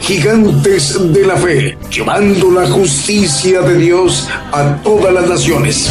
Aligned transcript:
Gigantes 0.00 1.12
de 1.12 1.26
la 1.26 1.36
Fe, 1.36 1.76
llevando 1.90 2.50
la 2.50 2.66
justicia 2.68 3.60
de 3.60 3.76
Dios 3.76 4.28
a 4.52 4.76
todas 4.82 5.12
las 5.12 5.28
naciones. 5.28 5.90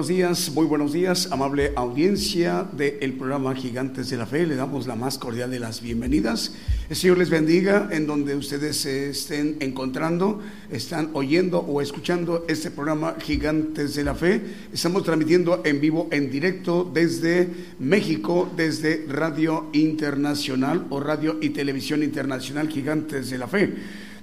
Buenos 0.00 0.16
días, 0.16 0.50
muy 0.54 0.64
buenos 0.64 0.92
días, 0.94 1.28
amable 1.30 1.74
audiencia 1.76 2.66
del 2.72 3.12
programa 3.12 3.54
Gigantes 3.54 4.08
de 4.08 4.16
la 4.16 4.24
Fe. 4.24 4.46
Le 4.46 4.56
damos 4.56 4.86
la 4.86 4.96
más 4.96 5.18
cordial 5.18 5.50
de 5.50 5.60
las 5.60 5.82
bienvenidas. 5.82 6.54
El 6.88 6.96
Señor 6.96 7.18
les 7.18 7.28
bendiga 7.28 7.86
en 7.92 8.06
donde 8.06 8.34
ustedes 8.34 8.78
se 8.78 9.10
estén 9.10 9.58
encontrando, 9.60 10.40
están 10.70 11.10
oyendo 11.12 11.58
o 11.58 11.82
escuchando 11.82 12.46
este 12.48 12.70
programa 12.70 13.16
Gigantes 13.20 13.94
de 13.94 14.04
la 14.04 14.14
Fe. 14.14 14.40
Estamos 14.72 15.04
transmitiendo 15.04 15.60
en 15.66 15.82
vivo, 15.82 16.08
en 16.12 16.30
directo 16.30 16.90
desde 16.90 17.50
México, 17.78 18.50
desde 18.56 19.04
Radio 19.06 19.66
Internacional 19.74 20.86
o 20.88 21.00
Radio 21.00 21.36
y 21.42 21.50
Televisión 21.50 22.02
Internacional 22.02 22.70
Gigantes 22.70 23.28
de 23.28 23.36
la 23.36 23.48
Fe 23.48 23.74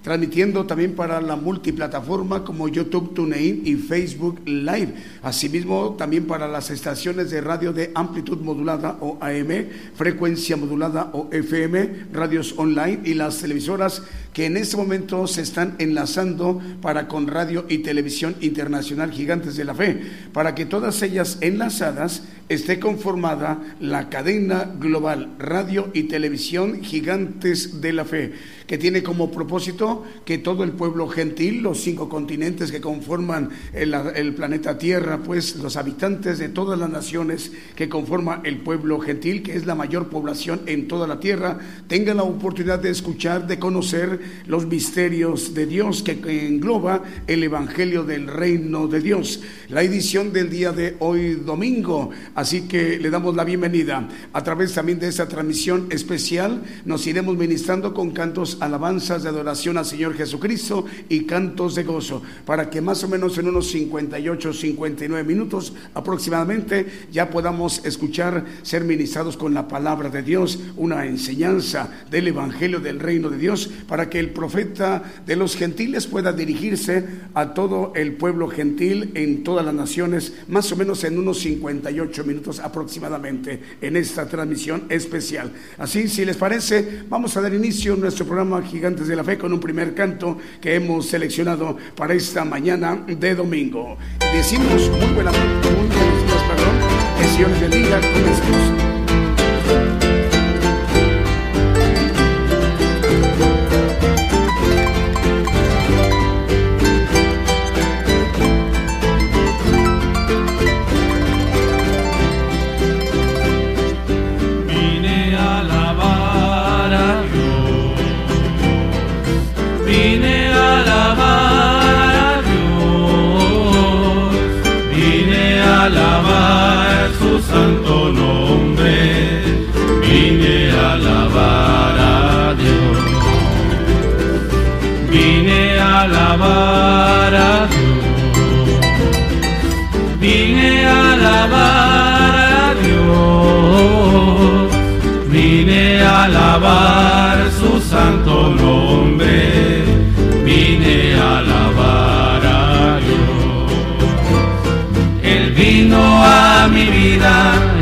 transmitiendo 0.08 0.66
también 0.66 0.96
para 0.96 1.20
la 1.20 1.36
multiplataforma 1.36 2.46
como 2.46 2.70
YouTube, 2.70 3.14
TuneIn 3.14 3.64
y 3.66 3.76
Facebook 3.76 4.40
Live. 4.46 4.94
Asimismo, 5.22 5.96
también 5.98 6.24
para 6.24 6.48
las 6.48 6.70
estaciones 6.70 7.30
de 7.30 7.42
radio 7.42 7.74
de 7.74 7.92
amplitud 7.94 8.38
modulada 8.38 9.00
o 9.02 9.18
AM, 9.20 9.68
frecuencia 9.96 10.56
modulada 10.56 11.10
o 11.12 11.28
FM, 11.30 12.06
radios 12.14 12.56
online 12.56 13.02
y 13.04 13.16
las 13.16 13.40
televisoras 13.40 14.02
que 14.32 14.46
en 14.46 14.56
este 14.56 14.78
momento 14.78 15.28
se 15.28 15.42
están 15.42 15.76
enlazando 15.78 16.62
para 16.82 17.10
con 17.10 17.28
Radio 17.28 17.66
y 17.68 17.80
Televisión 17.80 18.38
Internacional 18.40 19.12
Gigantes 19.12 19.58
de 19.58 19.66
la 19.66 19.76
Fe, 19.76 20.00
para 20.32 20.56
que 20.56 20.66
todas 20.66 21.02
ellas 21.02 21.38
enlazadas 21.42 22.24
esté 22.48 22.80
conformada 22.80 23.60
la 23.82 24.08
cadena 24.08 24.72
global 24.80 25.34
Radio 25.38 25.90
y 25.94 26.04
Televisión 26.04 26.82
Gigantes 26.82 27.82
de 27.82 27.92
la 27.92 28.06
Fe 28.06 28.34
que 28.68 28.78
tiene 28.78 29.02
como 29.02 29.32
propósito 29.32 30.04
que 30.26 30.38
todo 30.38 30.64
el 30.64 30.72
pueblo 30.72 31.08
gentil, 31.08 31.64
los 31.64 31.80
cinco 31.82 32.10
continentes 32.10 32.72
que 32.72 32.82
conforman 32.82 33.50
el, 33.74 34.34
planeta 34.36 34.78
Tierra, 34.78 35.20
pues 35.24 35.56
los 35.56 35.78
habitantes 35.78 36.38
de 36.38 36.50
todas 36.50 36.78
las 36.78 36.90
naciones 36.90 37.52
que 37.76 37.88
conforman 37.88 38.42
el 38.46 38.58
pueblo 38.58 39.00
gentil, 39.00 39.42
que 39.42 39.56
es 39.56 39.66
la 39.66 39.74
mayor 39.74 40.10
población 40.10 40.62
en 40.66 40.88
toda 40.88 41.08
la 41.08 41.20
Tierra, 41.20 41.58
tengan 41.88 42.18
la 42.18 42.24
oportunidad 42.24 42.80
de 42.80 42.90
escuchar, 42.90 43.48
de 43.48 43.58
conocer 43.58 44.20
los 44.46 44.68
misterios 44.68 45.54
de 45.54 45.66
Dios 45.66 46.04
que 46.04 46.48
engloba 46.48 47.04
el 47.28 47.44
Evangelio 47.44 48.04
del 48.04 48.28
Reino 48.28 48.88
de 48.88 49.00
Dios. 49.00 49.42
La 49.70 49.82
edición 49.82 50.34
del 50.34 50.50
día 50.50 50.74
de 50.74 50.98
hoy 51.00 51.36
domingo, 51.36 52.10
así 52.36 52.64
que 52.64 53.00
le 53.00 53.10
damos 53.10 53.36
la 53.36 53.46
bienvenida. 53.46 54.10
A 54.34 54.44
través 54.44 54.74
también 54.74 55.00
de 55.00 55.08
esta 55.08 55.28
transmisión 55.28 55.88
especial 55.90 56.64
nos 56.86 57.08
iremos 57.08 57.38
ministrando 57.38 57.94
con 57.94 58.12
cantos 58.12 58.57
alabanzas 58.62 59.24
de 59.24 59.30
adoración 59.30 59.78
al 59.78 59.86
Señor 59.86 60.16
Jesucristo 60.16 60.86
y 61.10 61.26
cantos 61.26 61.76
de 61.76 61.84
gozo, 61.84 62.22
para 62.46 62.70
que 62.70 62.82
más 62.82 63.04
o 63.04 63.08
menos 63.08 63.38
en 63.38 63.48
unos 63.48 63.72
58, 63.72 64.54
59 64.54 65.24
minutos 65.24 65.74
aproximadamente 65.94 67.08
ya 67.12 67.30
podamos 67.30 67.86
escuchar, 67.86 68.46
ser 68.64 68.84
ministrados 68.84 69.38
con 69.38 69.54
la 69.54 69.68
palabra 69.68 70.10
de 70.10 70.24
Dios, 70.24 70.60
una 70.76 71.06
enseñanza 71.06 71.90
del 72.10 72.28
Evangelio 72.28 72.80
del 72.80 73.00
Reino 73.00 73.30
de 73.30 73.38
Dios, 73.38 73.70
para 73.88 74.10
que 74.10 74.20
el 74.20 74.30
profeta 74.32 75.04
de 75.26 75.36
los 75.36 75.56
gentiles 75.56 76.08
pueda 76.08 76.34
dirigirse 76.34 77.06
a 77.34 77.54
todo 77.54 77.92
el 77.96 78.14
pueblo 78.14 78.48
gentil 78.48 79.12
en 79.16 79.44
todas 79.44 79.66
las 79.66 79.74
naciones, 79.74 80.34
más 80.48 80.72
o 80.72 80.76
menos 80.76 81.04
en 81.04 81.18
unos 81.18 81.40
58 81.40 82.24
minutos 82.24 82.60
aproximadamente 82.60 83.62
en 83.82 83.98
esta 83.98 84.28
transmisión 84.28 84.86
especial. 84.90 85.52
Así, 85.78 86.08
si 86.08 86.26
les 86.26 86.38
parece, 86.38 87.04
vamos 87.10 87.36
a 87.36 87.42
dar 87.42 87.54
inicio 87.54 87.94
a 87.94 87.98
nuestro 87.98 88.26
programa 88.26 88.47
Gigantes 88.66 89.08
de 89.08 89.16
la 89.16 89.24
Fe 89.24 89.38
con 89.38 89.52
un 89.52 89.60
primer 89.60 89.94
canto 89.94 90.38
que 90.62 90.76
hemos 90.76 91.08
seleccionado 91.08 91.78
para 91.96 92.14
esta 92.14 92.46
mañana 92.46 92.96
de 93.08 93.36
domingo. 93.36 93.98
Decimos 94.34 94.90
muy 94.90 95.14
buenas, 95.14 95.36
muy 95.38 95.88
buenos 95.88 95.96
días, 95.96 96.44
perdón. 96.48 96.76
Que 97.20 97.28
Señor 97.28 97.60
bendiga. 97.60 98.00
Comencemos. 98.00 98.97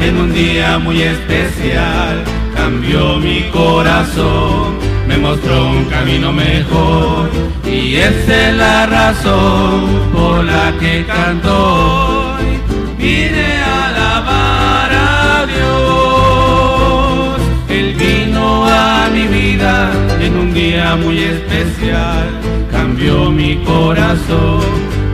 En 0.07 0.17
un 0.17 0.33
día 0.33 0.79
muy 0.79 1.01
especial. 1.01 2.23
Cambió 2.55 3.17
mi 3.17 3.43
corazón 3.51 4.85
me 5.07 5.17
mostró 5.17 5.69
un 5.69 5.85
camino 5.85 6.31
mejor 6.31 7.29
y 7.66 7.95
esa 7.95 8.49
es 8.49 8.55
la 8.55 8.85
razón 8.85 9.85
por 10.13 10.43
la 10.43 10.73
que 10.79 11.05
canto 11.05 12.35
hoy. 12.35 12.59
Vine 12.97 13.61
a 13.61 13.88
alabar 13.89 14.91
a 14.93 15.45
Dios. 15.53 17.39
Él 17.69 17.93
vino 17.95 18.66
a 18.66 19.09
mi 19.13 19.27
vida 19.27 19.91
en 20.19 20.37
un 20.37 20.53
día 20.53 20.95
muy 20.95 21.19
especial, 21.19 22.29
cambió 22.72 23.29
mi 23.31 23.57
corazón, 23.63 24.61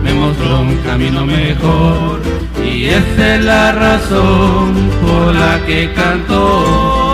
me 0.04 0.14
mostró 0.14 0.62
un 0.62 0.78
camino 0.78 1.26
mejor 1.26 2.31
y 2.72 2.86
esa 2.86 3.36
es 3.36 3.44
la 3.44 3.72
razón 3.74 4.90
por 5.02 5.36
la 5.36 5.66
que 5.66 5.92
canto 5.94 7.11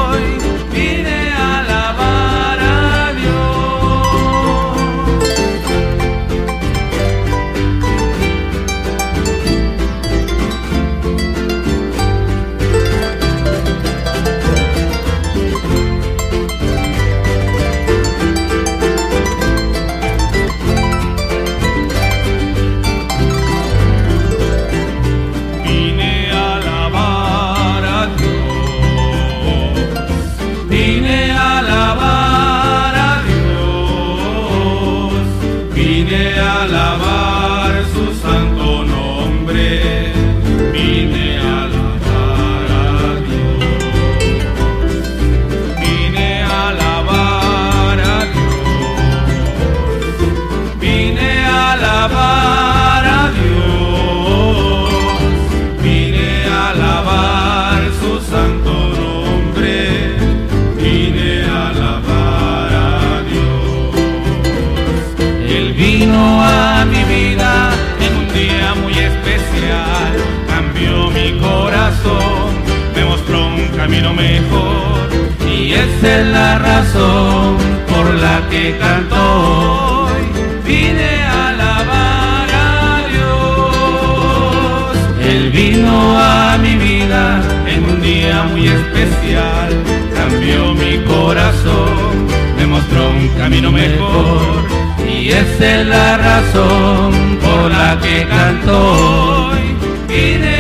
la 78.68 78.74
que 78.74 78.78
canto 78.78 79.16
hoy. 79.16 80.24
Vine 80.66 81.24
a 81.24 81.50
alabar 81.50 82.50
a 82.52 83.02
Dios. 83.12 84.98
Él 85.22 85.52
vino 85.52 86.20
a 86.20 86.58
mi 86.58 86.76
vida 86.76 87.42
en 87.68 87.84
un 87.86 88.02
día 88.02 88.44
muy 88.44 88.68
especial, 88.68 89.70
cambió 90.14 90.74
mi 90.74 90.98
corazón, 91.06 92.28
me 92.58 92.66
mostró 92.66 93.10
un 93.10 93.28
camino 93.38 93.72
mejor 93.72 94.66
y 95.08 95.30
esa 95.30 95.80
es 95.80 95.88
la 95.88 96.18
razón 96.18 97.38
por 97.42 97.72
la 97.72 97.98
que 98.02 98.26
canto 98.28 99.50
hoy. 99.50 99.76
Vine 100.08 100.57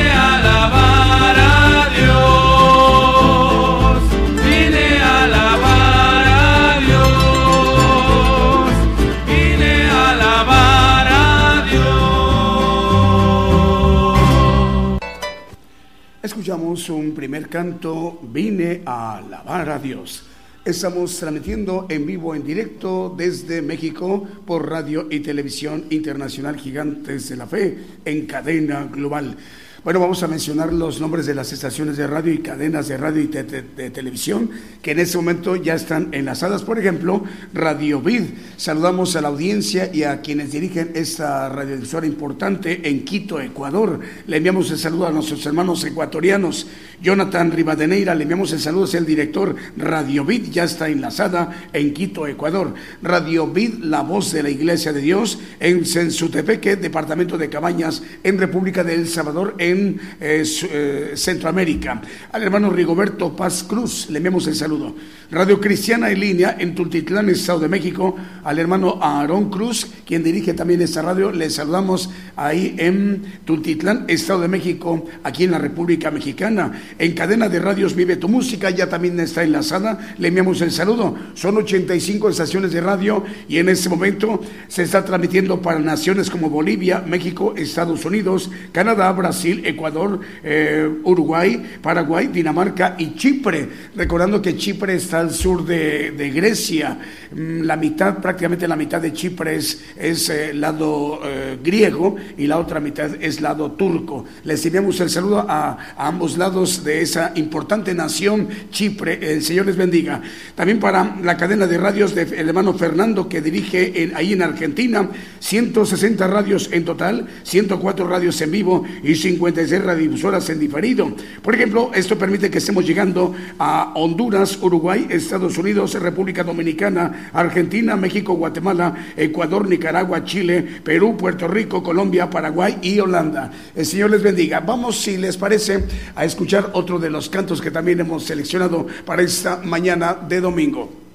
primer 17.27 17.50
canto, 17.50 18.21
Vine 18.24 18.83
a 18.85 19.18
alabar 19.18 19.69
a 19.69 19.79
Dios. 19.79 20.24
Estamos 20.63 21.18
transmitiendo 21.18 21.85
en 21.89 22.06
vivo, 22.06 22.33
en 22.33 22.45
directo 22.45 23.13
desde 23.18 23.62
México 23.62 24.25
por 24.45 24.69
radio 24.69 25.07
y 25.12 25.19
televisión 25.19 25.88
internacional 25.89 26.56
Gigantes 26.56 27.27
de 27.27 27.35
la 27.35 27.45
Fe 27.45 27.79
en 28.06 28.25
cadena 28.27 28.85
global. 28.85 29.35
Bueno, 29.83 30.01
vamos 30.01 30.21
a 30.21 30.27
mencionar 30.27 30.74
los 30.74 31.00
nombres 31.00 31.25
de 31.27 31.33
las 31.33 31.53
estaciones 31.53 31.95
de 31.95 32.07
radio 32.07 32.33
y 32.33 32.39
cadenas 32.39 32.89
de 32.89 32.97
radio 32.97 33.21
y 33.21 33.27
de 33.27 33.89
televisión 33.89 34.50
que 34.81 34.91
en 34.91 35.00
este 35.00 35.15
momento 35.15 35.56
ya 35.56 35.75
están 35.75 36.09
enlazadas. 36.13 36.63
Por 36.63 36.77
ejemplo, 36.77 37.23
Radio 37.53 38.01
Vid. 38.01 38.23
Saludamos 38.57 39.15
a 39.15 39.21
la 39.21 39.30
audiencia 39.30 39.89
y 39.94 40.03
a 40.03 40.19
quienes 40.19 40.51
dirigen 40.51 40.91
esta 40.94 41.47
radiodifusora 41.47 42.06
importante 42.06 42.89
en 42.89 43.06
Quito, 43.06 43.39
Ecuador. 43.39 44.01
Le 44.25 44.35
enviamos 44.35 44.69
el 44.71 44.77
saludo 44.77 45.07
a 45.07 45.12
nuestros 45.12 45.45
hermanos 45.45 45.81
ecuatorianos. 45.85 46.68
Jonathan 47.01 47.51
Rivadeneira, 47.51 48.15
le 48.15 48.23
enviamos 48.23 48.51
el 48.53 48.59
saludo, 48.59 48.85
es 48.85 48.94
el 48.95 49.05
director. 49.05 49.55
Radio 49.77 50.25
Vid 50.25 50.49
ya 50.51 50.63
está 50.63 50.89
enlazada 50.89 51.69
en 51.71 51.94
Quito, 51.94 52.25
Ecuador. 52.27 52.73
Radio 53.03 53.47
Vid, 53.47 53.75
la 53.83 54.01
voz 54.01 54.31
de 54.31 54.44
la 54.44 54.49
Iglesia 54.49 54.94
de 54.94 55.01
Dios, 55.01 55.39
en 55.59 55.85
Sensutepeque, 55.85 56.75
departamento 56.75 57.38
de 57.38 57.49
Cabañas, 57.49 58.01
en 58.23 58.38
República 58.38 58.83
de 58.83 58.95
El 58.95 59.07
Salvador, 59.07 59.55
en 59.59 59.99
eh, 60.19 60.44
eh, 60.71 61.11
Centroamérica. 61.15 62.01
Al 62.31 62.44
hermano 62.44 62.69
Rigoberto 62.69 63.35
Paz 63.35 63.63
Cruz, 63.63 64.09
le 64.09 64.17
enviamos 64.17 64.47
el 64.47 64.55
saludo. 64.55 64.95
Radio 65.29 65.59
Cristiana 65.59 66.09
en 66.09 66.19
línea 66.19 66.55
en 66.57 66.73
Tultitlán, 66.73 67.29
Estado 67.29 67.59
de 67.59 67.67
México. 67.67 68.15
Al 68.44 68.59
hermano 68.59 68.97
Aarón 69.01 69.49
Cruz, 69.49 69.88
quien 70.05 70.23
dirige 70.23 70.53
también 70.53 70.81
esta 70.81 71.01
radio, 71.01 71.31
le 71.31 71.49
saludamos 71.49 72.09
ahí 72.35 72.75
en 72.77 73.23
Tultitlán, 73.45 74.05
Estado 74.07 74.41
de 74.41 74.47
México, 74.47 75.05
aquí 75.23 75.44
en 75.44 75.51
la 75.51 75.59
República 75.59 76.11
Mexicana. 76.11 76.71
En 76.99 77.13
cadena 77.13 77.49
de 77.49 77.59
radios 77.59 77.95
Vive 77.95 78.15
tu 78.15 78.27
Música, 78.27 78.69
ya 78.69 78.89
también 78.89 79.19
está 79.19 79.43
enlazada. 79.43 80.15
Le 80.17 80.29
enviamos 80.29 80.61
el 80.61 80.71
saludo. 80.71 81.15
Son 81.33 81.57
85 81.57 82.29
estaciones 82.29 82.71
de 82.71 82.81
radio 82.81 83.23
y 83.47 83.57
en 83.57 83.69
este 83.69 83.89
momento 83.89 84.41
se 84.67 84.83
está 84.83 85.03
transmitiendo 85.05 85.61
para 85.61 85.79
naciones 85.79 86.29
como 86.29 86.49
Bolivia, 86.49 87.03
México, 87.05 87.53
Estados 87.55 88.03
Unidos, 88.05 88.49
Canadá, 88.71 89.11
Brasil, 89.11 89.61
Ecuador, 89.65 90.19
eh, 90.43 90.89
Uruguay, 91.03 91.79
Paraguay, 91.81 92.27
Dinamarca 92.27 92.95
y 92.97 93.15
Chipre. 93.15 93.69
Recordando 93.95 94.41
que 94.41 94.57
Chipre 94.57 94.95
está 94.95 95.19
al 95.19 95.31
sur 95.31 95.65
de, 95.65 96.31
Grecia. 96.33 96.97
Mm, 97.31 97.61
La 97.61 97.77
mitad, 97.77 98.17
prácticamente 98.17 98.67
la 98.67 98.75
mitad 98.75 99.01
de 99.01 99.13
Chipre 99.13 99.55
es, 99.55 99.81
es 99.97 100.29
eh, 100.29 100.53
lado 100.53 101.19
eh, 101.23 101.57
griego 101.63 102.15
y 102.37 102.47
la 102.47 102.57
otra 102.57 102.79
mitad 102.79 103.11
es 103.21 103.41
lado 103.41 103.71
turco. 103.71 104.25
Les 104.43 104.65
enviamos 104.65 104.99
el 104.99 105.09
saludo 105.09 105.45
a 105.47 105.77
ambos 105.97 106.37
lados 106.37 106.76
de 106.83 107.01
esa 107.01 107.31
importante 107.35 107.94
nación, 107.94 108.47
Chipre. 108.71 109.19
El 109.21 109.44
Señor 109.44 109.65
les 109.65 109.75
bendiga. 109.75 110.21
También 110.56 110.79
para 110.79 111.18
la 111.24 111.38
cadena 111.38 111.68
de 111.68 111.77
radios 111.77 112.15
del 112.15 112.33
hermano 112.33 112.74
Fernando 112.74 113.27
que 113.27 113.41
dirige 113.41 114.12
ahí 114.15 114.33
en 114.33 114.41
Argentina, 114.41 115.09
160 115.39 116.27
radios 116.27 116.69
en 116.71 116.85
total, 116.85 117.27
104 117.44 118.07
radios 118.07 118.39
en 118.41 118.51
vivo 118.51 118.83
y 119.03 119.15
56 119.15 119.83
radiodifusoras 119.83 120.50
en 120.50 120.59
diferido. 120.59 121.15
Por 121.41 121.56
ejemplo, 121.56 121.91
esto 121.94 122.18
permite 122.18 122.50
que 122.50 122.57
estemos 122.57 122.85
llegando 122.85 123.33
a 123.59 123.94
Honduras, 123.95 124.57
Uruguay, 124.62 125.07
Estados 125.09 125.57
Unidos, 125.57 125.94
República 125.95 126.44
Dominicana, 126.44 127.31
Argentina, 127.33 127.95
México, 127.95 128.33
Guatemala, 128.33 128.95
Ecuador, 129.15 129.68
Nicaragua, 129.68 130.23
Chile, 130.23 130.65
Perú, 130.83 131.18
Puerto 131.18 131.47
Rico, 131.47 131.83
Colombia, 131.83 132.30
Paraguay 132.30 132.77
y 132.81 133.00
Holanda. 133.00 133.51
El 133.75 133.85
Señor 133.85 134.12
les 134.12 134.23
bendiga. 134.23 134.59
Vamos, 134.59 135.00
si 135.00 135.18
les 135.18 135.38
parece, 135.38 135.83
a 136.15 136.25
escuchar 136.25 136.66
otro 136.73 136.99
de 136.99 137.09
los 137.09 137.29
cantos 137.29 137.61
que 137.61 137.71
también 137.71 137.99
hemos 137.99 138.23
seleccionado 138.23 138.87
para 139.05 139.21
esta 139.21 139.57
mañana 139.57 140.13
de 140.13 140.41
domingo. 140.41 141.06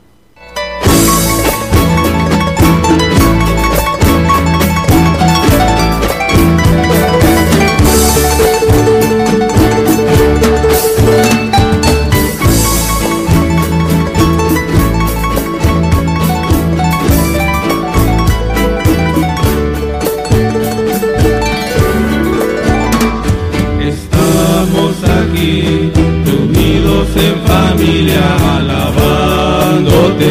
En 27.17 27.37
familia, 27.47 28.23
alabándote. 28.59 30.29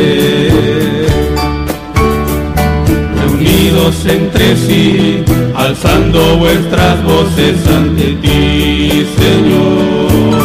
Reunidos 3.16 4.06
entre 4.06 4.56
sí, 4.56 5.24
alzando 5.56 6.38
vuestras 6.38 7.04
voces 7.04 7.68
ante 7.68 8.13
ti, 8.22 9.06
Señor. 9.20 10.40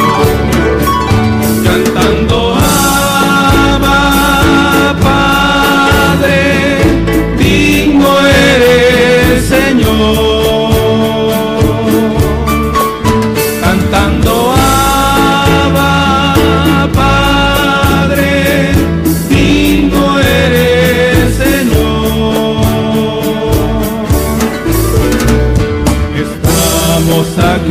Cantando 1.64 2.54
Abba, 3.74 4.00
Padre, 5.00 6.78
digno 7.38 8.10
eres, 8.26 9.44
Señor 9.44 10.25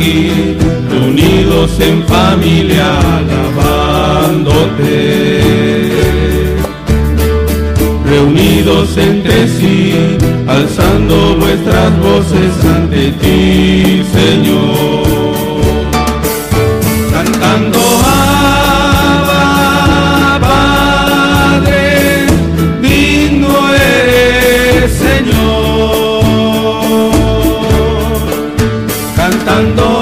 Aquí, 0.06 0.56
unidos 1.04 1.80
en 1.80 2.04
familia, 2.04 2.96
alabándote 3.18 4.86
reunidos 8.04 8.96
entre 8.98 9.48
sí, 9.48 10.16
alzando 10.46 11.34
vuestras 11.40 11.98
voces 11.98 12.52
ante 12.76 13.10
ti, 13.20 14.04
Señor. 14.12 15.06
Cantando 17.10 17.80
Abba, 18.04 19.40
Padre, 20.40 22.26
digno 22.80 23.74
eres, 23.74 24.92
Señor. 24.92 26.22
Cantando 29.16 29.95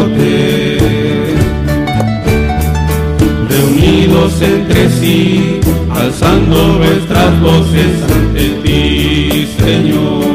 Reunidos 3.50 4.42
entre 4.42 4.90
sí, 4.90 5.60
alzando 5.90 6.80
nuestras 6.80 7.40
voces 7.40 8.04
ante 8.14 8.50
ti, 8.64 9.48
Señor. 9.58 10.31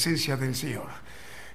Presencia 0.00 0.38
del 0.38 0.54
Señor. 0.54 0.86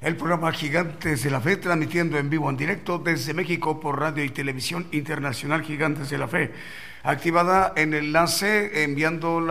El 0.01 0.17
programa 0.17 0.51
Gigantes 0.51 1.23
de 1.23 1.31
la 1.31 1.41
Fe 1.41 1.57
transmitiendo 1.57 2.19
en 2.19 2.29
vivo 2.29 2.47
en 2.47 2.55
directo 2.55 2.99
desde 2.99 3.33
México 3.33 3.79
por 3.79 3.99
radio 3.99 4.23
y 4.23 4.29
televisión 4.29 4.85
internacional 4.91 5.63
Gigantes 5.63 6.11
de 6.11 6.19
la 6.19 6.27
Fe. 6.27 6.51
Activada 7.01 7.73
en 7.75 7.95
el 7.95 8.05
enlace 8.05 8.83
enviando 8.83 9.41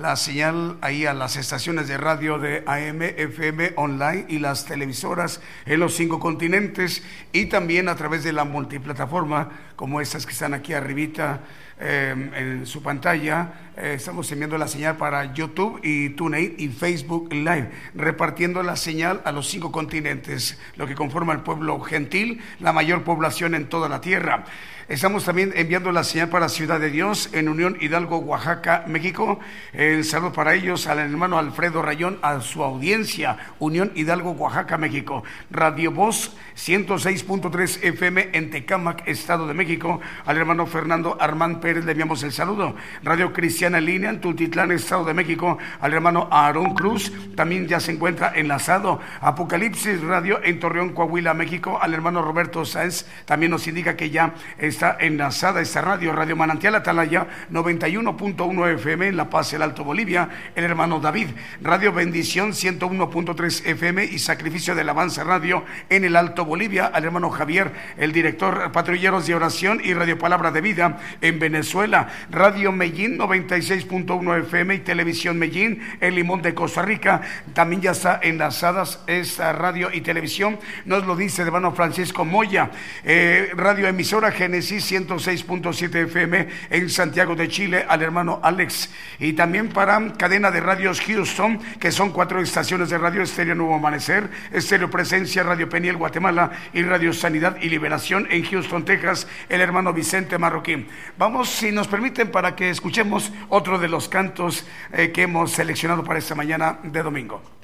la, 0.00 0.16
señal 0.16 0.78
ahí 0.80 1.06
a 1.06 1.14
las 1.14 1.36
estaciones 1.36 1.86
de 1.86 1.96
radio 1.96 2.38
de 2.38 2.62
AM, 2.66 3.02
FM, 3.02 3.72
online 3.76 4.26
y 4.28 4.38
las 4.38 4.64
televisoras 4.64 5.40
en 5.66 5.80
los 5.80 5.94
cinco 5.94 6.18
continentes 6.18 7.02
y 7.32 7.46
también 7.46 7.88
a 7.88 7.96
través 7.96 8.24
de 8.24 8.32
la 8.32 8.44
multiplataforma 8.44 9.50
como 9.76 10.00
estas 10.00 10.26
que 10.26 10.32
están 10.32 10.54
aquí 10.54 10.72
arribita 10.72 11.40
Em, 11.82 12.34
en 12.34 12.66
su 12.66 12.82
pantalla. 12.82 13.54
Eh, 13.74 13.94
estamos 13.96 14.30
enviando 14.30 14.58
la 14.58 14.68
señal 14.68 14.98
para 14.98 15.32
YouTube 15.32 15.80
y 15.82 16.10
TuneIn 16.10 16.56
y 16.58 16.68
Facebook 16.68 17.32
Live, 17.32 17.70
repartiendo 17.94 18.62
la 18.62 18.76
señal 18.76 19.22
a 19.24 19.32
los 19.32 19.48
cinco 19.48 19.72
continentes, 19.72 20.60
lo 20.76 20.86
que 20.86 20.94
conforma 20.94 21.32
el 21.32 21.40
pueblo 21.40 21.80
gentil, 21.80 22.42
la 22.58 22.74
mayor 22.74 23.02
población 23.02 23.54
en 23.54 23.70
toda 23.70 23.88
la 23.88 24.02
tierra. 24.02 24.44
Estamos 24.90 25.24
también 25.24 25.52
enviando 25.54 25.92
la 25.92 26.02
señal 26.02 26.30
para 26.30 26.48
Ciudad 26.48 26.80
de 26.80 26.90
Dios 26.90 27.30
en 27.32 27.48
Unión 27.48 27.76
Hidalgo, 27.80 28.18
Oaxaca, 28.18 28.82
México. 28.88 29.38
El 29.72 30.04
saludo 30.04 30.32
para 30.32 30.54
ellos 30.54 30.88
al 30.88 30.98
hermano 30.98 31.38
Alfredo 31.38 31.80
Rayón, 31.80 32.18
a 32.22 32.40
su 32.40 32.64
audiencia, 32.64 33.36
Unión 33.60 33.92
Hidalgo, 33.94 34.32
Oaxaca, 34.32 34.78
México. 34.78 35.22
Radio 35.48 35.92
Voz 35.92 36.36
106.3 36.56 37.84
FM 37.84 38.30
en 38.32 38.50
Tecámac, 38.50 39.06
Estado 39.06 39.46
de 39.46 39.54
México. 39.54 40.00
Al 40.26 40.36
hermano 40.36 40.66
Fernando 40.66 41.16
Armán 41.20 41.60
Pérez 41.60 41.84
le 41.84 41.92
enviamos 41.92 42.24
el 42.24 42.32
saludo. 42.32 42.74
Radio 43.04 43.32
Cristiana 43.32 43.80
línea 43.80 44.10
en 44.10 44.20
Tultitlán, 44.20 44.72
Estado 44.72 45.04
de 45.04 45.14
México. 45.14 45.56
Al 45.80 45.94
hermano 45.94 46.26
Aarón 46.32 46.74
Cruz 46.74 47.12
también 47.36 47.68
ya 47.68 47.78
se 47.78 47.92
encuentra 47.92 48.32
enlazado. 48.34 48.98
Apocalipsis 49.20 50.00
Radio 50.00 50.40
en 50.42 50.58
Torreón, 50.58 50.94
Coahuila, 50.94 51.32
México. 51.32 51.78
Al 51.80 51.94
hermano 51.94 52.22
Roberto 52.22 52.64
Sáenz 52.64 53.06
también 53.24 53.52
nos 53.52 53.68
indica 53.68 53.94
que 53.94 54.10
ya 54.10 54.34
está 54.58 54.79
está 54.80 54.96
enlazada 54.98 55.60
esta 55.60 55.82
radio, 55.82 56.10
Radio 56.10 56.36
Manantial 56.36 56.74
Atalaya 56.74 57.26
91.1 57.52 58.74
FM 58.76 59.08
en 59.08 59.16
La 59.18 59.28
Paz, 59.28 59.52
el 59.52 59.60
Alto 59.60 59.84
Bolivia, 59.84 60.30
el 60.54 60.64
hermano 60.64 61.00
David, 61.00 61.28
Radio 61.60 61.92
Bendición 61.92 62.52
101.3 62.52 63.66
FM 63.66 64.06
y 64.06 64.18
Sacrificio 64.18 64.74
del 64.74 64.88
Avance 64.88 65.22
Radio 65.22 65.64
en 65.90 66.04
el 66.04 66.16
Alto 66.16 66.46
Bolivia, 66.46 66.86
al 66.86 67.04
hermano 67.04 67.28
Javier, 67.28 67.72
el 67.98 68.12
director 68.12 68.72
Patrulleros 68.72 69.26
de 69.26 69.34
Oración 69.34 69.82
y 69.84 69.92
Radio 69.92 70.18
Palabra 70.18 70.50
de 70.50 70.62
Vida 70.62 70.98
en 71.20 71.38
Venezuela, 71.38 72.08
Radio 72.30 72.72
Medellín 72.72 73.18
96.1 73.18 74.40
FM 74.44 74.76
y 74.76 74.78
Televisión 74.78 75.38
Medellín, 75.38 75.82
el 76.00 76.14
Limón 76.14 76.40
de 76.40 76.54
Costa 76.54 76.80
Rica, 76.80 77.20
también 77.52 77.82
ya 77.82 77.90
está 77.90 78.18
enlazadas 78.22 79.00
esta 79.06 79.52
radio 79.52 79.90
y 79.92 80.00
televisión, 80.00 80.58
nos 80.86 81.04
lo 81.04 81.16
dice 81.16 81.42
el 81.42 81.48
hermano 81.48 81.72
Francisco 81.72 82.24
Moya, 82.24 82.70
eh, 83.04 83.50
Radio 83.54 83.86
Emisora 83.86 84.30
Genesis 84.30 84.69
106.7 84.76 86.04
FM 86.04 86.48
en 86.70 86.90
Santiago 86.90 87.34
de 87.34 87.48
Chile 87.48 87.84
al 87.88 88.02
hermano 88.02 88.40
Alex. 88.42 88.90
Y 89.18 89.32
también 89.32 89.68
para 89.68 90.12
cadena 90.14 90.50
de 90.50 90.60
radios 90.60 91.00
Houston, 91.00 91.60
que 91.78 91.92
son 91.92 92.10
cuatro 92.10 92.40
estaciones 92.40 92.90
de 92.90 92.98
radio, 92.98 93.22
Estéreo 93.22 93.54
Nuevo 93.54 93.74
Amanecer, 93.74 94.30
Estéreo 94.52 94.90
Presencia, 94.90 95.42
Radio 95.42 95.68
Peniel 95.68 95.96
Guatemala 95.96 96.50
y 96.72 96.82
Radio 96.82 97.12
Sanidad 97.12 97.56
y 97.60 97.68
Liberación 97.68 98.26
en 98.30 98.44
Houston, 98.44 98.84
Texas, 98.84 99.26
el 99.48 99.60
hermano 99.60 99.92
Vicente 99.92 100.38
Marroquín. 100.38 100.88
Vamos, 101.18 101.50
si 101.50 101.72
nos 101.72 101.88
permiten, 101.88 102.30
para 102.30 102.56
que 102.56 102.70
escuchemos 102.70 103.32
otro 103.48 103.78
de 103.78 103.88
los 103.88 104.08
cantos 104.08 104.66
eh, 104.92 105.10
que 105.12 105.22
hemos 105.22 105.52
seleccionado 105.52 106.04
para 106.04 106.18
esta 106.18 106.34
mañana 106.34 106.78
de 106.82 107.02
domingo. 107.02 107.59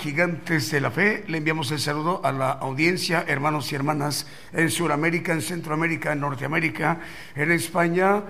Gigantes 0.00 0.70
de 0.70 0.80
la 0.80 0.90
Fe 0.90 1.24
le 1.28 1.36
enviamos 1.36 1.70
el 1.72 1.78
saludo 1.78 2.22
a 2.24 2.32
la 2.32 2.52
audiencia, 2.52 3.22
hermanos 3.28 3.70
y 3.70 3.74
hermanas 3.74 4.26
en 4.54 4.70
Sudamérica, 4.70 5.34
en 5.34 5.42
Centroamérica, 5.42 6.12
en 6.12 6.20
Norteamérica, 6.20 7.00
en 7.34 7.52
España, 7.52 8.22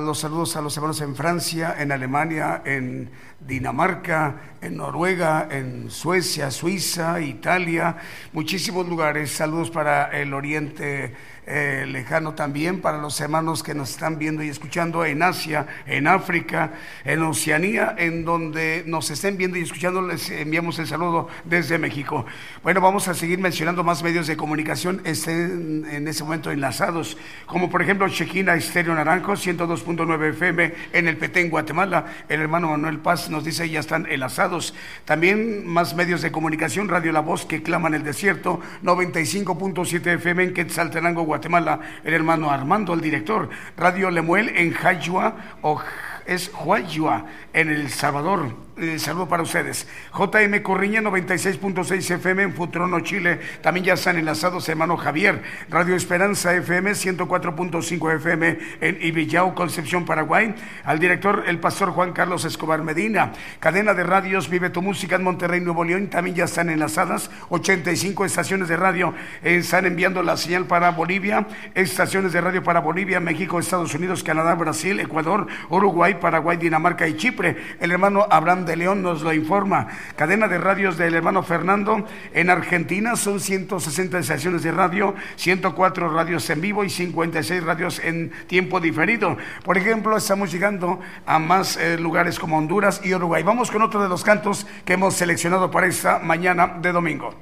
los 0.00 0.18
saludos 0.18 0.54
a 0.56 0.60
los 0.60 0.76
hermanos 0.76 1.00
en 1.00 1.16
Francia, 1.16 1.76
en 1.78 1.92
Alemania, 1.92 2.60
en 2.66 3.10
Dinamarca, 3.40 4.34
en 4.60 4.76
Noruega, 4.76 5.48
en 5.50 5.90
Suecia, 5.90 6.50
Suiza, 6.50 7.20
Italia, 7.20 7.96
muchísimos 8.34 8.86
lugares. 8.86 9.30
Saludos 9.30 9.70
para 9.70 10.10
el 10.10 10.34
Oriente 10.34 11.14
eh, 11.50 11.86
lejano 11.88 12.34
también 12.34 12.82
para 12.82 12.98
los 12.98 13.18
hermanos 13.22 13.62
que 13.62 13.74
nos 13.74 13.88
están 13.88 14.18
viendo 14.18 14.42
y 14.42 14.50
escuchando 14.50 15.06
en 15.06 15.22
Asia, 15.22 15.66
en 15.86 16.06
África, 16.06 16.72
en 17.06 17.22
Oceanía, 17.22 17.94
en 17.96 18.26
donde 18.26 18.82
nos 18.84 19.10
estén 19.10 19.38
viendo 19.38 19.56
y 19.56 19.62
escuchando, 19.62 20.02
les 20.02 20.28
enviamos 20.28 20.78
el 20.78 20.86
saludo 20.86 21.28
desde 21.46 21.78
México. 21.78 22.26
Bueno, 22.62 22.82
vamos 22.82 23.08
a 23.08 23.14
seguir 23.14 23.38
mencionando 23.38 23.82
más 23.82 24.02
medios 24.02 24.26
de 24.26 24.36
comunicación, 24.36 25.00
estén 25.04 25.86
en 25.90 26.06
ese 26.06 26.22
momento 26.22 26.50
enlazados, 26.50 27.16
como 27.46 27.70
por 27.70 27.80
ejemplo 27.80 28.06
Chequina 28.10 28.54
Estéreo 28.54 28.94
Naranjo, 28.94 29.32
102.9 29.32 30.28
FM 30.28 30.74
en 30.92 31.08
el 31.08 31.16
Petén, 31.16 31.48
Guatemala. 31.48 32.04
El 32.28 32.42
hermano 32.42 32.68
Manuel 32.68 32.98
Paz 32.98 33.30
nos 33.30 33.42
dice 33.42 33.70
ya 33.70 33.80
están 33.80 34.04
enlazados. 34.10 34.74
También 35.06 35.66
más 35.66 35.94
medios 35.94 36.20
de 36.20 36.30
comunicación, 36.30 36.90
Radio 36.90 37.10
La 37.10 37.20
Voz 37.20 37.46
que 37.46 37.62
clama 37.62 37.88
en 37.88 37.94
el 37.94 38.04
desierto, 38.04 38.60
95.7 38.84 40.06
FM 40.16 40.44
en 40.44 40.52
Quetzaltenango, 40.52 41.22
Guatemala. 41.22 41.37
Guatemala, 41.38 41.78
el 42.02 42.14
hermano 42.14 42.50
Armando, 42.50 42.92
el 42.94 43.00
director. 43.00 43.48
Radio 43.76 44.10
Lemuel 44.10 44.48
en 44.56 44.72
Jayua 44.72 45.36
o 45.62 45.80
es 46.26 46.50
Huayua 46.52 47.26
en 47.52 47.68
El 47.68 47.90
Salvador. 47.90 48.67
Eh, 48.80 48.96
saludo 49.00 49.28
para 49.28 49.42
ustedes. 49.42 49.88
JM 50.16 50.62
Corriña 50.62 51.00
96.6 51.00 52.12
FM 52.12 52.44
en 52.44 52.54
Futrono, 52.54 53.00
Chile. 53.00 53.40
También 53.60 53.86
ya 53.86 53.94
están 53.94 54.18
enlazados 54.18 54.68
hermano 54.68 54.96
Javier. 54.96 55.42
Radio 55.68 55.96
Esperanza 55.96 56.54
FM 56.54 56.92
104.5 56.92 58.14
FM 58.16 58.58
en 58.80 58.98
Ibillao, 59.02 59.56
Concepción, 59.56 60.04
Paraguay. 60.04 60.54
Al 60.84 61.00
director, 61.00 61.42
el 61.48 61.58
pastor 61.58 61.90
Juan 61.90 62.12
Carlos 62.12 62.44
Escobar 62.44 62.82
Medina. 62.82 63.32
Cadena 63.58 63.94
de 63.94 64.04
radios 64.04 64.48
Vive 64.48 64.70
tu 64.70 64.80
Música 64.80 65.16
en 65.16 65.24
Monterrey, 65.24 65.60
Nuevo 65.60 65.82
León. 65.82 66.06
También 66.06 66.36
ya 66.36 66.44
están 66.44 66.70
enlazadas 66.70 67.32
85 67.48 68.26
estaciones 68.26 68.68
de 68.68 68.76
radio. 68.76 69.12
Eh, 69.42 69.56
están 69.56 69.86
enviando 69.86 70.22
la 70.22 70.36
señal 70.36 70.66
para 70.66 70.90
Bolivia. 70.90 71.48
Estaciones 71.74 72.32
de 72.32 72.40
radio 72.40 72.62
para 72.62 72.78
Bolivia, 72.78 73.18
México, 73.18 73.58
Estados 73.58 73.92
Unidos, 73.94 74.22
Canadá, 74.22 74.54
Brasil, 74.54 75.00
Ecuador, 75.00 75.48
Uruguay, 75.68 76.18
Paraguay, 76.20 76.56
Dinamarca 76.56 77.08
y 77.08 77.16
Chipre. 77.16 77.56
El 77.80 77.90
hermano 77.90 78.28
Abraham 78.30 78.67
de 78.68 78.76
León 78.76 79.02
nos 79.02 79.22
lo 79.22 79.32
informa. 79.32 79.88
Cadena 80.14 80.46
de 80.46 80.58
radios 80.58 80.96
del 80.96 81.14
hermano 81.14 81.42
Fernando. 81.42 82.06
En 82.32 82.50
Argentina 82.50 83.16
son 83.16 83.40
160 83.40 84.18
estaciones 84.18 84.62
de 84.62 84.70
radio, 84.70 85.16
104 85.34 86.08
radios 86.10 86.48
en 86.50 86.60
vivo 86.60 86.84
y 86.84 86.90
56 86.90 87.64
radios 87.64 87.98
en 87.98 88.30
tiempo 88.46 88.78
diferido. 88.78 89.36
Por 89.64 89.76
ejemplo, 89.76 90.16
estamos 90.16 90.52
llegando 90.52 91.00
a 91.26 91.38
más 91.40 91.76
eh, 91.76 91.98
lugares 91.98 92.38
como 92.38 92.58
Honduras 92.58 93.00
y 93.02 93.14
Uruguay. 93.14 93.42
Vamos 93.42 93.70
con 93.70 93.82
otro 93.82 94.02
de 94.02 94.08
los 94.08 94.22
cantos 94.22 94.66
que 94.84 94.92
hemos 94.92 95.14
seleccionado 95.14 95.70
para 95.70 95.88
esta 95.88 96.20
mañana 96.20 96.78
de 96.80 96.92
domingo. 96.92 97.34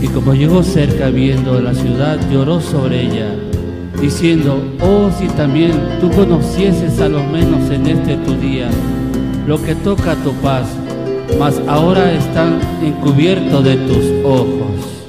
Y 0.00 0.08
como 0.08 0.34
llegó 0.34 0.62
cerca 0.62 1.08
viendo 1.10 1.60
la 1.60 1.74
ciudad, 1.74 2.18
lloró 2.30 2.60
sobre 2.60 3.02
ella 3.02 3.52
diciendo, 4.02 4.60
oh 4.80 5.10
si 5.16 5.28
también 5.28 5.72
tú 6.00 6.10
conocieses 6.10 7.00
a 7.00 7.08
lo 7.08 7.22
menos 7.22 7.70
en 7.70 7.86
este 7.86 8.16
tu 8.16 8.34
día 8.34 8.68
lo 9.46 9.62
que 9.62 9.76
toca 9.76 10.12
a 10.12 10.16
tu 10.16 10.32
paz, 10.34 10.66
mas 11.38 11.60
ahora 11.68 12.12
están 12.12 12.58
encubiertos 12.82 13.64
de 13.64 13.76
tus 13.76 14.24
ojos. 14.24 15.01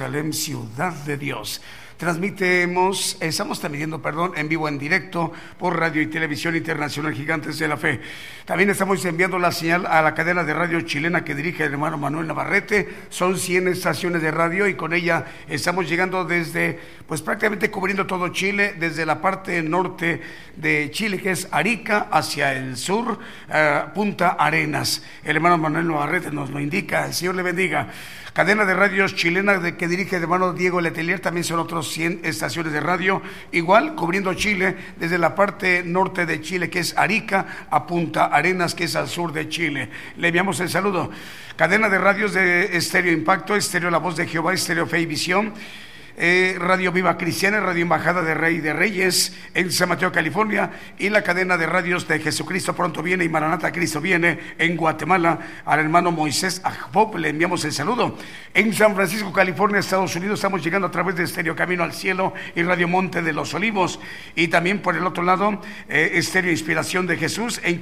Jerusalén, 0.00 0.32
ciudad 0.32 0.94
de 1.04 1.18
Dios. 1.18 1.60
Transmitemos, 1.98 3.18
estamos 3.20 3.60
transmitiendo, 3.60 4.00
perdón, 4.00 4.32
en 4.34 4.48
vivo, 4.48 4.66
en 4.66 4.78
directo 4.78 5.30
por 5.58 5.78
Radio 5.78 6.00
y 6.00 6.06
Televisión 6.06 6.56
Internacional 6.56 7.12
Gigantes 7.12 7.58
de 7.58 7.68
la 7.68 7.76
Fe. 7.76 8.00
También 8.46 8.70
estamos 8.70 9.04
enviando 9.04 9.38
la 9.38 9.52
señal 9.52 9.84
a 9.84 10.00
la 10.00 10.14
cadena 10.14 10.42
de 10.42 10.54
radio 10.54 10.80
chilena 10.80 11.22
que 11.22 11.34
dirige 11.34 11.64
el 11.64 11.72
hermano 11.72 11.98
Manuel 11.98 12.26
Navarrete. 12.26 12.88
Son 13.10 13.38
100 13.38 13.68
estaciones 13.68 14.22
de 14.22 14.30
radio 14.30 14.66
y 14.66 14.72
con 14.72 14.94
ella 14.94 15.26
estamos 15.46 15.86
llegando 15.86 16.24
desde, 16.24 16.80
pues 17.06 17.20
prácticamente 17.20 17.70
cubriendo 17.70 18.06
todo 18.06 18.28
Chile, 18.28 18.76
desde 18.78 19.04
la 19.04 19.20
parte 19.20 19.62
norte 19.62 20.22
de 20.56 20.90
Chile, 20.90 21.20
que 21.20 21.32
es 21.32 21.48
Arica, 21.50 22.08
hacia 22.10 22.54
el 22.54 22.78
sur, 22.78 23.18
eh, 23.52 23.82
Punta 23.94 24.30
Arenas. 24.38 25.04
El 25.22 25.36
hermano 25.36 25.58
Manuel 25.58 25.88
Navarrete 25.88 26.30
nos 26.30 26.48
lo 26.48 26.58
indica, 26.58 27.04
el 27.04 27.12
Señor 27.12 27.34
le 27.34 27.42
bendiga. 27.42 27.88
Cadena 28.40 28.64
de 28.64 28.72
radios 28.72 29.14
chilena 29.16 29.58
de 29.58 29.76
que 29.76 29.86
dirige 29.86 30.16
el 30.16 30.22
hermano 30.22 30.54
Diego 30.54 30.80
Letelier, 30.80 31.20
también 31.20 31.44
son 31.44 31.58
otros 31.58 31.92
100 31.92 32.20
estaciones 32.22 32.72
de 32.72 32.80
radio, 32.80 33.20
igual 33.52 33.94
cubriendo 33.94 34.32
Chile 34.32 34.78
desde 34.98 35.18
la 35.18 35.34
parte 35.34 35.82
norte 35.84 36.24
de 36.24 36.40
Chile, 36.40 36.70
que 36.70 36.78
es 36.78 36.96
Arica, 36.96 37.66
a 37.68 37.86
Punta 37.86 38.24
Arenas, 38.24 38.74
que 38.74 38.84
es 38.84 38.96
al 38.96 39.08
sur 39.08 39.34
de 39.34 39.50
Chile. 39.50 39.90
Le 40.16 40.28
enviamos 40.28 40.58
el 40.60 40.70
saludo. 40.70 41.10
Cadena 41.54 41.90
de 41.90 41.98
radios 41.98 42.32
de 42.32 42.78
Estéreo 42.78 43.12
Impacto, 43.12 43.54
Estéreo 43.54 43.90
La 43.90 43.98
Voz 43.98 44.16
de 44.16 44.26
Jehová, 44.26 44.54
Estéreo 44.54 44.86
Fe 44.86 45.02
y 45.02 45.04
Visión. 45.06 45.52
Eh, 46.22 46.56
Radio 46.58 46.92
Viva 46.92 47.16
Cristiana, 47.16 47.60
Radio 47.60 47.80
Embajada 47.80 48.20
de 48.20 48.34
Rey 48.34 48.58
de 48.58 48.74
Reyes 48.74 49.34
en 49.54 49.72
San 49.72 49.88
Mateo, 49.88 50.12
California, 50.12 50.70
y 50.98 51.08
la 51.08 51.22
cadena 51.22 51.56
de 51.56 51.64
radios 51.64 52.06
de 52.06 52.20
Jesucristo 52.20 52.76
pronto 52.76 53.02
viene 53.02 53.24
y 53.24 53.30
Maranata 53.30 53.72
Cristo 53.72 54.02
viene 54.02 54.38
en 54.58 54.76
Guatemala. 54.76 55.38
Al 55.64 55.80
hermano 55.80 56.12
Moisés 56.12 56.60
Ajpop 56.62 57.16
le 57.16 57.30
enviamos 57.30 57.64
el 57.64 57.72
saludo. 57.72 58.18
En 58.52 58.74
San 58.74 58.94
Francisco, 58.94 59.32
California, 59.32 59.78
Estados 59.78 60.14
Unidos, 60.14 60.40
estamos 60.40 60.62
llegando 60.62 60.88
a 60.88 60.90
través 60.90 61.16
de 61.16 61.24
Estéreo 61.24 61.56
Camino 61.56 61.84
al 61.84 61.94
Cielo 61.94 62.34
y 62.54 62.62
Radio 62.62 62.86
Monte 62.86 63.22
de 63.22 63.32
los 63.32 63.54
Olivos. 63.54 63.98
Y 64.36 64.48
también 64.48 64.80
por 64.80 64.96
el 64.96 65.06
otro 65.06 65.22
lado, 65.22 65.62
eh, 65.88 66.10
Estéreo 66.14 66.50
Inspiración 66.50 67.06
de 67.06 67.16
Jesús 67.16 67.62
en, 67.64 67.80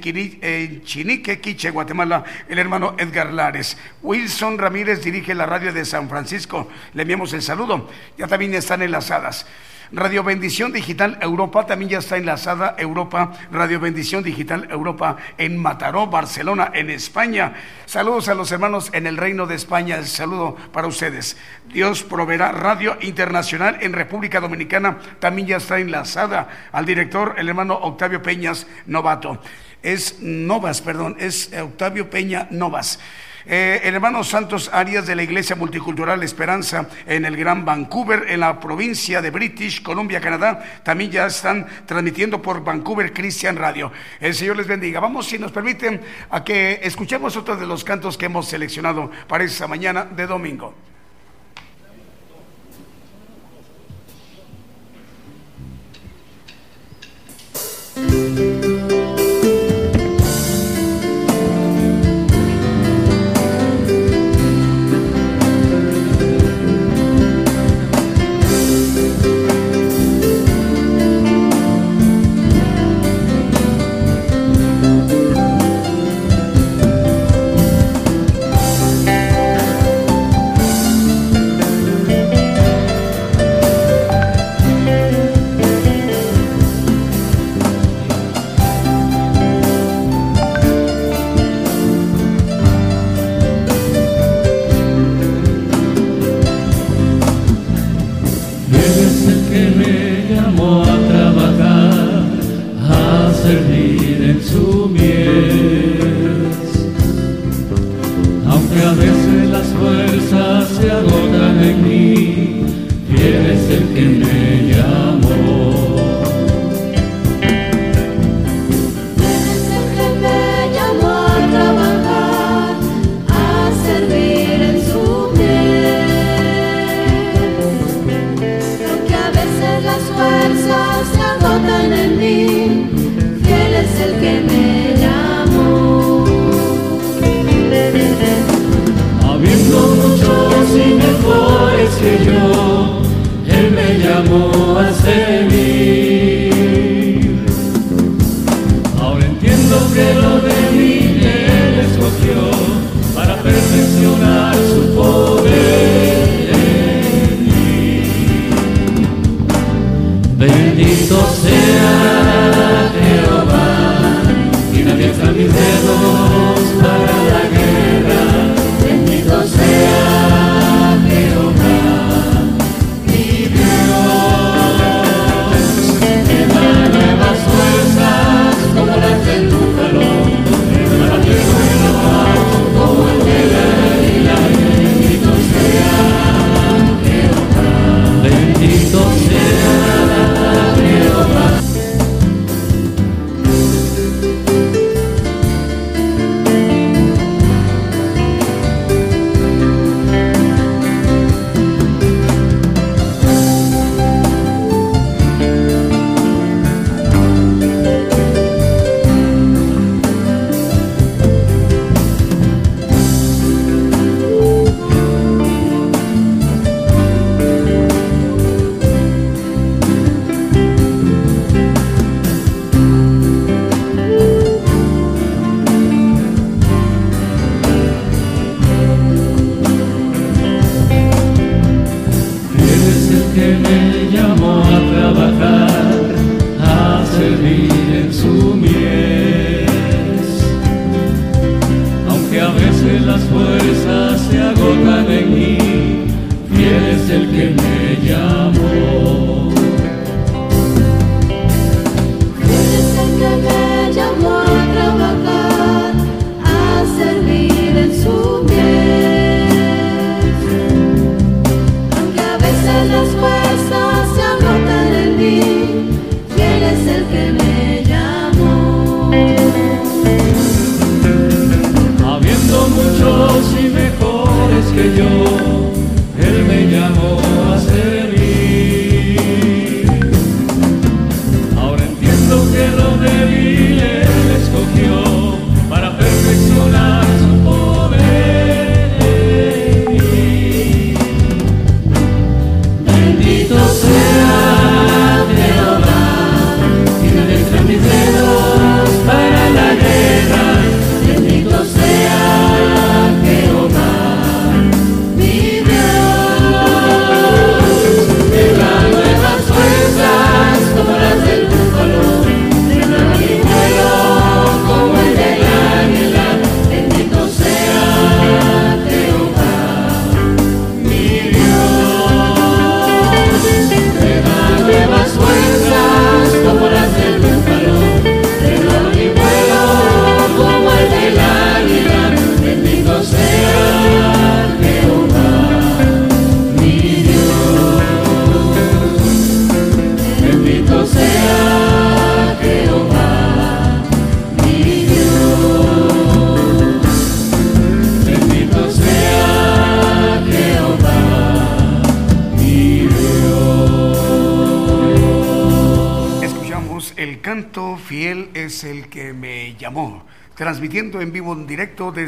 Chinique, 0.83 1.41
Quiche, 1.41 1.71
Guatemala, 1.71 2.23
el 2.47 2.57
hermano 2.57 2.95
Edgar 2.97 3.33
Lares. 3.33 3.77
Wilson 4.01 4.57
Ramírez 4.57 5.03
dirige 5.03 5.35
la 5.35 5.45
radio 5.45 5.73
de 5.73 5.83
San 5.83 6.07
Francisco. 6.07 6.69
Le 6.93 7.01
enviamos 7.01 7.33
el 7.33 7.41
saludo. 7.41 7.89
También 8.29 8.53
están 8.53 8.81
enlazadas. 8.81 9.45
Radio 9.91 10.23
Bendición 10.23 10.71
Digital 10.71 11.17
Europa 11.19 11.65
también 11.65 11.89
ya 11.89 11.97
está 11.97 12.15
enlazada 12.15 12.75
Europa, 12.77 13.31
Radio 13.51 13.79
Bendición 13.79 14.23
Digital 14.23 14.67
Europa 14.69 15.17
en 15.39 15.57
Mataró, 15.57 16.05
Barcelona, 16.05 16.69
en 16.75 16.91
España. 16.91 17.53
Saludos 17.87 18.29
a 18.29 18.35
los 18.35 18.51
hermanos 18.51 18.91
en 18.93 19.07
el 19.07 19.17
Reino 19.17 19.47
de 19.47 19.55
España, 19.55 20.03
saludo 20.03 20.55
para 20.71 20.87
ustedes. 20.87 21.37
Dios 21.73 22.03
proveerá 22.03 22.51
Radio 22.51 22.97
Internacional 23.01 23.79
en 23.81 23.93
República 23.93 24.39
Dominicana, 24.39 24.99
también 25.19 25.47
ya 25.47 25.57
está 25.57 25.79
enlazada 25.79 26.69
al 26.71 26.85
director, 26.85 27.33
el 27.39 27.49
hermano 27.49 27.73
Octavio 27.73 28.21
Peñas 28.21 28.67
Novato. 28.85 29.41
Es 29.81 30.19
Novas, 30.21 30.81
perdón, 30.81 31.15
es 31.19 31.51
Octavio 31.59 32.11
Peña 32.11 32.47
Novas. 32.51 32.99
Eh, 33.45 33.81
el 33.83 33.95
hermano 33.95 34.23
Santos 34.23 34.69
Arias 34.73 35.07
de 35.07 35.15
la 35.15 35.23
Iglesia 35.23 35.55
Multicultural 35.55 36.21
Esperanza 36.23 36.87
en 37.05 37.25
el 37.25 37.37
Gran 37.37 37.65
Vancouver, 37.65 38.25
en 38.29 38.41
la 38.41 38.59
provincia 38.59 39.21
de 39.21 39.31
British 39.31 39.81
Columbia, 39.81 40.21
Canadá, 40.21 40.81
también 40.83 41.11
ya 41.11 41.25
están 41.25 41.65
transmitiendo 41.85 42.41
por 42.41 42.63
Vancouver 42.63 43.13
Christian 43.13 43.55
Radio. 43.55 43.91
El 44.19 44.35
Señor 44.35 44.57
les 44.57 44.67
bendiga. 44.67 44.99
Vamos, 44.99 45.27
si 45.27 45.39
nos 45.39 45.51
permiten, 45.51 46.01
a 46.29 46.43
que 46.43 46.79
escuchemos 46.83 47.35
otro 47.37 47.55
de 47.55 47.65
los 47.65 47.83
cantos 47.83 48.17
que 48.17 48.25
hemos 48.25 48.47
seleccionado 48.47 49.09
para 49.27 49.43
esta 49.43 49.67
mañana 49.67 50.05
de 50.05 50.27
domingo. 50.27 50.75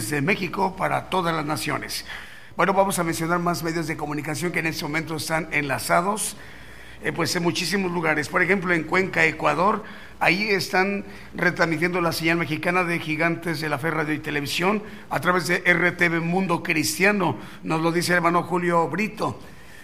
Desde 0.01 0.19
México 0.19 0.75
para 0.75 1.11
todas 1.11 1.33
las 1.33 1.45
naciones. 1.45 2.05
Bueno, 2.57 2.73
vamos 2.73 2.97
a 2.97 3.03
mencionar 3.03 3.37
más 3.37 3.61
medios 3.61 3.85
de 3.85 3.95
comunicación 3.95 4.51
que 4.51 4.57
en 4.57 4.65
este 4.65 4.83
momento 4.83 5.15
están 5.15 5.47
enlazados, 5.51 6.35
eh, 7.03 7.11
pues 7.11 7.35
en 7.35 7.43
muchísimos 7.43 7.91
lugares. 7.91 8.27
Por 8.27 8.41
ejemplo, 8.41 8.73
en 8.73 8.83
Cuenca, 8.83 9.23
Ecuador, 9.25 9.83
ahí 10.19 10.49
están 10.49 11.05
retransmitiendo 11.35 12.01
la 12.01 12.13
señal 12.13 12.37
mexicana 12.37 12.83
de 12.83 12.97
Gigantes 12.97 13.61
de 13.61 13.69
la 13.69 13.77
Fe 13.77 13.91
Radio 13.91 14.15
y 14.15 14.19
Televisión 14.19 14.81
a 15.11 15.19
través 15.19 15.45
de 15.45 15.59
RTV 15.59 16.19
Mundo 16.19 16.63
Cristiano, 16.63 17.37
nos 17.61 17.79
lo 17.81 17.91
dice 17.91 18.13
el 18.13 18.17
hermano 18.17 18.41
Julio 18.41 18.87
Brito. 18.87 19.39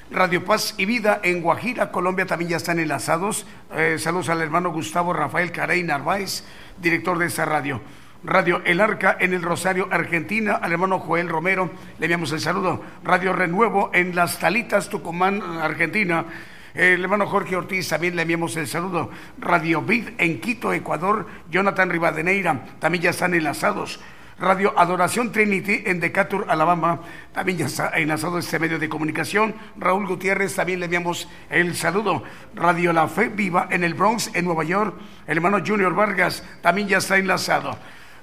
Radio 0.09 0.43
Paz 0.43 0.74
y 0.78 0.86
Vida 0.86 1.20
en 1.22 1.41
Guajira, 1.41 1.91
Colombia 1.91 2.26
también 2.26 2.49
ya 2.49 2.57
están 2.57 2.80
enlazados. 2.80 3.45
Eh, 3.76 3.97
saludos 3.99 4.30
al 4.30 4.41
hermano 4.41 4.72
Gustavo 4.72 5.13
Rafael 5.13 5.51
Carey 5.51 5.84
Narváez, 5.84 6.43
director 6.82 7.20
de 7.20 7.28
esa 7.28 7.45
radio. 7.45 7.82
Radio 8.28 8.61
El 8.65 8.82
Arca 8.82 9.15
en 9.21 9.34
el 9.34 9.41
Rosario, 9.41 9.88
Argentina, 9.89 10.59
al 10.61 10.73
hermano 10.73 10.99
Joel 10.99 11.30
Romero, 11.30 11.71
le 11.97 12.07
enviamos 12.07 12.34
el 12.34 12.41
saludo. 12.41 12.84
Radio 13.01 13.32
Renuevo 13.32 13.89
en 13.93 14.17
Las 14.17 14.38
Talitas, 14.38 14.89
Tucumán, 14.89 15.41
Argentina. 15.41 16.25
El 16.73 17.01
hermano 17.01 17.25
Jorge 17.25 17.55
Ortiz 17.55 17.88
también 17.88 18.17
le 18.17 18.23
enviamos 18.23 18.57
el 18.57 18.67
saludo. 18.67 19.11
Radio 19.39 19.82
Vid 19.82 20.09
en 20.17 20.41
Quito, 20.41 20.73
Ecuador. 20.73 21.25
Jonathan 21.49 21.89
Rivadeneira 21.89 22.65
también 22.80 23.05
ya 23.05 23.11
están 23.11 23.34
enlazados. 23.34 24.01
Radio 24.39 24.78
Adoración 24.78 25.32
Trinity 25.32 25.84
en 25.86 26.01
Decatur, 26.01 26.47
Alabama. 26.49 26.99
También 27.32 27.59
ya 27.59 27.67
está 27.67 27.91
enlazado 27.95 28.39
este 28.39 28.59
medio 28.59 28.78
de 28.78 28.89
comunicación. 28.89 29.55
Raúl 29.78 30.05
Gutiérrez, 30.05 30.53
también 30.53 30.82
le 30.82 30.88
enviamos 30.88 31.30
el 31.49 31.78
saludo. 31.78 32.23
Radio 32.55 32.91
La 32.91 33.07
Fe 33.07 33.30
Viva 33.30 33.69
en 33.71 33.86
el 33.86 33.93
Bronx, 33.93 34.32
en 34.34 34.43
Nueva 34.43 34.65
York. 34.65 34.95
El 35.28 35.38
hermano 35.38 35.63
Junior 35.65 35.95
Vargas 35.95 36.43
también 36.61 36.89
ya 36.89 36.97
está 36.97 37.17
enlazado. 37.17 37.78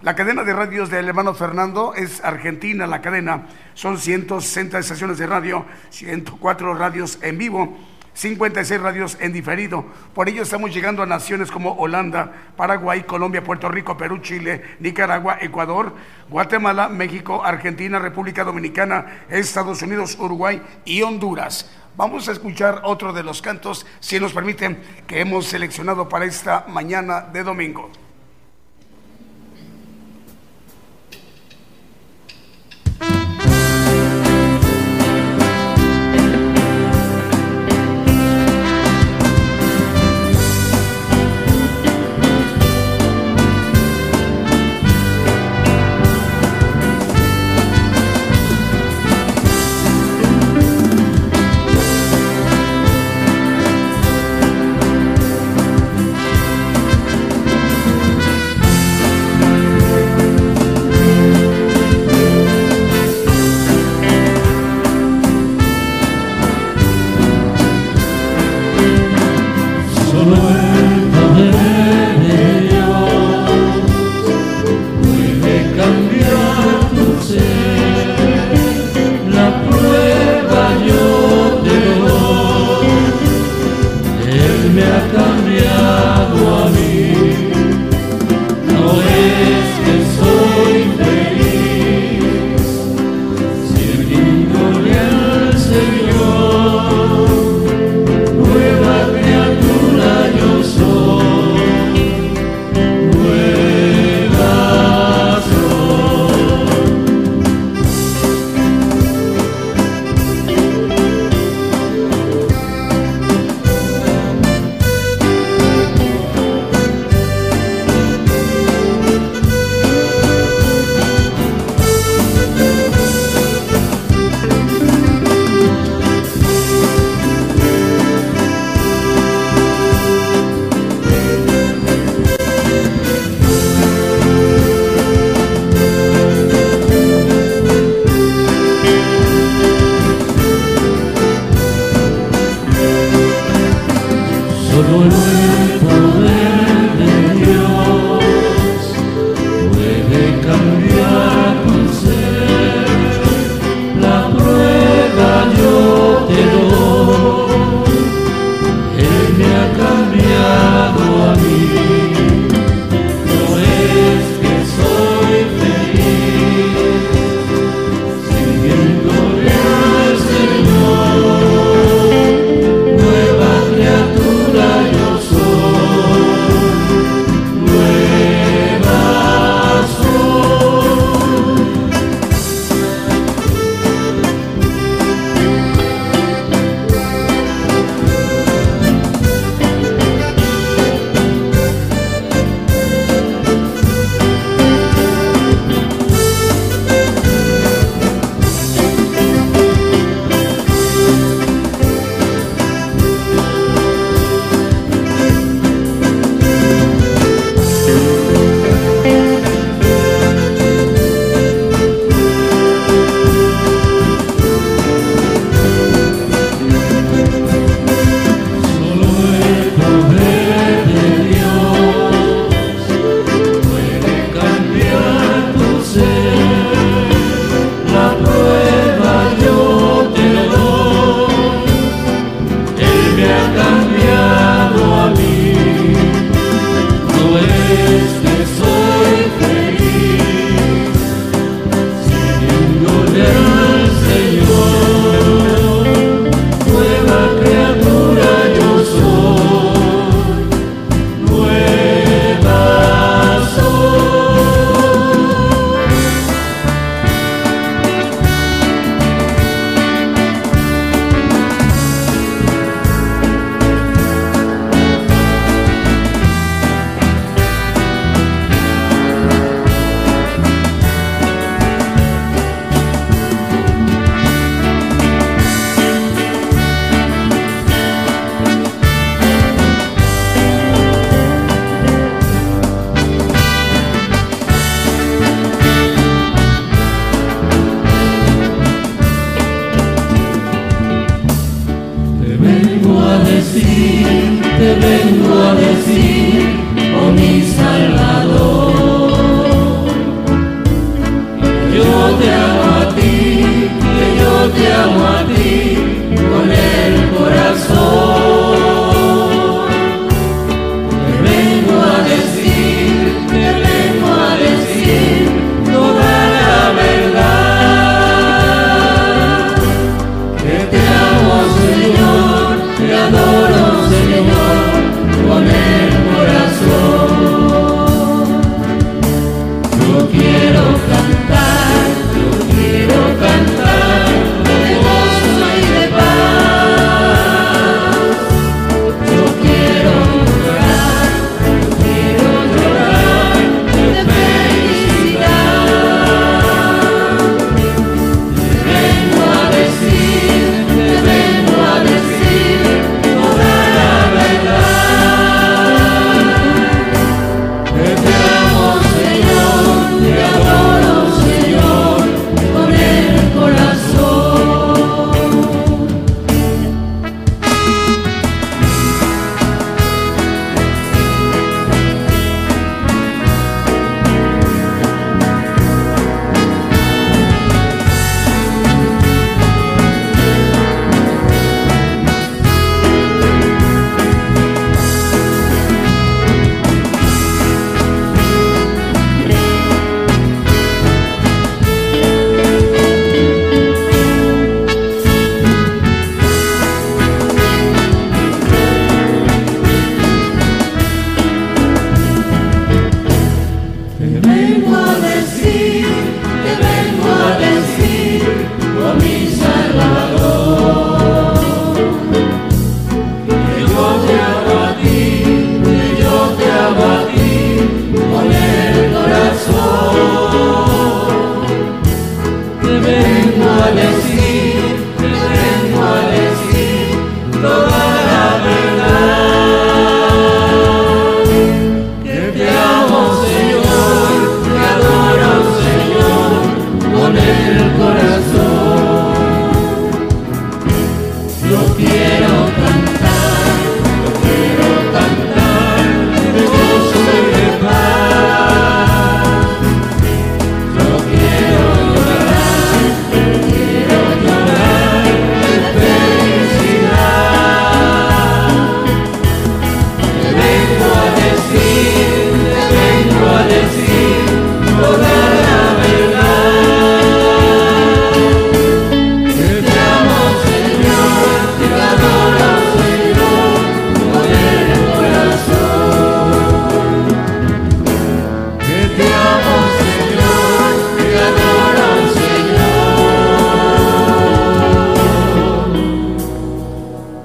La 0.04 0.14
cadena 0.14 0.44
de 0.44 0.52
radios 0.52 0.90
del 0.90 1.08
hermano 1.08 1.32
Fernando 1.32 1.94
es 1.94 2.22
Argentina, 2.22 2.86
la 2.86 3.00
cadena. 3.00 3.46
Son 3.72 3.96
160 3.96 4.78
estaciones 4.78 5.16
de 5.16 5.26
radio, 5.26 5.64
104 5.88 6.74
radios 6.74 7.18
en 7.22 7.38
vivo 7.38 7.78
56 8.12 8.80
radios 8.82 9.16
en 9.18 9.32
diferido. 9.32 9.86
Por 10.14 10.28
ello 10.28 10.42
estamos 10.42 10.74
llegando 10.74 11.02
a 11.02 11.06
naciones 11.06 11.50
como 11.50 11.72
Holanda, 11.72 12.32
Paraguay, 12.54 13.04
Colombia, 13.04 13.42
Puerto 13.42 13.70
Rico, 13.70 13.96
Perú, 13.96 14.18
Chile, 14.18 14.76
Nicaragua, 14.78 15.38
Ecuador, 15.40 15.94
Guatemala, 16.28 16.90
México, 16.90 17.42
Argentina, 17.42 17.98
República 17.98 18.44
Dominicana, 18.44 19.24
Estados 19.30 19.80
Unidos, 19.80 20.18
Uruguay 20.20 20.60
y 20.84 21.00
Honduras. 21.00 21.70
Vamos 21.96 22.28
a 22.28 22.32
escuchar 22.32 22.82
otro 22.84 23.14
de 23.14 23.22
los 23.22 23.40
cantos, 23.40 23.86
si 24.00 24.20
nos 24.20 24.34
permiten, 24.34 24.82
que 25.06 25.22
hemos 25.22 25.46
seleccionado 25.46 26.10
para 26.10 26.26
esta 26.26 26.66
mañana 26.68 27.22
de 27.22 27.42
domingo. 27.42 28.03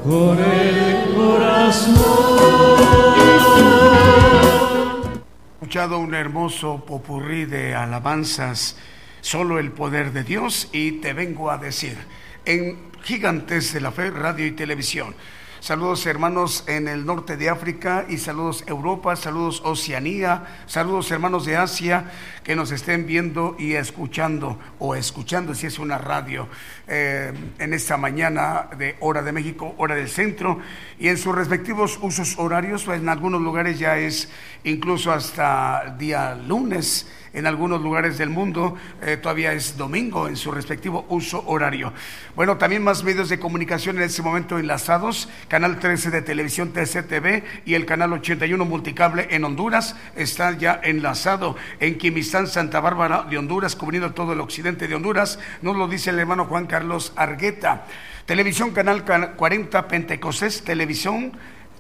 Con 0.10 0.40
el 0.40 1.14
corazón. 1.14 1.96
escuchado 5.52 6.00
un 6.00 6.16
hermoso 6.16 6.84
popurrí 6.84 7.46
de 7.46 7.76
alabanzas, 7.76 8.76
solo 9.22 9.60
el 9.60 9.72
poder 9.72 10.12
de 10.12 10.24
Dios 10.24 10.70
y 10.72 10.94
te 10.94 11.14
vengo 11.14 11.52
a 11.52 11.60
decir, 11.60 11.96
en 12.46 12.90
Gigantes 13.04 13.72
de 13.72 13.82
la 13.82 13.92
Fe, 13.92 14.10
Radio 14.10 14.48
y 14.48 14.52
Televisión. 14.52 15.14
Saludos 15.62 16.06
hermanos 16.06 16.64
en 16.68 16.88
el 16.88 17.06
norte 17.06 17.36
de 17.36 17.50
África 17.50 18.06
y 18.08 18.18
saludos 18.18 18.64
Europa, 18.66 19.18
saludos 19.18 19.62
Oceanía, 19.66 20.46
saludos 20.68 21.12
hermanos 21.12 21.46
de 21.46 21.58
Asia 21.58 22.06
que 22.46 22.56
nos 22.56 22.72
estén 22.72 23.06
viendo 23.06 23.58
y 23.60 23.74
escuchando 23.74 24.58
o 24.80 24.96
escuchando 24.96 25.54
si 25.54 25.68
es 25.68 25.78
una 25.78 25.98
radio 25.98 26.48
eh, 26.88 27.34
en 27.60 27.74
esta 27.74 27.98
mañana 27.98 28.70
de 28.78 28.96
hora 29.02 29.22
de 29.22 29.34
México, 29.34 29.76
hora 29.78 29.96
del 29.96 30.08
centro 30.08 30.60
y 30.98 31.10
en 31.10 31.18
sus 31.18 31.36
respectivos 31.36 32.00
usos 32.02 32.40
horarios, 32.40 32.86
pues, 32.86 33.02
en 33.02 33.10
algunos 33.10 33.42
lugares 33.42 33.78
ya 33.78 33.98
es 33.98 34.30
incluso 34.64 35.12
hasta 35.12 35.94
día 36.00 36.36
lunes 36.36 37.06
en 37.34 37.48
algunos 37.48 37.82
lugares 37.82 38.18
del 38.18 38.30
mundo 38.30 38.76
eh, 39.02 39.18
todavía 39.18 39.54
es 39.54 39.78
domingo 39.78 40.28
en 40.28 40.36
su 40.36 40.52
respectivo 40.52 41.06
uso 41.10 41.44
horario. 41.48 41.94
Bueno, 42.36 42.58
también 42.58 42.84
más 42.84 43.04
medios 43.04 43.30
de 43.30 43.40
comunicación 43.40 43.98
en 43.98 44.04
este 44.04 44.22
momento 44.22 44.60
enlazados, 44.60 45.30
Canal 45.48 45.80
13 45.80 46.12
de 46.12 46.22
Televisión 46.22 46.74
TCTV 46.74 47.44
y 47.66 47.74
el 47.74 47.86
Canal 47.86 48.14
81 48.14 48.64
Multicable 48.66 49.28
en 49.32 49.44
Honduras 49.44 49.96
está 50.16 50.52
ya 50.58 50.80
enlazado 50.84 51.56
en 51.80 51.98
Quimistán, 51.98 52.48
Santa 52.48 52.80
Bárbara 52.80 53.24
de 53.30 53.38
Honduras, 53.38 53.76
cubriendo 53.76 54.14
todo 54.14 54.34
el 54.34 54.42
occidente 54.42 54.88
de 54.88 54.96
Honduras, 54.96 55.40
nos 55.62 55.76
lo 55.76 55.88
dice 55.88 56.10
el 56.10 56.20
hermano 56.20 56.46
Juan 56.46 56.68
Carlos 56.68 57.14
Argueta. 57.16 57.86
Televisión 58.26 58.72
Canal 58.72 59.04
40 59.36 59.88
Pentecostés, 59.88 60.64
Televisión 60.64 61.32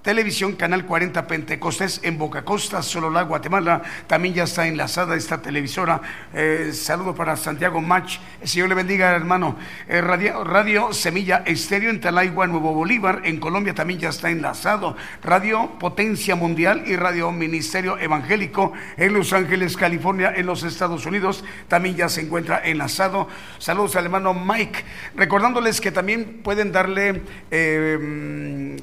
Televisión 0.02 0.54
Canal 0.54 0.86
40 0.86 1.28
Pentecostés 1.28 2.00
en 2.04 2.18
Boca 2.18 2.45
Costa, 2.45 2.82
Sololá, 2.82 3.24
Guatemala. 3.24 3.82
También 4.08 4.34
ya 4.34 4.43
está 4.43 4.66
enlazada 4.66 5.16
esta 5.16 5.41
televisora. 5.41 6.02
Eh, 6.34 6.72
saludo 6.74 7.14
para 7.14 7.36
Santiago 7.36 7.82
Mach. 7.82 8.18
El 8.41 8.47
Señor 8.47 8.70
le 8.70 8.76
bendiga, 8.76 9.14
hermano. 9.14 9.58
Eh, 9.88 10.00
radio, 10.02 10.93
Semilla 10.93 11.43
Estéreo 11.45 11.89
en 11.89 12.00
Talaigua, 12.00 12.47
Nuevo 12.47 12.74
Bolívar. 12.74 13.22
En 13.26 13.39
Colombia 13.39 13.74
también 13.74 14.00
ya 14.00 14.10
está 14.10 14.30
enlazado. 14.30 14.95
Radio 15.22 15.78
Potencia 15.80 16.36
Mundial 16.36 16.84
y 16.86 16.95
Radio 16.95 17.32
Ministerio 17.34 17.97
Evangélico 17.97 18.72
en 18.95 19.14
Los 19.14 19.34
Ángeles, 19.34 19.76
California, 19.76 20.34
en 20.34 20.45
los 20.45 20.64
Estados 20.64 21.06
Unidos. 21.06 21.43
También 21.68 21.97
ya 21.97 22.08
se 22.08 22.22
encuentra 22.22 22.62
enlazado. 22.64 23.28
Saludos 23.58 23.97
al 23.97 24.06
hermano 24.06 24.34
Mike. 24.34 24.86
Recordándoles 25.16 25.82
que 25.82 25.91
también 25.91 26.39
pueden 26.41 26.72
darle... 26.72 27.22
Eh, 27.52 28.78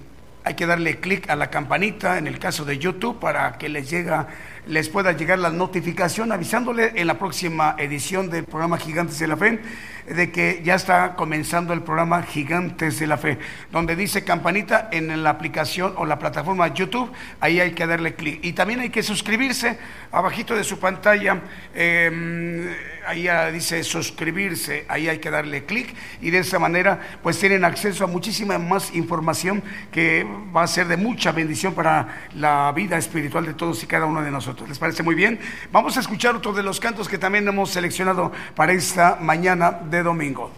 hay 0.46 0.54
que 0.54 0.64
darle 0.64 1.00
clic 1.00 1.28
a 1.28 1.34
la 1.34 1.50
campanita 1.50 2.18
en 2.18 2.28
el 2.28 2.38
caso 2.38 2.64
de 2.64 2.78
YouTube 2.78 3.18
para 3.18 3.58
que 3.58 3.68
les 3.68 3.90
llega, 3.90 4.28
les 4.68 4.88
pueda 4.88 5.10
llegar 5.10 5.40
la 5.40 5.50
notificación 5.50 6.30
avisándole 6.30 6.92
en 6.94 7.08
la 7.08 7.18
próxima 7.18 7.74
edición 7.80 8.30
del 8.30 8.44
programa 8.44 8.78
Gigantes 8.78 9.18
de 9.18 9.26
la 9.26 9.36
Fe 9.36 9.60
de 10.06 10.30
que 10.30 10.62
ya 10.64 10.74
está 10.74 11.14
comenzando 11.14 11.72
el 11.72 11.82
programa 11.82 12.22
Gigantes 12.22 12.98
de 12.98 13.06
la 13.06 13.18
Fe, 13.18 13.38
donde 13.72 13.96
dice 13.96 14.24
campanita 14.24 14.88
en 14.92 15.22
la 15.22 15.30
aplicación 15.30 15.94
o 15.96 16.04
la 16.04 16.18
plataforma 16.18 16.72
YouTube, 16.72 17.12
ahí 17.40 17.60
hay 17.60 17.72
que 17.72 17.86
darle 17.86 18.14
clic. 18.14 18.40
Y 18.42 18.52
también 18.52 18.80
hay 18.80 18.90
que 18.90 19.02
suscribirse, 19.02 19.78
abajito 20.12 20.54
de 20.54 20.64
su 20.64 20.78
pantalla, 20.78 21.42
eh, 21.74 22.74
ahí 23.06 23.28
dice 23.52 23.84
suscribirse, 23.84 24.84
ahí 24.88 25.08
hay 25.08 25.18
que 25.18 25.30
darle 25.30 25.64
clic 25.64 25.94
y 26.20 26.30
de 26.30 26.38
esa 26.38 26.58
manera 26.58 27.00
pues 27.22 27.38
tienen 27.38 27.64
acceso 27.64 28.04
a 28.04 28.06
muchísima 28.06 28.58
más 28.58 28.94
información 28.94 29.62
que 29.92 30.26
va 30.54 30.64
a 30.64 30.66
ser 30.66 30.88
de 30.88 30.96
mucha 30.96 31.32
bendición 31.32 31.74
para 31.74 32.28
la 32.34 32.72
vida 32.72 32.98
espiritual 32.98 33.46
de 33.46 33.54
todos 33.54 33.82
y 33.82 33.86
cada 33.86 34.06
uno 34.06 34.22
de 34.22 34.30
nosotros. 34.30 34.68
¿Les 34.68 34.78
parece 34.78 35.02
muy 35.02 35.14
bien? 35.14 35.38
Vamos 35.72 35.96
a 35.96 36.00
escuchar 36.00 36.34
otro 36.34 36.52
de 36.52 36.62
los 36.62 36.80
cantos 36.80 37.08
que 37.08 37.18
también 37.18 37.46
hemos 37.46 37.70
seleccionado 37.70 38.32
para 38.54 38.72
esta 38.72 39.18
mañana 39.20 39.70
de 39.70 39.95
domingo. 40.02 40.50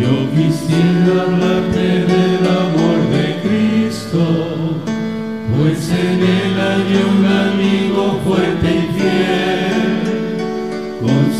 Yo 0.00 0.30
quisiera 0.30 1.22
hablarte 1.22 2.04
del 2.04 2.46
amor 2.46 2.98
de 3.10 3.26
Cristo, 3.42 4.20
pues 5.56 5.90
en 5.90 6.22
él 6.22 6.60
hay 6.60 7.02
un 7.10 7.26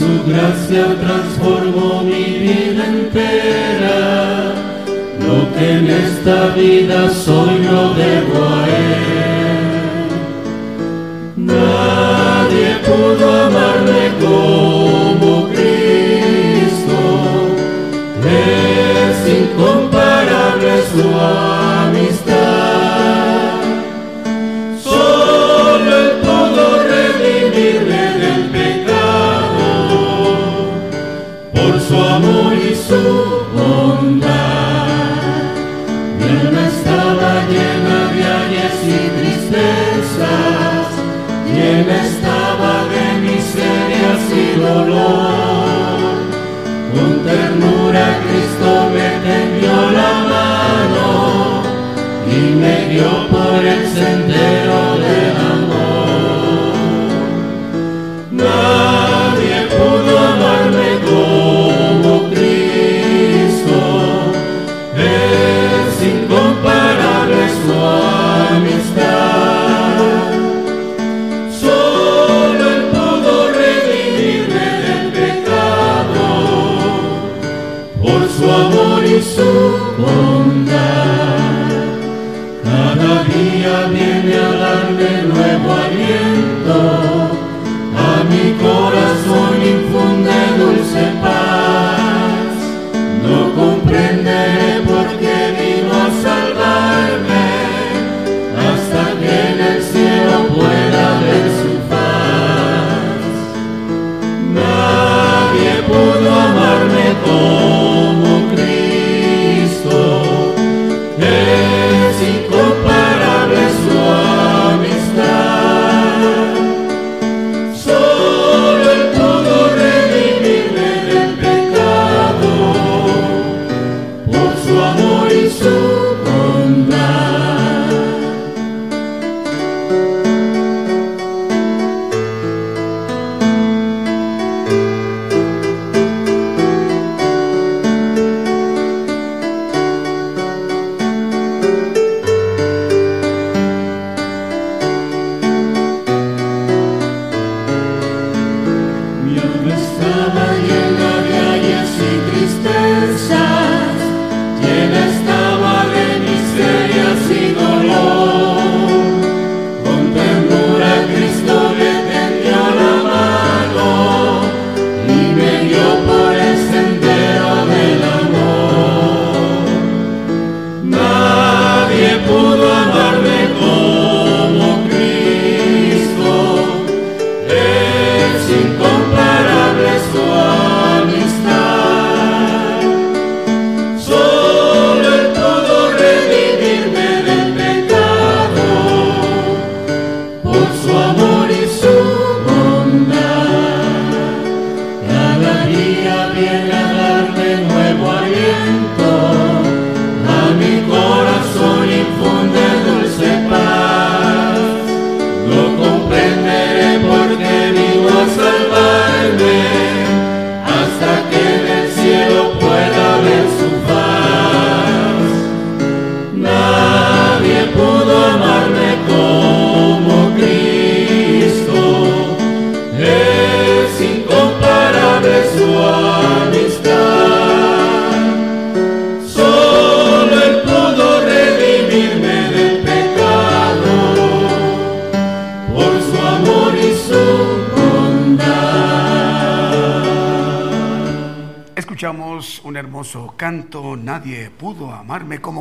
su 0.08 0.30
gracia 0.30 0.84
transformó 1.04 2.02
mi 2.02 2.24
vida 2.46 2.82
entera. 2.86 3.98
Lo 5.26 5.38
que 5.54 5.64
en 5.78 5.86
esta 6.04 6.48
vida 6.54 7.10
soy 7.10 7.58
lo 7.58 7.82
debo 8.02 8.36
a 8.56 8.60
él. 8.84 10.08
Nadie 11.36 12.68
pudo 12.86 13.26
amarme 13.48 14.07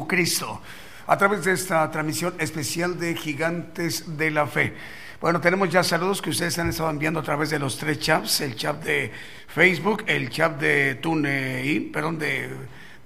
Cristo, 0.08 0.62
a 1.05 1.18
través 1.18 1.43
de 1.43 1.53
esta 1.53 1.89
transmisión 1.91 2.34
especial 2.39 2.99
de 2.99 3.16
Gigantes 3.16 4.18
de 4.18 4.32
la 4.32 4.47
Fe. 4.47 4.74
Bueno, 5.20 5.41
tenemos 5.41 5.70
ya 5.70 5.84
saludos 5.84 6.22
que 6.22 6.30
ustedes 6.30 6.58
han 6.60 6.70
estado 6.70 6.89
enviando 6.89 7.20
a 7.20 7.24
través 7.24 7.49
de 7.49 7.60
los 7.60 7.78
tres 7.78 7.99
chats, 7.99 8.41
el 8.41 8.55
chat 8.55 8.84
de 8.84 9.12
Facebook, 9.47 10.03
el 10.08 10.30
chat 10.30 10.60
de 10.60 10.95
TuneIn, 10.95 11.91
perdón, 11.91 12.20
de, 12.20 12.49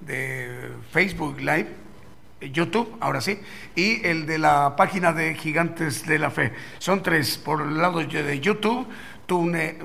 de 0.00 0.68
Facebook 0.90 1.38
Live, 1.38 1.68
YouTube, 2.52 2.96
ahora 3.00 3.20
sí, 3.20 3.38
y 3.74 4.04
el 4.06 4.26
de 4.26 4.38
la 4.38 4.76
página 4.76 5.12
de 5.12 5.34
Gigantes 5.34 6.06
de 6.06 6.18
la 6.18 6.30
Fe. 6.30 6.52
Son 6.78 7.02
tres, 7.02 7.38
por 7.38 7.62
el 7.62 7.78
lado 7.78 8.00
de 8.00 8.40
YouTube, 8.40 8.86
Tune, 9.26 9.78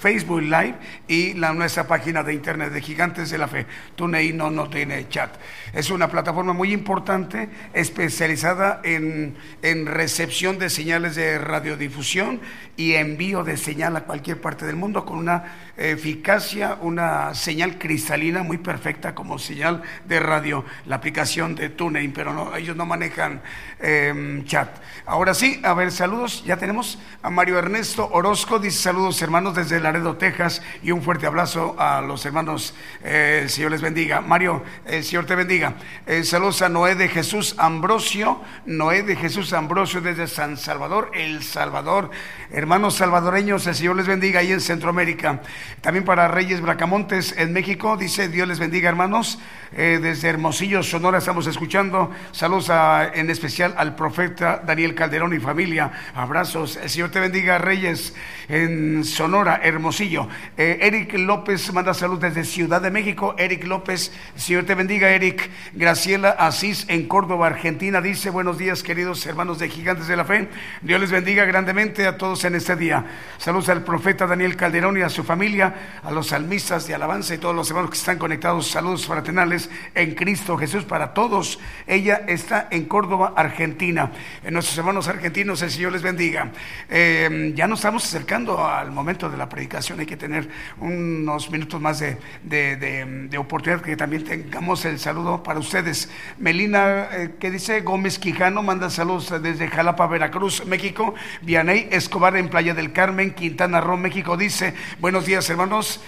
Facebook 0.00 0.40
Live 0.40 0.74
y 1.08 1.34
nuestra 1.34 1.86
página 1.86 2.22
de 2.22 2.32
internet 2.32 2.72
de 2.72 2.80
Gigantes 2.80 3.30
de 3.30 3.38
la 3.38 3.48
Fe. 3.48 3.66
TuneIn 3.96 4.36
no, 4.36 4.50
no 4.50 4.70
tiene 4.70 5.08
chat. 5.08 5.36
Es 5.74 5.90
una 5.90 6.08
plataforma 6.08 6.54
muy 6.54 6.72
importante, 6.72 7.50
especializada 7.74 8.80
en, 8.82 9.36
en 9.62 9.86
recepción 9.86 10.58
de 10.58 10.70
señales 10.70 11.16
de 11.16 11.38
radiodifusión 11.38 12.40
y 12.76 12.94
envío 12.94 13.44
de 13.44 13.58
señal 13.58 13.94
a 13.96 14.04
cualquier 14.04 14.40
parte 14.40 14.64
del 14.64 14.76
mundo 14.76 15.04
con 15.04 15.18
una 15.18 15.70
eficacia, 15.76 16.78
una 16.80 17.34
señal 17.34 17.78
cristalina 17.78 18.42
muy 18.42 18.56
perfecta 18.56 19.14
como 19.14 19.38
señal 19.38 19.82
de 20.06 20.18
radio, 20.18 20.64
la 20.86 20.96
aplicación 20.96 21.54
de 21.54 21.68
TuneIn, 21.68 22.12
pero 22.12 22.32
no, 22.32 22.56
ellos 22.56 22.74
no 22.74 22.86
manejan 22.86 23.42
eh, 23.80 24.42
chat. 24.46 24.79
Ahora 25.06 25.34
sí, 25.34 25.60
a 25.64 25.74
ver, 25.74 25.90
saludos, 25.90 26.44
ya 26.44 26.56
tenemos 26.56 26.98
a 27.22 27.30
Mario 27.30 27.58
Ernesto 27.58 28.08
Orozco, 28.12 28.58
dice 28.58 28.78
saludos 28.82 29.20
hermanos 29.22 29.54
desde 29.56 29.80
Laredo, 29.80 30.16
Texas, 30.16 30.62
y 30.82 30.92
un 30.92 31.02
fuerte 31.02 31.26
abrazo 31.26 31.74
a 31.78 32.00
los 32.00 32.24
hermanos, 32.26 32.74
eh, 33.02 33.40
el 33.42 33.50
Señor 33.50 33.72
les 33.72 33.80
bendiga. 33.80 34.20
Mario, 34.20 34.62
el 34.86 35.02
Señor 35.02 35.26
te 35.26 35.34
bendiga. 35.34 35.74
Eh, 36.06 36.22
saludos 36.22 36.62
a 36.62 36.68
Noé 36.68 36.94
de 36.94 37.08
Jesús 37.08 37.54
Ambrosio, 37.58 38.40
Noé 38.66 39.02
de 39.02 39.16
Jesús 39.16 39.52
Ambrosio 39.52 40.00
desde 40.00 40.26
San 40.28 40.56
Salvador, 40.56 41.10
El 41.14 41.42
Salvador. 41.42 42.10
Hermanos 42.52 42.94
salvadoreños, 42.96 43.66
el 43.66 43.74
Señor 43.74 43.96
les 43.96 44.06
bendiga 44.06 44.40
ahí 44.40 44.52
en 44.52 44.60
Centroamérica. 44.60 45.40
También 45.80 46.04
para 46.04 46.28
Reyes 46.28 46.60
Bracamontes 46.60 47.34
en 47.36 47.52
México, 47.52 47.96
dice 47.96 48.28
Dios 48.28 48.46
les 48.46 48.58
bendiga 48.58 48.88
hermanos. 48.88 49.38
Eh, 49.72 50.00
desde 50.02 50.28
Hermosillo, 50.28 50.82
Sonora, 50.82 51.18
estamos 51.18 51.46
escuchando. 51.46 52.10
Saludos 52.32 52.70
a- 52.70 53.10
en 53.14 53.30
especial 53.30 53.74
al 53.76 53.94
profeta 53.94 54.60
Daniel 54.66 54.89
Calderón 54.94 55.34
y 55.34 55.40
familia. 55.40 55.90
Abrazos. 56.14 56.76
El 56.76 56.90
Señor 56.90 57.10
te 57.10 57.20
bendiga, 57.20 57.58
Reyes, 57.58 58.14
en 58.48 59.04
Sonora, 59.04 59.60
Hermosillo. 59.62 60.28
Eh, 60.56 60.78
Eric 60.82 61.14
López 61.14 61.72
manda 61.72 61.94
salud 61.94 62.20
desde 62.20 62.44
Ciudad 62.44 62.80
de 62.80 62.90
México. 62.90 63.34
Eric 63.38 63.64
López, 63.64 64.12
el 64.34 64.40
Señor 64.40 64.64
te 64.64 64.74
bendiga, 64.74 65.10
Eric. 65.10 65.50
Graciela 65.74 66.30
Asís 66.30 66.84
en 66.88 67.06
Córdoba, 67.06 67.46
Argentina, 67.46 68.00
dice 68.00 68.30
buenos 68.30 68.58
días, 68.58 68.82
queridos 68.82 69.24
hermanos 69.26 69.58
de 69.58 69.68
Gigantes 69.68 70.06
de 70.06 70.16
la 70.16 70.24
Fe. 70.24 70.48
Dios 70.82 71.00
les 71.00 71.10
bendiga 71.10 71.44
grandemente 71.44 72.06
a 72.06 72.16
todos 72.16 72.44
en 72.44 72.54
este 72.54 72.76
día. 72.76 73.04
Saludos 73.38 73.68
al 73.68 73.84
profeta 73.84 74.26
Daniel 74.26 74.56
Calderón 74.56 74.98
y 74.98 75.02
a 75.02 75.08
su 75.08 75.24
familia, 75.24 76.00
a 76.02 76.10
los 76.10 76.28
salmistas 76.28 76.86
de 76.86 76.94
alabanza 76.94 77.34
y 77.34 77.38
todos 77.38 77.54
los 77.54 77.68
hermanos 77.70 77.90
que 77.90 77.96
están 77.96 78.18
conectados. 78.18 78.66
Saludos 78.68 79.06
fraternales 79.06 79.70
en 79.94 80.14
Cristo 80.14 80.56
Jesús 80.56 80.84
para 80.84 81.14
todos. 81.14 81.58
Ella 81.86 82.22
está 82.26 82.68
en 82.70 82.84
Córdoba, 82.84 83.34
Argentina. 83.36 84.12
Eh, 84.44 84.50
hermanos 84.76 85.08
argentinos, 85.08 85.62
el 85.62 85.70
Señor 85.70 85.92
les 85.92 86.02
bendiga. 86.02 86.50
Eh, 86.88 87.52
ya 87.54 87.66
nos 87.66 87.80
estamos 87.80 88.04
acercando 88.04 88.66
al 88.66 88.90
momento 88.90 89.28
de 89.28 89.36
la 89.36 89.48
predicación. 89.48 90.00
Hay 90.00 90.06
que 90.06 90.16
tener 90.16 90.48
unos 90.78 91.50
minutos 91.50 91.80
más 91.80 92.00
de, 92.00 93.36
oportunidad 93.38 93.82
que 93.82 93.96
también 93.96 94.24
tengamos 94.24 94.84
el 94.84 94.98
saludo 94.98 95.42
para 95.42 95.58
ustedes. 95.58 96.10
Melina, 96.38 97.08
eh, 97.12 97.34
que 97.38 97.50
dice 97.50 97.80
Gómez 97.80 98.18
Quijano, 98.18 98.62
manda 98.62 98.90
saludos 98.90 99.42
desde 99.42 99.68
Jalapa, 99.68 100.06
Veracruz, 100.06 100.64
México. 100.66 101.14
Vianey 101.42 101.88
Escobar 101.90 102.36
en 102.36 102.48
Playa 102.48 102.74
del 102.74 102.92
Carmen, 102.92 103.32
Quintana 103.34 103.80
Roo, 103.80 103.96
México, 103.96 104.36
dice 104.36 104.74
buenos 105.00 105.26
días 105.26 105.48
hermanos. 105.50 106.00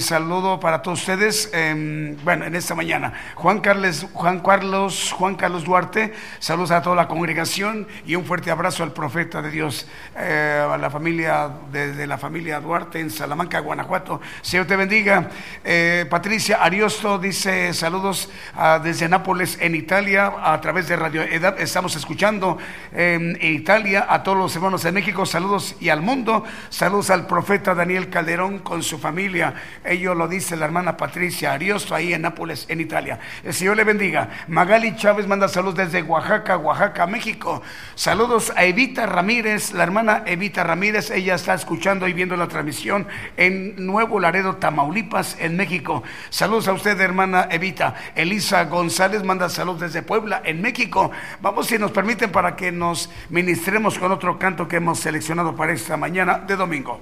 Saludo 0.00 0.60
para 0.60 0.82
todos 0.82 1.00
ustedes. 1.00 1.50
eh, 1.72 2.16
bueno, 2.24 2.44
en 2.44 2.54
esta 2.54 2.74
mañana. 2.74 3.12
Juan 3.34 3.60
Carlos, 3.60 4.06
Juan 4.12 4.40
Carlos, 4.40 5.12
Juan 5.12 5.34
Carlos 5.36 5.64
Duarte, 5.64 6.12
saludos 6.38 6.70
a 6.70 6.82
toda 6.82 6.96
la 6.96 7.08
congregación 7.08 7.86
y 8.04 8.14
un 8.14 8.24
fuerte 8.24 8.50
abrazo 8.50 8.82
al 8.82 8.92
profeta 8.92 9.40
de 9.42 9.50
Dios, 9.50 9.86
eh, 10.16 10.66
a 10.68 10.76
la 10.76 10.90
familia, 10.90 11.50
desde 11.70 12.06
la 12.06 12.18
familia 12.18 12.60
Duarte 12.60 13.00
en 13.00 13.10
Salamanca, 13.10 13.60
Guanajuato. 13.60 14.20
Señor 14.40 14.66
te 14.66 14.76
bendiga. 14.76 15.28
Eh, 15.64 16.06
Patricia 16.10 16.62
Ariosto 16.62 17.18
dice 17.18 17.72
saludos 17.74 18.30
ah, 18.54 18.80
desde 18.82 19.08
Nápoles, 19.08 19.58
en 19.60 19.74
Italia, 19.74 20.32
a 20.42 20.60
través 20.60 20.88
de 20.88 20.96
Radio 20.96 21.22
Edad. 21.22 21.60
Estamos 21.60 21.94
escuchando 21.96 22.58
eh, 22.92 23.36
en 23.40 23.52
Italia 23.52 24.06
a 24.08 24.22
todos 24.22 24.38
los 24.38 24.54
hermanos 24.56 24.82
de 24.82 24.92
México. 24.92 25.24
Saludos 25.26 25.76
y 25.80 25.88
al 25.88 26.02
mundo. 26.02 26.44
Saludos 26.70 27.10
al 27.10 27.26
profeta 27.26 27.74
Daniel 27.74 28.10
Calderón 28.10 28.60
con 28.60 28.82
su 28.82 28.98
familia. 28.98 29.54
Ello 29.84 30.14
lo 30.14 30.28
dice 30.28 30.56
la 30.56 30.64
hermana 30.64 30.96
Patricia 30.96 31.52
Ariosto 31.52 31.94
ahí 31.94 32.12
en 32.12 32.22
Nápoles, 32.22 32.66
en 32.68 32.80
Italia. 32.80 33.18
El 33.44 33.54
Señor 33.54 33.76
le 33.76 33.84
bendiga. 33.84 34.28
Magali 34.48 34.96
Chávez 34.96 35.26
manda 35.26 35.48
saludos 35.48 35.76
desde 35.76 36.02
Oaxaca, 36.02 36.56
Oaxaca, 36.56 37.06
México. 37.06 37.62
Saludos 37.94 38.52
a 38.56 38.64
Evita 38.64 39.04
Ramírez, 39.06 39.72
la 39.72 39.82
hermana 39.82 40.22
Evita 40.26 40.64
Ramírez. 40.64 41.10
Ella 41.10 41.34
está 41.34 41.54
escuchando 41.54 42.08
y 42.08 42.12
viendo 42.12 42.36
la 42.36 42.48
transmisión 42.48 43.06
en 43.36 43.86
Nuevo 43.86 44.18
Laredo, 44.18 44.56
Tamaulipas, 44.56 45.36
en 45.38 45.56
México. 45.56 46.02
Saludos 46.30 46.68
a 46.68 46.72
usted, 46.72 46.98
hermana 47.00 47.48
Evita. 47.50 47.94
Elisa 48.14 48.64
González 48.64 49.22
manda 49.22 49.48
saludos 49.50 49.80
desde 49.80 50.02
Puebla, 50.02 50.40
en 50.44 50.62
México. 50.62 51.10
Vamos, 51.40 51.66
si 51.66 51.78
nos 51.78 51.90
permiten, 51.90 52.32
para 52.32 52.56
que 52.56 52.72
nos 52.72 53.10
ministremos 53.28 53.98
con 53.98 54.10
otro 54.10 54.38
canto 54.38 54.66
que 54.66 54.76
hemos 54.76 54.98
seleccionado 54.98 55.54
para 55.54 55.72
esta 55.72 55.96
mañana 55.96 56.38
de 56.38 56.56
domingo. 56.56 57.00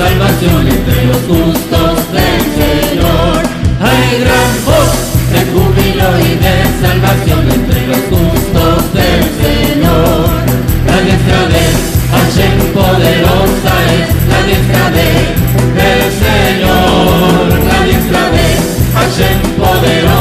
Salvación 0.00 0.66
entre 0.66 1.04
los 1.04 1.20
justos 1.28 1.96
del 2.16 2.40
Señor. 2.60 3.40
Hay 3.88 4.20
gran 4.24 4.52
voz 4.64 4.92
de 5.32 5.40
júbilo 5.52 6.08
y 6.26 6.32
de 6.44 6.54
salvación 6.84 7.42
entre 7.58 7.86
los 7.86 8.02
justos 8.12 8.78
del 8.98 9.22
Señor. 9.42 10.28
La 10.88 10.96
diestra 11.06 11.42
de 11.54 11.64
Hashem 12.14 12.56
poderosa 12.78 13.74
es 13.98 14.08
la 14.32 14.40
diestra 14.48 14.84
de 14.96 15.08
del 15.78 16.02
Señor. 16.24 17.44
La 17.70 17.78
diestra 17.84 18.22
de 18.36 18.46
Hashem 18.96 19.38
poderosa 19.60 20.19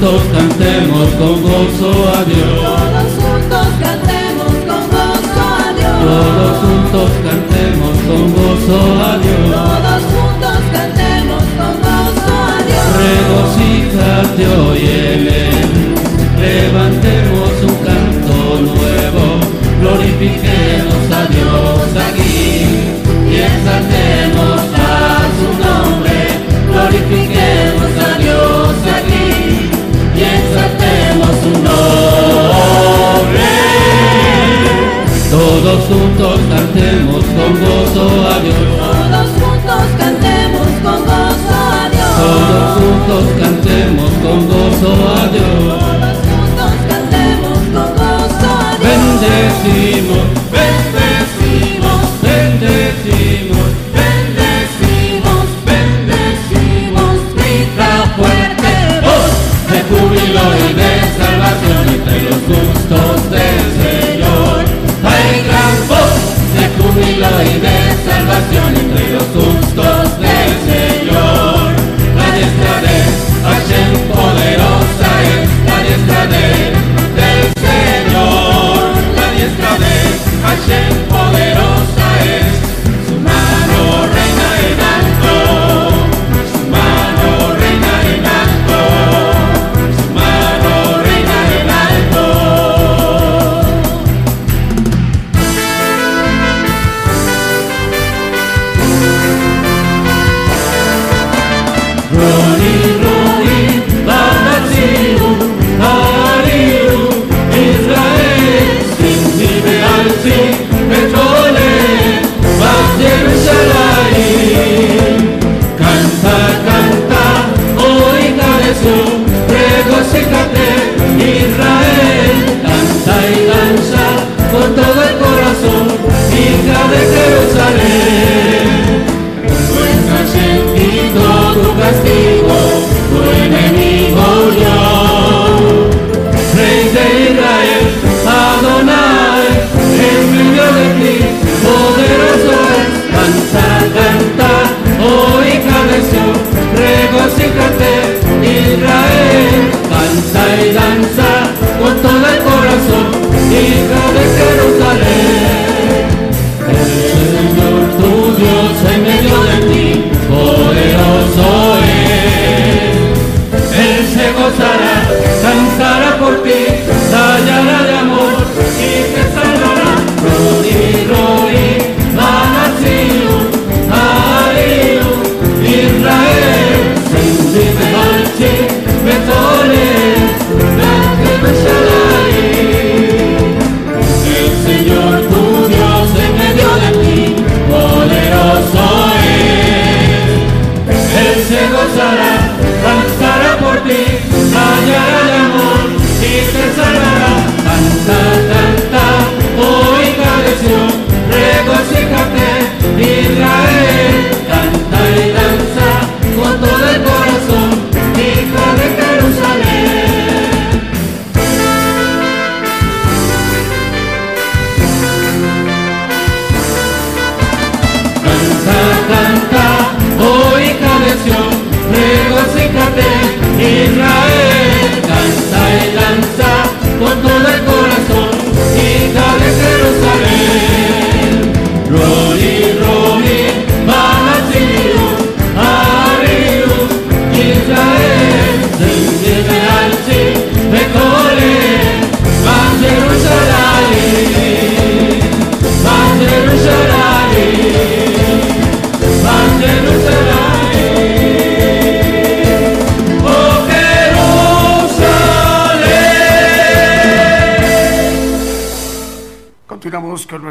juntos 0.00 0.22
cantemos 0.32 1.08
con 1.18 1.42
gozo 1.42 1.90
a 2.08 2.24
Dios. 2.24 2.56
Todos 2.56 3.12
juntos 3.20 3.66
cantemos 3.80 4.52
con 4.66 4.82
gozo 4.88 5.42
a 5.44 5.72
Dios. 5.76 5.98
Todos 6.00 6.58
juntos 6.58 7.10
cantemos 7.22 7.94
con 8.08 8.32
gozo 8.32 8.78
a 9.04 9.18
Dios. 9.18 9.50
Todos 9.52 10.02
juntos 10.12 10.58
cantemos 10.72 11.42
con 11.58 11.72
gozo 11.84 12.32
a 12.32 12.62
Dios. 12.66 12.84
Regocíjate 13.04 14.42
hoy 14.48 14.78
en 14.78 15.28
él. 15.28 15.39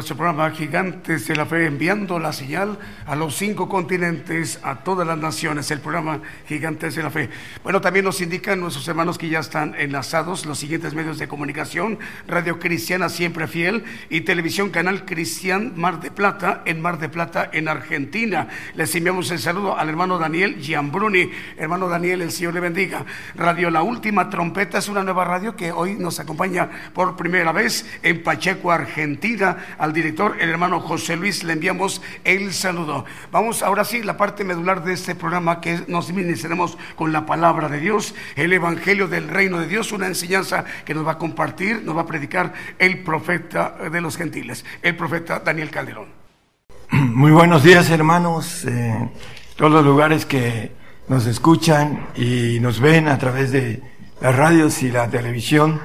Nuestro 0.00 0.16
programa 0.16 0.50
Gigantes 0.52 1.28
de 1.28 1.36
la 1.36 1.44
Fe, 1.44 1.66
enviando 1.66 2.18
la 2.18 2.32
señal 2.32 2.78
a 3.04 3.14
los 3.14 3.36
cinco 3.36 3.68
continentes, 3.68 4.58
a 4.62 4.76
todas 4.76 5.06
las 5.06 5.18
naciones, 5.18 5.70
el 5.70 5.80
programa 5.80 6.22
Gigantes 6.48 6.94
de 6.94 7.02
la 7.02 7.10
Fe. 7.10 7.28
Bueno, 7.62 7.82
también 7.82 8.06
nos 8.06 8.22
indican 8.22 8.60
nuestros 8.60 8.88
hermanos 8.88 9.18
que 9.18 9.28
ya 9.28 9.40
están 9.40 9.74
enlazados 9.76 10.46
los 10.46 10.58
siguientes 10.58 10.94
medios 10.94 11.18
de 11.18 11.28
comunicación, 11.28 11.98
Radio 12.26 12.58
Cristiana 12.58 13.10
Siempre 13.10 13.46
Fiel 13.46 13.84
y 14.08 14.22
Televisión 14.22 14.70
Canal 14.70 15.04
Cristian 15.04 15.74
Mar 15.76 16.00
de 16.00 16.10
Plata, 16.10 16.62
en 16.64 16.80
Mar 16.80 16.98
de 16.98 17.10
Plata, 17.10 17.50
en 17.52 17.68
Argentina. 17.68 18.48
Les 18.76 18.94
enviamos 18.94 19.30
el 19.32 19.38
saludo 19.38 19.76
al 19.76 19.90
hermano 19.90 20.18
Daniel 20.18 20.56
Giambruni. 20.56 21.30
Hermano 21.58 21.90
Daniel, 21.90 22.22
el 22.22 22.32
Señor 22.32 22.54
le 22.54 22.60
bendiga. 22.60 23.04
Radio 23.34 23.68
La 23.68 23.82
Última 23.82 24.30
Trompeta 24.30 24.78
es 24.78 24.88
una 24.88 25.02
nueva 25.02 25.26
radio 25.26 25.54
que 25.54 25.72
hoy 25.72 25.96
nos 25.96 26.20
acompaña 26.20 26.70
por 26.94 27.16
primera 27.16 27.52
vez 27.52 27.84
en 28.02 28.22
Pacheco, 28.22 28.72
Argentina. 28.72 29.58
Director, 29.92 30.36
el 30.40 30.48
hermano 30.48 30.80
José 30.80 31.16
Luis, 31.16 31.44
le 31.44 31.52
enviamos 31.52 32.02
el 32.24 32.52
saludo. 32.52 33.04
Vamos 33.30 33.62
ahora 33.62 33.84
sí, 33.84 34.02
la 34.02 34.16
parte 34.16 34.44
medular 34.44 34.84
de 34.84 34.92
este 34.92 35.14
programa 35.14 35.60
que 35.60 35.82
nos 35.88 36.12
ministraremos 36.12 36.76
con 36.96 37.12
la 37.12 37.26
palabra 37.26 37.68
de 37.68 37.80
Dios, 37.80 38.14
el 38.36 38.52
Evangelio 38.52 39.08
del 39.08 39.28
Reino 39.28 39.58
de 39.58 39.66
Dios, 39.66 39.92
una 39.92 40.06
enseñanza 40.06 40.64
que 40.84 40.94
nos 40.94 41.06
va 41.06 41.12
a 41.12 41.18
compartir, 41.18 41.82
nos 41.82 41.96
va 41.96 42.02
a 42.02 42.06
predicar 42.06 42.52
el 42.78 43.02
profeta 43.02 43.76
de 43.90 44.00
los 44.00 44.16
gentiles, 44.16 44.64
el 44.82 44.96
profeta 44.96 45.40
Daniel 45.40 45.70
Calderón. 45.70 46.08
Muy 46.90 47.30
buenos 47.30 47.62
días, 47.62 47.88
hermanos, 47.90 48.64
eh, 48.64 49.10
todos 49.56 49.72
los 49.72 49.84
lugares 49.84 50.26
que 50.26 50.72
nos 51.08 51.26
escuchan 51.26 52.06
y 52.14 52.58
nos 52.60 52.80
ven 52.80 53.08
a 53.08 53.18
través 53.18 53.52
de 53.52 53.82
las 54.20 54.36
radios 54.36 54.82
y 54.82 54.90
la 54.90 55.08
televisión. 55.08 55.80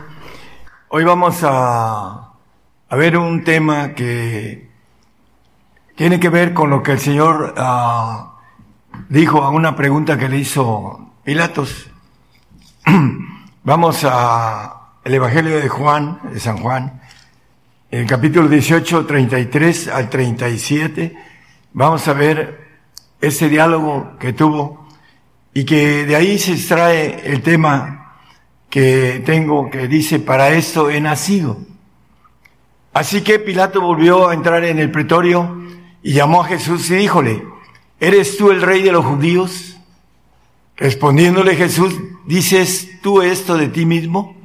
Hoy 0.90 1.04
vamos 1.04 1.40
a, 1.42 2.25
a 2.88 2.96
ver 2.96 3.18
un 3.18 3.44
tema 3.44 3.94
que 3.94 4.70
tiene 5.96 6.20
que 6.20 6.30
ver 6.30 6.54
con 6.54 6.70
lo 6.70 6.84
que 6.84 6.92
el 6.92 7.00
Señor 7.00 7.56
ah, 7.58 8.36
dijo 9.10 9.42
a 9.42 9.50
una 9.50 9.76
pregunta 9.76 10.18
que 10.18 10.30
le 10.30 10.38
hizo 10.38 11.14
Pilatos. 11.24 11.90
Vamos 13.64 14.04
a 14.04 14.92
el 15.04 15.14
Evangelio 15.14 15.58
de 15.58 15.68
Juan, 15.68 16.20
de 16.32 16.40
San 16.40 16.58
Juan, 16.58 17.02
el 17.90 18.06
capítulo 18.06 18.48
18, 18.48 19.06
33 19.06 19.88
al 19.88 20.10
37. 20.10 21.18
Vamos 21.74 22.08
a 22.08 22.14
ver 22.14 22.68
ese 23.20 23.50
diálogo 23.50 24.18
que 24.20 24.34
tuvo 24.34 24.88
y 25.54 25.66
que 25.66 26.06
de 26.06 26.16
ahí 26.16 26.38
se 26.38 26.54
extrae 26.54 27.32
el 27.32 27.42
tema 27.42 28.18
que 28.70 29.24
tengo 29.26 29.70
que 29.72 29.88
dice, 29.88 30.20
para 30.20 30.50
esto 30.50 30.90
he 30.92 31.02
nacido. 31.02 31.58
Así 32.96 33.24
que 33.24 33.40
Pilato 33.40 33.82
volvió 33.82 34.30
a 34.30 34.34
entrar 34.34 34.64
en 34.64 34.80
el 34.80 34.90
pretorio 34.90 35.62
y 36.02 36.14
llamó 36.14 36.44
a 36.44 36.48
Jesús 36.48 36.90
y 36.90 36.96
díjole, 36.96 37.44
¿eres 38.00 38.38
tú 38.38 38.52
el 38.52 38.62
rey 38.62 38.84
de 38.84 38.94
los 38.94 39.04
judíos? 39.04 39.76
Respondiéndole 40.78 41.58
Jesús, 41.58 41.94
¿dices 42.26 43.02
tú 43.02 43.22
esto 43.22 43.58
de 43.58 43.68
ti 43.68 43.86
mismo? 43.86 44.38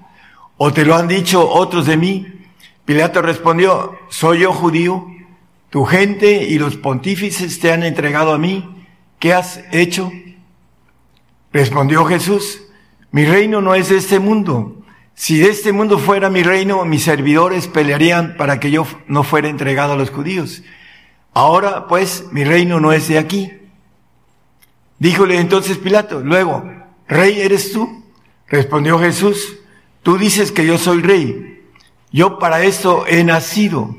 ¿O 0.56 0.72
te 0.72 0.84
lo 0.84 0.96
han 0.96 1.06
dicho 1.06 1.48
otros 1.48 1.86
de 1.86 1.96
mí? 1.96 2.26
Pilato 2.84 3.22
respondió, 3.22 3.96
¿soy 4.08 4.40
yo 4.40 4.52
judío? 4.52 5.06
Tu 5.70 5.84
gente 5.84 6.42
y 6.42 6.58
los 6.58 6.74
pontífices 6.74 7.60
te 7.60 7.72
han 7.72 7.84
entregado 7.84 8.32
a 8.32 8.38
mí. 8.38 8.84
¿Qué 9.20 9.32
has 9.32 9.60
hecho? 9.70 10.10
Respondió 11.52 12.04
Jesús, 12.04 12.62
mi 13.12 13.24
reino 13.24 13.60
no 13.60 13.76
es 13.76 13.90
de 13.90 13.98
este 13.98 14.18
mundo. 14.18 14.79
Si 15.14 15.38
de 15.38 15.50
este 15.50 15.72
mundo 15.72 15.98
fuera 15.98 16.30
mi 16.30 16.42
reino, 16.42 16.84
mis 16.84 17.04
servidores 17.04 17.66
pelearían 17.66 18.36
para 18.36 18.58
que 18.58 18.70
yo 18.70 18.86
no 19.06 19.22
fuera 19.22 19.48
entregado 19.48 19.92
a 19.92 19.96
los 19.96 20.10
judíos. 20.10 20.62
Ahora, 21.34 21.86
pues, 21.86 22.24
mi 22.32 22.44
reino 22.44 22.80
no 22.80 22.92
es 22.92 23.08
de 23.08 23.18
aquí. 23.18 23.52
Díjole 24.98 25.40
entonces 25.40 25.78
Pilato, 25.78 26.20
luego, 26.20 26.62
¿rey 27.08 27.40
eres 27.40 27.72
tú? 27.72 28.04
Respondió 28.48 28.98
Jesús, 28.98 29.56
tú 30.02 30.18
dices 30.18 30.52
que 30.52 30.66
yo 30.66 30.76
soy 30.76 31.00
rey. 31.00 31.62
Yo 32.12 32.38
para 32.38 32.62
esto 32.62 33.06
he 33.06 33.24
nacido. 33.24 33.96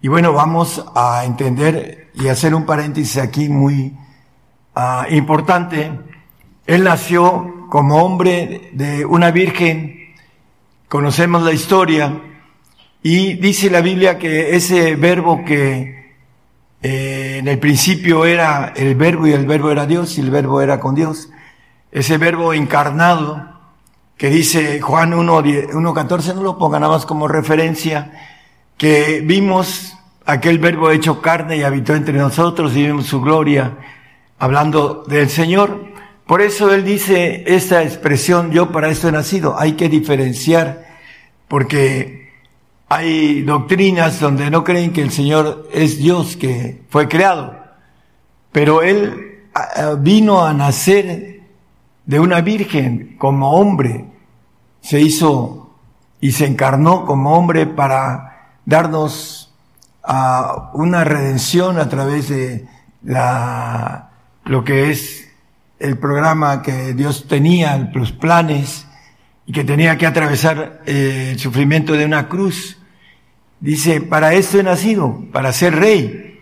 Y 0.00 0.08
bueno, 0.08 0.32
vamos 0.32 0.84
a 0.94 1.24
entender 1.24 2.10
y 2.14 2.28
hacer 2.28 2.54
un 2.54 2.64
paréntesis 2.64 3.18
aquí 3.18 3.48
muy 3.48 3.96
ah, 4.74 5.06
importante. 5.10 5.90
Él 6.66 6.84
nació 6.84 7.66
como 7.68 8.02
hombre 8.02 8.70
de 8.72 9.04
una 9.04 9.30
virgen. 9.30 10.03
Conocemos 10.88 11.42
la 11.42 11.52
historia. 11.52 12.20
Y 13.02 13.34
dice 13.34 13.70
la 13.70 13.80
Biblia 13.80 14.18
que 14.18 14.56
ese 14.56 14.96
verbo 14.96 15.44
que 15.44 16.14
eh, 16.82 17.36
en 17.38 17.48
el 17.48 17.58
principio 17.58 18.24
era 18.24 18.72
el 18.76 18.94
verbo 18.94 19.26
y 19.26 19.32
el 19.32 19.46
verbo 19.46 19.70
era 19.70 19.86
Dios 19.86 20.18
y 20.18 20.20
el 20.20 20.30
verbo 20.30 20.60
era 20.60 20.80
con 20.80 20.94
Dios. 20.94 21.30
Ese 21.90 22.18
verbo 22.18 22.52
encarnado 22.52 23.54
que 24.16 24.28
dice 24.28 24.80
Juan 24.80 25.12
1.14, 25.12 26.34
no 26.34 26.42
lo 26.42 26.58
ponga 26.58 26.78
nada 26.78 26.92
más 26.92 27.06
como 27.06 27.26
referencia, 27.26 28.12
que 28.76 29.20
vimos 29.24 29.96
aquel 30.24 30.58
verbo 30.58 30.90
hecho 30.90 31.20
carne 31.20 31.56
y 31.56 31.62
habitó 31.62 31.94
entre 31.94 32.14
nosotros 32.18 32.76
y 32.76 32.86
vimos 32.86 33.06
su 33.06 33.20
gloria 33.20 33.76
hablando 34.38 35.04
del 35.06 35.28
Señor. 35.28 35.93
Por 36.26 36.40
eso 36.40 36.72
él 36.72 36.84
dice 36.84 37.44
esta 37.46 37.82
expresión, 37.82 38.50
yo 38.50 38.72
para 38.72 38.88
esto 38.88 39.08
he 39.08 39.12
nacido. 39.12 39.58
Hay 39.58 39.72
que 39.72 39.88
diferenciar 39.88 40.86
porque 41.48 42.24
hay 42.88 43.42
doctrinas 43.42 44.20
donde 44.20 44.50
no 44.50 44.62
creen 44.62 44.92
que 44.92 45.02
el 45.02 45.10
Señor 45.10 45.68
es 45.72 45.98
Dios 45.98 46.36
que 46.36 46.82
fue 46.90 47.08
creado, 47.08 47.56
pero 48.52 48.82
Él 48.82 49.42
vino 49.98 50.44
a 50.44 50.52
nacer 50.52 51.40
de 52.06 52.20
una 52.20 52.40
virgen 52.40 53.16
como 53.18 53.52
hombre, 53.54 54.04
se 54.80 55.00
hizo 55.00 55.74
y 56.20 56.32
se 56.32 56.46
encarnó 56.46 57.04
como 57.06 57.34
hombre 57.34 57.66
para 57.66 58.58
darnos 58.64 59.52
una 60.74 61.04
redención 61.04 61.78
a 61.78 61.88
través 61.88 62.28
de 62.28 62.66
la, 63.02 64.10
lo 64.44 64.62
que 64.62 64.90
es 64.90 65.23
el 65.84 65.98
programa 65.98 66.62
que 66.62 66.94
Dios 66.94 67.28
tenía, 67.28 67.90
los 67.92 68.10
planes, 68.10 68.86
y 69.46 69.52
que 69.52 69.64
tenía 69.64 69.98
que 69.98 70.06
atravesar 70.06 70.82
eh, 70.86 71.30
el 71.32 71.38
sufrimiento 71.38 71.92
de 71.92 72.06
una 72.06 72.28
cruz. 72.28 72.78
Dice, 73.60 74.00
para 74.00 74.32
esto 74.32 74.58
he 74.58 74.62
nacido, 74.62 75.24
para 75.30 75.52
ser 75.52 75.76
rey. 75.76 76.40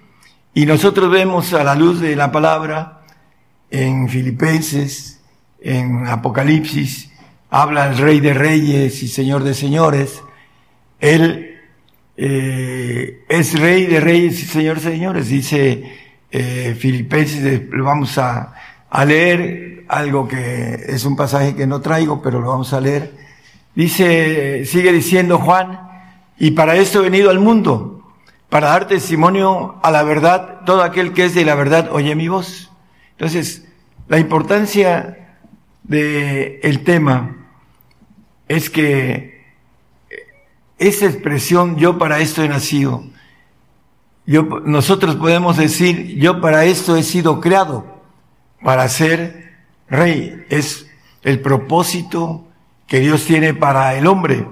Y 0.55 0.67
nosotros 0.67 1.11
vemos 1.11 1.53
a 1.55 1.65
la 1.65 1.75
luz 1.75 2.01
de 2.01 2.15
la 2.15 2.31
palabra 2.31 3.03
en 3.71 4.09
Filipenses, 4.09 5.21
en 5.61 6.07
Apocalipsis, 6.07 7.11
habla 7.51 7.89
el 7.89 7.99
rey 7.99 8.21
de 8.21 8.35
reyes 8.35 9.03
y 9.03 9.09
señor 9.09 9.43
de 9.43 9.55
señores. 9.55 10.23
Él 11.01 11.59
eh, 12.17 13.25
es 13.29 13.59
rey 13.59 13.87
de 13.87 14.01
reyes 14.01 14.41
y 14.43 14.47
señor 14.47 14.81
de 14.81 14.93
señores, 14.93 15.29
dice 15.29 15.83
eh, 16.31 16.77
Filipenses, 16.79 17.63
lo 17.71 17.85
vamos 17.85 18.19
a, 18.19 18.55
a 18.93 19.07
leer 19.07 19.87
algo 19.89 20.29
que 20.29 20.85
es 20.87 21.07
un 21.07 21.17
pasaje 21.17 21.57
que 21.57 21.67
no 21.67 21.81
traigo, 21.81 22.21
pero 22.21 22.41
lo 22.41 22.49
vamos 22.49 22.75
a 22.75 22.81
leer. 22.81 23.15
Dice, 23.75 24.67
sigue 24.67 24.93
diciendo 24.93 25.39
Juan, 25.39 25.81
y 26.39 26.51
para 26.51 26.77
esto 26.77 27.01
he 27.01 27.05
venido 27.05 27.31
al 27.31 27.39
mundo, 27.39 28.03
para 28.51 28.69
dar 28.69 28.87
testimonio 28.87 29.77
a 29.83 29.91
la 29.91 30.03
verdad. 30.03 30.61
Todo 30.67 30.83
aquel 30.83 31.15
que 31.15 31.25
es 31.25 31.35
de 31.35 31.47
la 31.47 31.55
verdad 31.55 31.89
oye 31.91 32.15
mi 32.15 32.29
voz. 32.29 32.71
Entonces, 33.13 33.67
la 34.09 34.19
importancia 34.19 35.39
del 35.85 36.61
el 36.63 36.85
tema 36.85 37.49
es 38.47 38.69
que 38.69 39.43
esa 40.77 41.07
expresión, 41.07 41.79
yo 41.79 41.97
para 41.97 42.19
esto 42.19 42.43
he 42.43 42.49
nacido, 42.49 43.05
yo, 44.27 44.43
nosotros 44.67 45.17
podemos 45.17 45.57
decir, 45.57 46.19
yo 46.19 46.43
para 46.43 46.67
esto 46.67 46.95
he 46.95 47.03
sido 47.03 47.41
creado 47.41 47.92
para 48.63 48.89
ser 48.89 49.55
rey. 49.89 50.45
Es 50.49 50.87
el 51.23 51.41
propósito 51.41 52.47
que 52.87 53.01
Dios 53.01 53.25
tiene 53.25 53.55
para 53.55 53.95
el 53.97 54.07
hombre. 54.07 54.47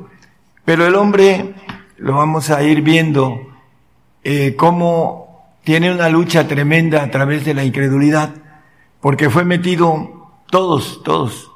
Pero 0.64 0.86
el 0.86 0.94
hombre, 0.94 1.54
lo 1.98 2.16
vamos 2.16 2.50
a 2.50 2.62
ir 2.62 2.82
viendo, 2.82 3.40
eh, 4.22 4.54
cómo 4.56 5.30
tiene 5.64 5.92
una 5.92 6.08
lucha 6.08 6.48
tremenda 6.48 7.02
a 7.02 7.10
través 7.10 7.44
de 7.44 7.54
la 7.54 7.64
incredulidad, 7.64 8.30
porque 9.00 9.30
fue 9.30 9.44
metido 9.44 10.30
todos, 10.50 11.02
todos. 11.02 11.50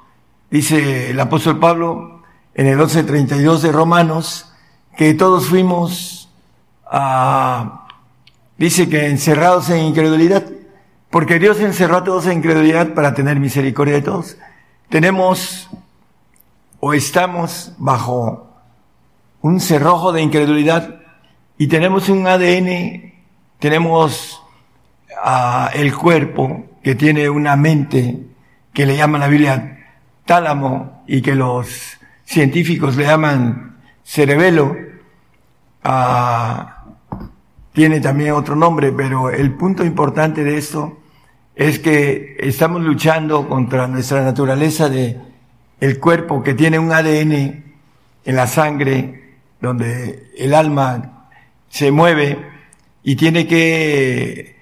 Dice 0.50 1.10
el 1.10 1.20
apóstol 1.20 1.58
Pablo 1.58 2.22
en 2.54 2.66
el 2.66 2.78
11.32 2.78 3.60
de 3.60 3.72
Romanos, 3.72 4.52
que 4.96 5.14
todos 5.14 5.46
fuimos, 5.46 6.28
a, 6.86 7.86
dice 8.56 8.88
que 8.88 9.06
encerrados 9.06 9.70
en 9.70 9.84
incredulidad. 9.84 10.44
Porque 11.14 11.38
Dios 11.38 11.60
encerró 11.60 11.98
a 11.98 12.02
todos 12.02 12.26
en 12.26 12.38
incredulidad 12.38 12.92
para 12.92 13.14
tener 13.14 13.38
misericordia 13.38 13.94
de 13.94 14.02
todos. 14.02 14.36
Tenemos 14.88 15.70
o 16.80 16.92
estamos 16.92 17.72
bajo 17.78 18.50
un 19.40 19.60
cerrojo 19.60 20.10
de 20.10 20.22
incredulidad 20.22 21.02
y 21.56 21.68
tenemos 21.68 22.08
un 22.08 22.26
ADN, 22.26 23.12
tenemos 23.60 24.42
uh, 25.24 25.68
el 25.72 25.94
cuerpo 25.94 26.64
que 26.82 26.96
tiene 26.96 27.30
una 27.30 27.54
mente 27.54 28.26
que 28.72 28.84
le 28.84 28.96
llama 28.96 29.18
la 29.18 29.28
Biblia 29.28 29.86
tálamo 30.24 31.04
y 31.06 31.22
que 31.22 31.36
los 31.36 31.96
científicos 32.24 32.96
le 32.96 33.04
llaman 33.04 33.76
cerebelo. 34.02 34.76
Uh, 35.84 36.64
tiene 37.72 38.00
también 38.00 38.32
otro 38.32 38.56
nombre, 38.56 38.90
pero 38.90 39.30
el 39.30 39.52
punto 39.52 39.84
importante 39.84 40.42
de 40.42 40.58
esto 40.58 41.03
es 41.56 41.78
que 41.78 42.36
estamos 42.40 42.82
luchando 42.82 43.48
contra 43.48 43.86
nuestra 43.86 44.22
naturaleza 44.22 44.88
de 44.88 45.16
el 45.80 46.00
cuerpo 46.00 46.42
que 46.42 46.54
tiene 46.54 46.78
un 46.78 46.92
ADN 46.92 47.64
en 48.24 48.36
la 48.36 48.46
sangre 48.46 49.36
donde 49.60 50.30
el 50.36 50.54
alma 50.54 51.28
se 51.68 51.90
mueve 51.90 52.38
y 53.02 53.16
tiene 53.16 53.46
que 53.46 54.56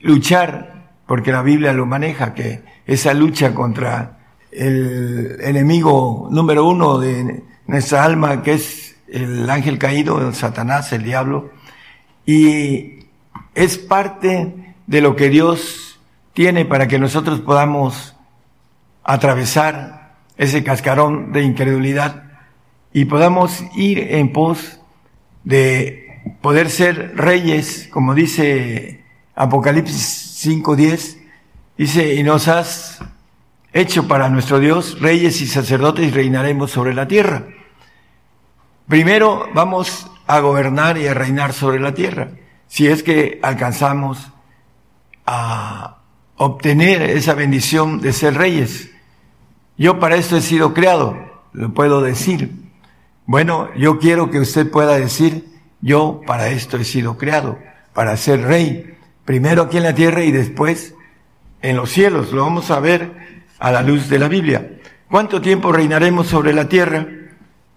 luchar 0.00 0.92
porque 1.06 1.32
la 1.32 1.42
Biblia 1.42 1.72
lo 1.72 1.86
maneja 1.86 2.34
que 2.34 2.62
esa 2.86 3.12
lucha 3.12 3.54
contra 3.54 4.18
el 4.50 5.38
enemigo 5.42 6.28
número 6.30 6.66
uno 6.66 6.98
de 6.98 7.42
nuestra 7.66 8.04
alma 8.04 8.42
que 8.42 8.54
es 8.54 8.96
el 9.08 9.48
ángel 9.48 9.78
caído, 9.78 10.26
el 10.26 10.34
Satanás, 10.34 10.92
el 10.92 11.02
diablo 11.02 11.50
y 12.24 13.00
es 13.54 13.78
parte 13.78 14.74
de 14.86 15.00
lo 15.00 15.16
que 15.16 15.28
Dios 15.28 15.87
tiene 16.38 16.64
para 16.64 16.86
que 16.86 17.00
nosotros 17.00 17.40
podamos 17.40 18.14
atravesar 19.02 20.18
ese 20.36 20.62
cascarón 20.62 21.32
de 21.32 21.42
incredulidad 21.42 22.22
y 22.92 23.06
podamos 23.06 23.64
ir 23.74 23.98
en 23.98 24.32
pos 24.32 24.78
de 25.42 26.22
poder 26.40 26.70
ser 26.70 27.16
reyes, 27.16 27.88
como 27.92 28.14
dice 28.14 29.02
Apocalipsis 29.34 30.46
5.10, 30.46 31.18
dice, 31.76 32.14
y 32.14 32.22
nos 32.22 32.46
has 32.46 33.00
hecho 33.72 34.06
para 34.06 34.28
nuestro 34.28 34.60
Dios 34.60 35.00
reyes 35.00 35.40
y 35.40 35.46
sacerdotes 35.48 36.06
y 36.06 36.10
reinaremos 36.12 36.70
sobre 36.70 36.94
la 36.94 37.08
tierra. 37.08 37.48
Primero 38.86 39.48
vamos 39.54 40.08
a 40.28 40.38
gobernar 40.38 40.98
y 40.98 41.08
a 41.08 41.14
reinar 41.14 41.52
sobre 41.52 41.80
la 41.80 41.94
tierra, 41.94 42.28
si 42.68 42.86
es 42.86 43.02
que 43.02 43.40
alcanzamos 43.42 44.30
a 45.26 45.97
obtener 46.38 47.02
esa 47.02 47.34
bendición 47.34 48.00
de 48.00 48.12
ser 48.12 48.34
reyes. 48.34 48.90
Yo 49.76 49.98
para 49.98 50.16
esto 50.16 50.36
he 50.36 50.40
sido 50.40 50.72
creado, 50.72 51.16
lo 51.52 51.74
puedo 51.74 52.00
decir. 52.00 52.52
Bueno, 53.26 53.68
yo 53.76 53.98
quiero 53.98 54.30
que 54.30 54.40
usted 54.40 54.70
pueda 54.70 54.96
decir, 54.98 55.44
yo 55.80 56.22
para 56.26 56.48
esto 56.48 56.78
he 56.78 56.84
sido 56.84 57.18
creado, 57.18 57.58
para 57.92 58.16
ser 58.16 58.42
rey, 58.42 58.96
primero 59.24 59.62
aquí 59.62 59.76
en 59.76 59.82
la 59.82 59.94
tierra 59.94 60.24
y 60.24 60.32
después 60.32 60.94
en 61.60 61.76
los 61.76 61.90
cielos. 61.90 62.32
Lo 62.32 62.42
vamos 62.42 62.70
a 62.70 62.80
ver 62.80 63.42
a 63.58 63.70
la 63.70 63.82
luz 63.82 64.08
de 64.08 64.18
la 64.18 64.28
Biblia. 64.28 64.78
¿Cuánto 65.10 65.40
tiempo 65.40 65.72
reinaremos 65.72 66.28
sobre 66.28 66.52
la 66.52 66.68
tierra? 66.68 67.06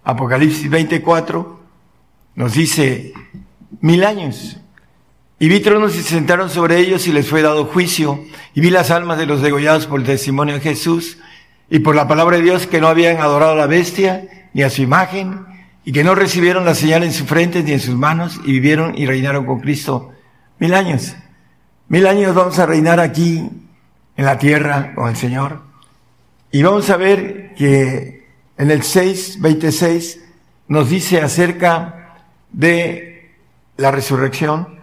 Apocalipsis 0.04 0.70
24 0.70 1.60
nos 2.36 2.54
dice 2.54 3.14
mil 3.82 4.04
años. 4.04 4.61
Y 5.42 5.50
vi 5.50 5.60
tronos 5.60 5.96
y 5.96 6.04
se 6.04 6.10
sentaron 6.10 6.52
sobre 6.52 6.78
ellos 6.78 7.08
y 7.08 7.12
les 7.12 7.28
fue 7.28 7.42
dado 7.42 7.66
juicio. 7.66 8.24
Y 8.54 8.62
vi 8.62 8.70
las 8.70 8.92
almas 8.92 9.18
de 9.18 9.26
los 9.26 9.42
degollados 9.42 9.88
por 9.88 10.00
el 10.00 10.06
testimonio 10.06 10.54
de 10.54 10.62
Jesús 10.62 11.18
y 11.68 11.80
por 11.80 11.96
la 11.96 12.08
palabra 12.08 12.38
de 12.38 12.44
Dios 12.44 12.68
que 12.68 12.80
no 12.80 12.88
habían 12.88 13.18
adorado 13.18 13.54
a 13.54 13.56
la 13.56 13.66
bestia 13.66 14.28
ni 14.54 14.62
a 14.62 14.70
su 14.70 14.84
imagen 14.84 15.44
y 15.84 15.94
que 15.94 16.04
no 16.04 16.14
recibieron 16.14 16.64
la 16.64 16.76
señal 16.76 17.02
en 17.02 17.12
su 17.12 17.26
frente 17.26 17.64
ni 17.64 17.72
en 17.72 17.80
sus 17.80 17.96
manos 17.96 18.40
y 18.46 18.52
vivieron 18.52 18.96
y 18.96 19.08
reinaron 19.08 19.48
con 19.48 19.62
Cristo 19.62 20.12
mil 20.60 20.76
años. 20.76 21.16
Mil 21.88 22.06
años 22.06 22.36
vamos 22.36 22.60
a 22.60 22.68
reinar 22.68 23.00
aquí 23.00 23.50
en 24.18 24.26
la 24.26 24.38
tierra 24.38 24.94
con 24.94 25.10
el 25.10 25.16
Señor. 25.16 25.64
Y 26.52 26.62
vamos 26.62 26.88
a 26.92 26.98
ver 26.98 27.56
que 27.56 28.28
en 28.60 28.70
el 28.70 28.84
6, 28.84 29.42
26 29.42 30.20
nos 30.68 30.88
dice 30.88 31.20
acerca 31.20 32.20
de 32.52 33.32
la 33.78 33.90
resurrección, 33.90 34.81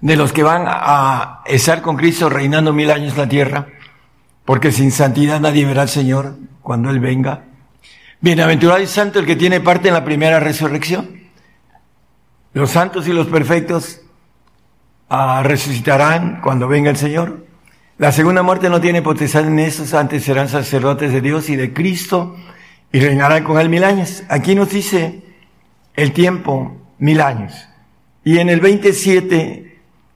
de 0.00 0.16
los 0.16 0.32
que 0.32 0.42
van 0.42 0.64
a 0.66 1.42
estar 1.46 1.82
con 1.82 1.96
Cristo 1.96 2.28
reinando 2.28 2.72
mil 2.72 2.90
años 2.90 3.16
la 3.16 3.28
tierra, 3.28 3.68
porque 4.44 4.72
sin 4.72 4.90
santidad 4.90 5.40
nadie 5.40 5.66
verá 5.66 5.82
al 5.82 5.88
Señor 5.88 6.36
cuando 6.62 6.90
Él 6.90 7.00
venga. 7.00 7.44
Bienaventurado 8.20 8.80
y 8.80 8.86
santo 8.86 9.18
el 9.18 9.26
que 9.26 9.36
tiene 9.36 9.60
parte 9.60 9.88
en 9.88 9.94
la 9.94 10.04
primera 10.04 10.40
resurrección. 10.40 11.20
Los 12.52 12.70
santos 12.70 13.06
y 13.08 13.12
los 13.12 13.28
perfectos 13.28 14.00
ah, 15.08 15.42
resucitarán 15.44 16.40
cuando 16.42 16.66
venga 16.66 16.90
el 16.90 16.96
Señor. 16.96 17.46
La 17.98 18.12
segunda 18.12 18.42
muerte 18.42 18.70
no 18.70 18.80
tiene 18.80 19.02
potestad 19.02 19.46
en 19.46 19.58
esos, 19.58 19.92
antes 19.92 20.24
serán 20.24 20.48
sacerdotes 20.48 21.12
de 21.12 21.20
Dios 21.20 21.50
y 21.50 21.56
de 21.56 21.72
Cristo 21.72 22.36
y 22.92 23.00
reinarán 23.00 23.44
con 23.44 23.60
Él 23.60 23.68
mil 23.68 23.84
años. 23.84 24.22
Aquí 24.28 24.54
nos 24.54 24.70
dice 24.70 25.22
el 25.94 26.12
tiempo, 26.12 26.76
mil 26.98 27.20
años. 27.20 27.68
Y 28.24 28.38
en 28.38 28.48
el 28.48 28.60
27 28.60 29.69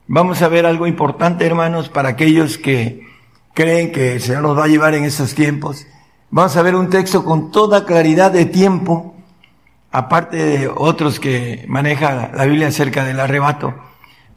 Vamos 0.07 0.43
a 0.43 0.49
ver 0.49 0.67
algo 0.67 0.85
importante, 0.85 1.47
hermanos, 1.47 1.89
para 1.89 2.09
aquellos 2.09 2.59
que 2.59 3.07
creen 3.55 3.91
que 3.91 4.13
el 4.13 4.21
Señor 4.21 4.43
nos 4.43 4.55
va 4.55 4.65
a 4.65 4.67
llevar 4.67 4.93
en 4.93 5.03
esos 5.03 5.33
tiempos. 5.33 5.87
Vamos 6.29 6.55
a 6.55 6.61
ver 6.61 6.75
un 6.75 6.91
texto 6.91 7.25
con 7.25 7.49
toda 7.49 7.85
claridad 7.85 8.29
de 8.29 8.45
tiempo, 8.45 9.15
aparte 9.91 10.37
de 10.37 10.67
otros 10.67 11.19
que 11.19 11.65
maneja 11.67 12.29
la 12.35 12.45
Biblia 12.45 12.67
acerca 12.67 13.03
del 13.03 13.19
arrebato. 13.19 13.73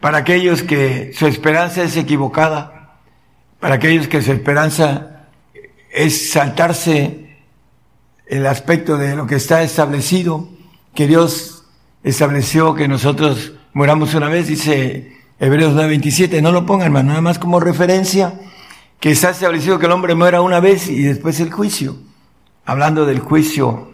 Para 0.00 0.18
aquellos 0.18 0.62
que 0.62 1.12
su 1.12 1.26
esperanza 1.26 1.82
es 1.82 1.98
equivocada, 1.98 2.96
para 3.60 3.74
aquellos 3.74 4.08
que 4.08 4.22
su 4.22 4.32
esperanza 4.32 5.26
es 5.92 6.30
saltarse 6.30 7.36
el 8.26 8.46
aspecto 8.46 8.96
de 8.96 9.16
lo 9.16 9.26
que 9.26 9.34
está 9.34 9.62
establecido, 9.62 10.48
que 10.94 11.06
Dios 11.06 11.66
estableció 12.02 12.74
que 12.74 12.88
nosotros 12.88 13.52
moramos 13.74 14.14
una 14.14 14.28
vez, 14.28 14.46
dice 14.46 15.17
Hebreos 15.40 15.74
9:27, 15.74 16.42
no 16.42 16.50
lo 16.50 16.66
pongan, 16.66 16.86
hermano, 16.86 17.10
nada 17.10 17.20
más 17.20 17.38
como 17.38 17.60
referencia, 17.60 18.34
que 18.98 19.12
está 19.12 19.30
establecido 19.30 19.78
que 19.78 19.86
el 19.86 19.92
hombre 19.92 20.16
muera 20.16 20.40
una 20.40 20.58
vez 20.58 20.88
y 20.88 21.02
después 21.02 21.38
el 21.38 21.52
juicio. 21.52 21.96
Hablando 22.64 23.06
del 23.06 23.20
juicio 23.20 23.92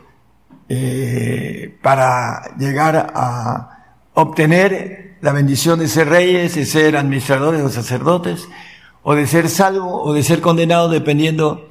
eh, 0.70 1.76
para 1.82 2.56
llegar 2.56 3.12
a 3.14 3.84
obtener 4.14 5.16
la 5.20 5.32
bendición 5.32 5.78
de 5.78 5.88
ser 5.88 6.08
reyes, 6.08 6.54
de 6.54 6.64
ser 6.64 6.96
administradores 6.96 7.60
o 7.60 7.68
sacerdotes, 7.68 8.48
o 9.02 9.14
de 9.14 9.26
ser 9.26 9.50
salvo 9.50 10.02
o 10.02 10.14
de 10.14 10.22
ser 10.22 10.40
condenado, 10.40 10.88
dependiendo 10.88 11.68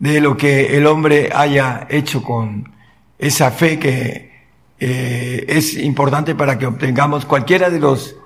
de 0.00 0.20
lo 0.20 0.36
que 0.36 0.76
el 0.76 0.86
hombre 0.88 1.30
haya 1.32 1.86
hecho 1.88 2.24
con 2.24 2.72
esa 3.20 3.52
fe 3.52 3.78
que 3.78 4.32
eh, 4.80 5.44
es 5.46 5.76
importante 5.76 6.34
para 6.34 6.58
que 6.58 6.66
obtengamos 6.66 7.24
cualquiera 7.24 7.70
de 7.70 7.78
los 7.78 8.16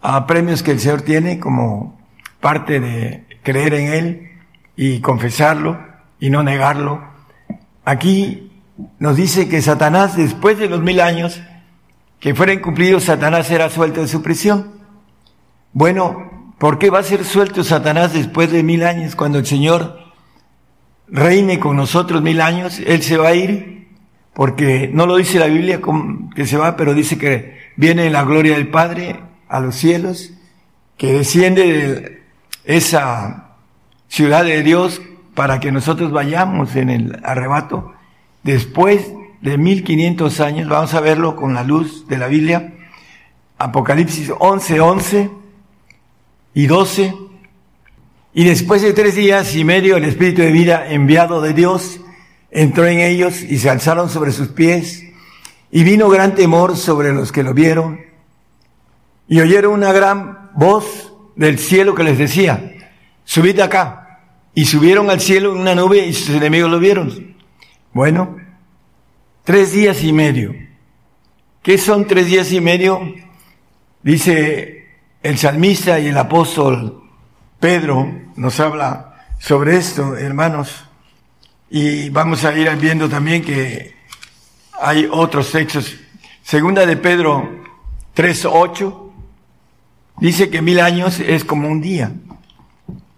a 0.00 0.26
premios 0.26 0.62
que 0.62 0.72
el 0.72 0.80
Señor 0.80 1.02
tiene 1.02 1.38
como 1.38 1.98
parte 2.40 2.80
de 2.80 3.26
creer 3.42 3.74
en 3.74 3.92
Él 3.92 4.30
y 4.76 5.00
confesarlo 5.00 5.78
y 6.20 6.30
no 6.30 6.42
negarlo. 6.42 7.02
Aquí 7.84 8.52
nos 8.98 9.16
dice 9.16 9.48
que 9.48 9.62
Satanás, 9.62 10.16
después 10.16 10.58
de 10.58 10.68
los 10.68 10.82
mil 10.82 11.00
años 11.00 11.40
que 12.20 12.34
fueran 12.34 12.60
cumplidos, 12.60 13.04
Satanás 13.04 13.46
será 13.46 13.70
suelto 13.70 14.00
de 14.00 14.08
su 14.08 14.22
prisión. 14.22 14.72
Bueno, 15.72 16.54
¿por 16.58 16.78
qué 16.78 16.90
va 16.90 17.00
a 17.00 17.02
ser 17.02 17.24
suelto 17.24 17.64
Satanás 17.64 18.12
después 18.12 18.50
de 18.50 18.62
mil 18.62 18.84
años 18.84 19.14
cuando 19.14 19.38
el 19.38 19.46
Señor 19.46 19.98
reine 21.08 21.58
con 21.58 21.76
nosotros 21.76 22.22
mil 22.22 22.40
años? 22.40 22.80
Él 22.84 23.02
se 23.02 23.16
va 23.16 23.28
a 23.28 23.34
ir 23.34 23.88
porque 24.34 24.90
no 24.92 25.06
lo 25.06 25.16
dice 25.16 25.38
la 25.38 25.46
Biblia 25.46 25.80
que 26.34 26.46
se 26.46 26.56
va, 26.56 26.76
pero 26.76 26.94
dice 26.94 27.16
que 27.18 27.56
viene 27.76 28.06
en 28.06 28.12
la 28.12 28.24
gloria 28.24 28.54
del 28.54 28.68
Padre 28.68 29.20
a 29.48 29.60
los 29.60 29.76
cielos, 29.76 30.32
que 30.96 31.12
desciende 31.12 31.62
de 31.64 32.22
esa 32.64 33.56
ciudad 34.08 34.44
de 34.44 34.62
Dios 34.62 35.00
para 35.34 35.60
que 35.60 35.70
nosotros 35.70 36.10
vayamos 36.10 36.74
en 36.76 36.90
el 36.90 37.20
arrebato. 37.22 37.92
Después 38.42 39.06
de 39.42 39.58
1500 39.58 40.40
años, 40.40 40.68
vamos 40.68 40.94
a 40.94 41.00
verlo 41.00 41.36
con 41.36 41.54
la 41.54 41.62
luz 41.62 42.08
de 42.08 42.18
la 42.18 42.26
Biblia, 42.26 42.72
Apocalipsis 43.58 44.32
11, 44.38 44.80
11 44.80 45.30
y 46.54 46.66
12. 46.66 47.14
Y 48.34 48.44
después 48.44 48.82
de 48.82 48.92
tres 48.92 49.14
días 49.14 49.54
y 49.54 49.64
medio, 49.64 49.96
el 49.96 50.04
Espíritu 50.04 50.42
de 50.42 50.52
vida 50.52 50.90
enviado 50.90 51.40
de 51.40 51.54
Dios 51.54 52.00
entró 52.50 52.86
en 52.86 53.00
ellos 53.00 53.42
y 53.42 53.58
se 53.58 53.70
alzaron 53.70 54.08
sobre 54.08 54.32
sus 54.32 54.48
pies. 54.48 55.04
Y 55.70 55.84
vino 55.84 56.08
gran 56.08 56.34
temor 56.34 56.76
sobre 56.76 57.12
los 57.12 57.32
que 57.32 57.42
lo 57.42 57.52
vieron 57.52 58.05
y 59.28 59.40
oyeron 59.40 59.74
una 59.74 59.92
gran 59.92 60.50
voz 60.54 61.12
del 61.34 61.58
cielo 61.58 61.94
que 61.94 62.04
les 62.04 62.18
decía, 62.18 62.74
subid 63.24 63.60
acá. 63.60 64.02
Y 64.54 64.64
subieron 64.64 65.10
al 65.10 65.20
cielo 65.20 65.52
en 65.52 65.60
una 65.60 65.74
nube 65.74 66.06
y 66.06 66.14
sus 66.14 66.34
enemigos 66.34 66.70
lo 66.70 66.78
vieron. 66.78 67.36
Bueno, 67.92 68.36
tres 69.44 69.72
días 69.72 70.02
y 70.02 70.12
medio. 70.12 70.54
¿Qué 71.62 71.76
son 71.76 72.06
tres 72.06 72.26
días 72.26 72.50
y 72.52 72.60
medio? 72.60 73.14
Dice 74.02 74.86
el 75.22 75.36
salmista 75.36 75.98
y 75.98 76.06
el 76.06 76.16
apóstol 76.16 77.02
Pedro 77.60 78.10
nos 78.36 78.60
habla 78.60 79.26
sobre 79.38 79.76
esto, 79.76 80.16
hermanos. 80.16 80.84
Y 81.68 82.08
vamos 82.10 82.44
a 82.44 82.56
ir 82.56 82.70
viendo 82.76 83.08
también 83.08 83.42
que 83.42 83.94
hay 84.80 85.08
otros 85.10 85.50
textos. 85.50 85.96
Segunda 86.42 86.86
de 86.86 86.96
Pedro 86.96 87.64
3.8 88.14 89.05
Dice 90.18 90.48
que 90.48 90.62
mil 90.62 90.80
años 90.80 91.20
es 91.20 91.44
como 91.44 91.68
un 91.68 91.80
día. 91.80 92.12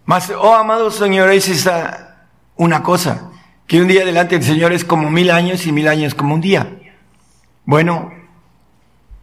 Mas, 0.05 0.31
oh 0.31 0.55
amados 0.55 0.97
señores, 0.97 1.49
está 1.49 2.27
una 2.57 2.83
cosa, 2.83 3.31
que 3.67 3.81
un 3.81 3.89
día 3.89 4.05
delante 4.05 4.37
del 4.37 4.45
Señor 4.45 4.73
es 4.73 4.85
como 4.85 5.11
mil 5.11 5.31
años 5.31 5.67
y 5.67 5.73
mil 5.73 5.87
años 5.87 6.15
como 6.15 6.35
un 6.35 6.41
día. 6.41 6.77
Bueno, 7.65 8.13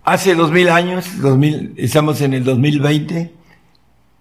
hace 0.03 0.35
dos 0.35 0.51
mil 0.51 0.69
años, 0.69 1.19
dos 1.19 1.37
mil, 1.37 1.73
estamos 1.77 2.21
en 2.21 2.33
el 2.33 2.43
2020, 2.43 3.33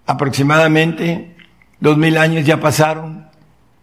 aproximadamente, 0.05 1.35
dos 1.79 1.97
mil 1.97 2.17
años 2.17 2.45
ya 2.45 2.59
pasaron, 2.59 3.29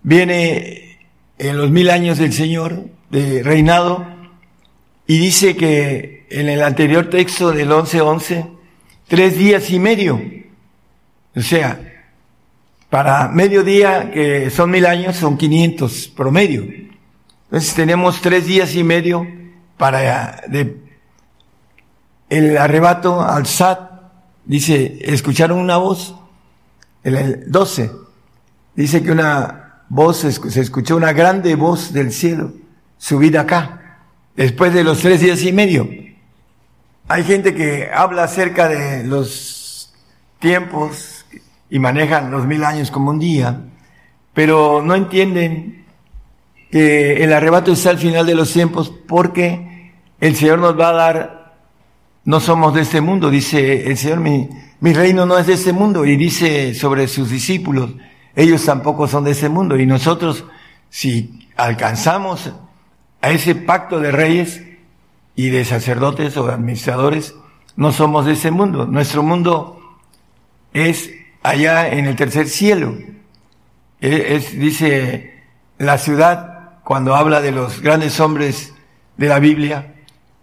viene 0.02 0.98
en 1.38 1.56
los 1.56 1.70
mil 1.70 1.88
años 1.88 2.18
del 2.18 2.32
Señor 2.32 2.90
de 3.10 3.42
reinado, 3.42 4.04
y 5.06 5.18
dice 5.18 5.56
que 5.56 6.26
en 6.30 6.48
el 6.48 6.62
anterior 6.62 7.08
texto 7.08 7.52
del 7.52 7.70
11.11, 7.70 8.61
tres 9.12 9.36
días 9.36 9.68
y 9.68 9.78
medio. 9.78 10.22
O 11.36 11.42
sea, 11.42 11.78
para 12.88 13.28
medio 13.28 13.62
día, 13.62 14.10
que 14.10 14.48
son 14.48 14.70
mil 14.70 14.86
años, 14.86 15.16
son 15.16 15.36
500 15.36 16.08
promedio. 16.16 16.62
Entonces 17.44 17.74
tenemos 17.74 18.22
tres 18.22 18.46
días 18.46 18.74
y 18.74 18.82
medio 18.82 19.26
para 19.76 20.40
de, 20.48 20.78
el 22.30 22.56
arrebato 22.56 23.20
al 23.20 23.44
SAT. 23.44 23.80
Dice, 24.46 25.00
escucharon 25.02 25.58
una 25.58 25.76
voz, 25.76 26.14
el 27.04 27.52
12, 27.52 27.90
dice 28.74 29.02
que 29.02 29.10
una 29.10 29.82
voz, 29.90 30.20
se 30.20 30.60
escuchó 30.62 30.96
una 30.96 31.12
grande 31.12 31.54
voz 31.54 31.92
del 31.92 32.12
cielo, 32.12 32.54
subida 32.96 33.42
acá, 33.42 33.98
después 34.36 34.72
de 34.72 34.84
los 34.84 35.00
tres 35.00 35.20
días 35.20 35.42
y 35.42 35.52
medio. 35.52 35.86
Hay 37.12 37.24
gente 37.24 37.54
que 37.54 37.90
habla 37.92 38.24
acerca 38.24 38.68
de 38.68 39.04
los 39.04 39.92
tiempos 40.38 41.26
y 41.68 41.78
manejan 41.78 42.30
los 42.30 42.46
mil 42.46 42.64
años 42.64 42.90
como 42.90 43.10
un 43.10 43.18
día, 43.18 43.60
pero 44.32 44.80
no 44.82 44.94
entienden 44.94 45.84
que 46.70 47.22
el 47.22 47.34
arrebato 47.34 47.72
está 47.72 47.90
al 47.90 47.98
final 47.98 48.24
de 48.24 48.34
los 48.34 48.50
tiempos 48.50 48.90
porque 49.06 49.92
el 50.20 50.36
Señor 50.36 50.60
nos 50.60 50.80
va 50.80 50.88
a 50.88 50.92
dar, 50.92 51.54
no 52.24 52.40
somos 52.40 52.72
de 52.72 52.80
este 52.80 53.02
mundo, 53.02 53.28
dice 53.28 53.90
el 53.90 53.98
Señor, 53.98 54.20
mi, 54.20 54.48
mi 54.80 54.94
reino 54.94 55.26
no 55.26 55.36
es 55.36 55.46
de 55.46 55.52
este 55.52 55.74
mundo, 55.74 56.06
y 56.06 56.16
dice 56.16 56.74
sobre 56.74 57.08
sus 57.08 57.28
discípulos, 57.28 57.90
ellos 58.34 58.64
tampoco 58.64 59.06
son 59.06 59.24
de 59.24 59.32
este 59.32 59.50
mundo, 59.50 59.78
y 59.78 59.84
nosotros, 59.84 60.46
si 60.88 61.46
alcanzamos 61.56 62.50
a 63.20 63.30
ese 63.30 63.54
pacto 63.54 64.00
de 64.00 64.12
reyes 64.12 64.62
y 65.34 65.50
de 65.50 65.64
sacerdotes 65.64 66.36
o 66.36 66.48
administradores, 66.48 67.34
no 67.76 67.92
somos 67.92 68.26
de 68.26 68.32
ese 68.32 68.50
mundo. 68.50 68.86
Nuestro 68.86 69.22
mundo 69.22 69.98
es 70.72 71.10
allá 71.42 71.88
en 71.88 72.06
el 72.06 72.16
tercer 72.16 72.48
cielo. 72.48 72.96
E, 74.00 74.36
es, 74.36 74.58
dice 74.58 75.42
la 75.78 75.98
ciudad, 75.98 76.80
cuando 76.84 77.14
habla 77.14 77.40
de 77.40 77.52
los 77.52 77.80
grandes 77.80 78.20
hombres 78.20 78.74
de 79.16 79.28
la 79.28 79.38
Biblia, 79.38 79.94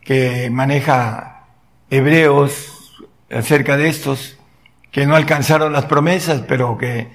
que 0.01 0.49
maneja 0.49 1.45
hebreos 1.89 3.05
acerca 3.29 3.77
de 3.77 3.89
estos, 3.89 4.37
que 4.91 5.05
no 5.05 5.15
alcanzaron 5.15 5.73
las 5.73 5.85
promesas, 5.85 6.43
pero 6.47 6.77
que 6.77 7.07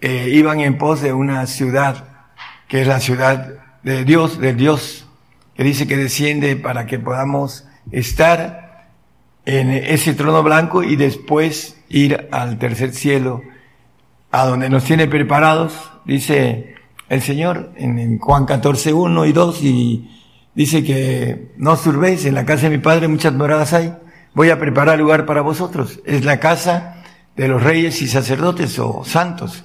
eh, 0.00 0.30
iban 0.32 0.60
en 0.60 0.78
pos 0.78 1.00
de 1.00 1.12
una 1.12 1.46
ciudad, 1.46 2.04
que 2.68 2.82
es 2.82 2.86
la 2.86 3.00
ciudad 3.00 3.54
de 3.82 4.04
Dios, 4.04 4.38
del 4.38 4.56
Dios, 4.56 5.05
que 5.56 5.64
dice 5.64 5.86
que 5.86 5.96
desciende 5.96 6.56
para 6.56 6.86
que 6.86 6.98
podamos 6.98 7.66
estar 7.90 8.90
en 9.46 9.70
ese 9.70 10.14
trono 10.14 10.42
blanco 10.42 10.82
y 10.82 10.96
después 10.96 11.80
ir 11.88 12.28
al 12.32 12.58
tercer 12.58 12.92
cielo, 12.92 13.42
a 14.30 14.44
donde 14.44 14.68
nos 14.68 14.84
tiene 14.84 15.06
preparados, 15.06 15.92
dice 16.04 16.74
el 17.08 17.22
Señor 17.22 17.72
en 17.76 18.18
Juan 18.18 18.44
14, 18.44 18.92
1 18.92 19.26
y 19.26 19.32
2, 19.32 19.62
y 19.62 20.10
dice 20.54 20.84
que 20.84 21.52
no 21.56 21.72
os 21.72 21.82
turbéis, 21.82 22.24
en 22.26 22.34
la 22.34 22.44
casa 22.44 22.68
de 22.68 22.76
mi 22.76 22.82
Padre 22.82 23.08
muchas 23.08 23.32
moradas 23.32 23.72
hay, 23.72 23.94
voy 24.34 24.50
a 24.50 24.58
preparar 24.58 24.98
lugar 24.98 25.24
para 25.24 25.40
vosotros. 25.40 26.00
Es 26.04 26.24
la 26.24 26.40
casa 26.40 27.02
de 27.36 27.48
los 27.48 27.62
reyes 27.62 28.02
y 28.02 28.08
sacerdotes 28.08 28.78
o 28.78 29.04
santos. 29.04 29.64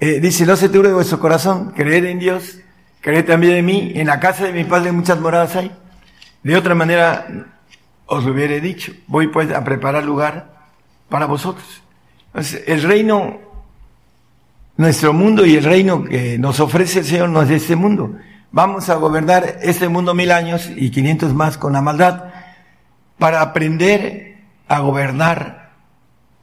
Eh, 0.00 0.18
dice, 0.20 0.46
no 0.46 0.56
se 0.56 0.70
turbe 0.70 0.92
vuestro 0.92 1.20
corazón, 1.20 1.72
creed 1.76 2.06
en 2.06 2.18
Dios, 2.18 2.60
creed 3.00 3.26
también 3.26 3.56
en 3.56 3.64
mí, 3.64 3.92
en 3.94 4.06
la 4.06 4.20
casa 4.20 4.44
de 4.44 4.52
mi 4.52 4.64
Padre 4.64 4.92
muchas 4.92 5.20
moradas 5.20 5.56
hay. 5.56 5.70
De 6.42 6.56
otra 6.56 6.74
manera 6.74 7.46
os 8.06 8.24
lo 8.24 8.32
hubiera 8.32 8.54
dicho, 8.56 8.92
voy 9.06 9.28
pues 9.28 9.50
a 9.52 9.62
preparar 9.62 10.04
lugar 10.04 10.68
para 11.08 11.26
vosotros. 11.26 11.82
Entonces, 12.28 12.62
el 12.66 12.82
reino, 12.82 13.38
nuestro 14.76 15.12
mundo 15.12 15.44
y 15.44 15.56
el 15.56 15.64
reino 15.64 16.04
que 16.04 16.38
nos 16.38 16.60
ofrece 16.60 17.00
el 17.00 17.04
Señor 17.04 17.28
no 17.28 17.42
es 17.42 17.48
de 17.48 17.56
este 17.56 17.76
mundo. 17.76 18.16
Vamos 18.52 18.88
a 18.88 18.96
gobernar 18.96 19.58
este 19.62 19.88
mundo 19.88 20.14
mil 20.14 20.32
años 20.32 20.70
y 20.74 20.90
quinientos 20.90 21.34
más 21.34 21.56
con 21.56 21.72
la 21.72 21.82
maldad 21.82 22.24
para 23.18 23.42
aprender 23.42 24.38
a 24.66 24.80
gobernar 24.80 25.72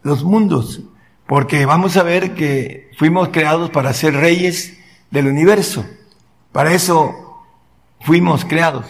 los 0.03 0.23
mundos 0.23 0.81
porque 1.27 1.65
vamos 1.65 1.97
a 1.97 2.03
ver 2.03 2.33
que 2.33 2.89
fuimos 2.97 3.29
creados 3.29 3.69
para 3.69 3.93
ser 3.93 4.15
reyes 4.15 4.77
del 5.11 5.27
universo. 5.27 5.85
Para 6.51 6.73
eso 6.73 7.43
fuimos 8.01 8.45
creados. 8.45 8.85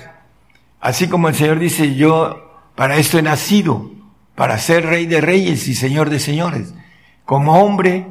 Así 0.79 1.07
como 1.07 1.27
el 1.27 1.35
Señor 1.35 1.59
dice, 1.59 1.95
yo 1.95 2.47
para 2.75 2.97
esto 2.97 3.17
he 3.17 3.21
nacido, 3.21 3.91
para 4.35 4.59
ser 4.59 4.85
rey 4.85 5.07
de 5.07 5.19
reyes 5.19 5.67
y 5.67 5.73
señor 5.73 6.11
de 6.11 6.19
señores. 6.19 6.73
Como 7.25 7.59
hombre 7.59 8.05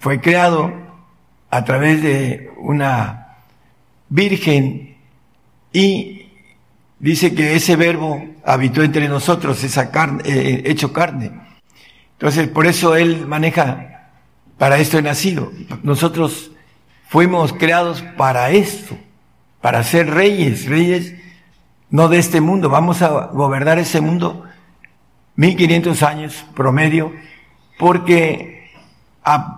fue 0.00 0.20
creado 0.20 0.72
a 1.50 1.64
través 1.64 2.02
de 2.02 2.50
una 2.56 3.36
virgen 4.08 4.96
y 5.72 6.30
dice 6.98 7.34
que 7.34 7.54
ese 7.54 7.76
verbo 7.76 8.24
habitó 8.44 8.82
entre 8.82 9.08
nosotros, 9.08 9.62
esa 9.62 9.90
carne, 9.90 10.22
eh, 10.24 10.62
hecho 10.64 10.92
carne. 10.92 11.32
Entonces, 12.12 12.48
por 12.48 12.66
eso 12.66 12.96
Él 12.96 13.26
maneja, 13.26 14.08
para 14.56 14.78
esto 14.78 14.98
he 14.98 15.02
nacido. 15.02 15.52
Nosotros 15.82 16.50
fuimos 17.08 17.52
creados 17.52 18.02
para 18.16 18.50
esto, 18.50 18.96
para 19.60 19.82
ser 19.82 20.10
reyes, 20.10 20.66
reyes 20.66 21.14
no 21.90 22.08
de 22.08 22.18
este 22.18 22.40
mundo. 22.40 22.68
Vamos 22.68 23.02
a 23.02 23.26
gobernar 23.26 23.78
ese 23.78 24.00
mundo 24.00 24.44
1500 25.36 26.02
años 26.02 26.44
promedio, 26.54 27.12
porque 27.78 28.70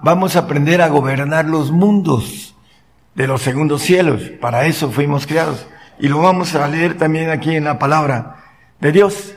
vamos 0.03 0.37
a 0.37 0.41
aprender 0.41 0.83
a 0.83 0.89
gobernar 0.89 1.47
los 1.47 1.71
mundos 1.71 2.55
de 3.15 3.27
los 3.27 3.43
segundos 3.43 3.83
cielos. 3.83 4.23
Para 4.41 4.67
eso 4.67 4.91
fuimos 4.91 5.27
creados. 5.27 5.67
Y 5.99 6.09
lo 6.09 6.21
vamos 6.21 6.55
a 6.55 6.67
leer 6.69 6.97
también 6.97 7.31
aquí 7.31 7.57
en 7.57 7.65
la 7.65 7.79
palabra 7.79 8.37
de 8.81 8.93
Dios. 8.93 9.35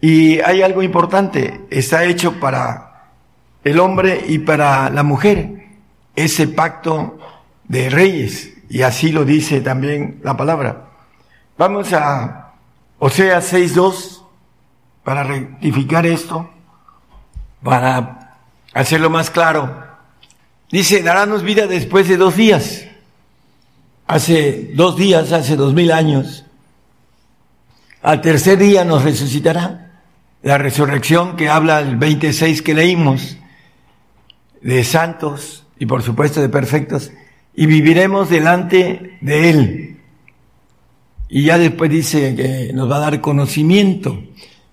Y 0.00 0.40
hay 0.40 0.62
algo 0.62 0.82
importante, 0.82 1.62
está 1.70 2.04
hecho 2.04 2.38
para 2.38 3.10
el 3.64 3.80
hombre 3.80 4.24
y 4.28 4.38
para 4.38 4.90
la 4.90 5.02
mujer, 5.02 5.65
ese 6.16 6.48
pacto 6.48 7.18
de 7.64 7.90
reyes, 7.90 8.54
y 8.68 8.82
así 8.82 9.12
lo 9.12 9.24
dice 9.24 9.60
también 9.60 10.20
la 10.24 10.36
palabra. 10.36 10.88
Vamos 11.58 11.92
a 11.92 12.54
Oseas 12.98 13.52
6.2 13.52 14.22
para 15.04 15.22
rectificar 15.22 16.06
esto, 16.06 16.50
para 17.62 18.38
hacerlo 18.72 19.10
más 19.10 19.30
claro. 19.30 19.84
Dice, 20.70 21.02
darános 21.02 21.42
vida 21.42 21.66
después 21.66 22.08
de 22.08 22.16
dos 22.16 22.34
días. 22.34 22.86
Hace 24.06 24.70
dos 24.74 24.96
días, 24.96 25.32
hace 25.32 25.56
dos 25.56 25.74
mil 25.74 25.92
años. 25.92 26.44
Al 28.02 28.20
tercer 28.20 28.58
día 28.58 28.84
nos 28.84 29.02
resucitará 29.02 30.00
la 30.42 30.58
resurrección 30.58 31.36
que 31.36 31.48
habla 31.48 31.80
el 31.80 31.96
26 31.96 32.62
que 32.62 32.74
leímos, 32.74 33.36
de 34.60 34.84
santos 34.84 35.65
y 35.78 35.86
por 35.86 36.02
supuesto 36.02 36.40
de 36.40 36.48
perfectos, 36.48 37.12
y 37.54 37.66
viviremos 37.66 38.30
delante 38.30 39.18
de 39.20 39.50
Él. 39.50 39.96
Y 41.28 41.44
ya 41.44 41.58
después 41.58 41.90
dice 41.90 42.34
que 42.36 42.72
nos 42.72 42.90
va 42.90 42.96
a 42.96 43.00
dar 43.00 43.20
conocimiento, 43.20 44.22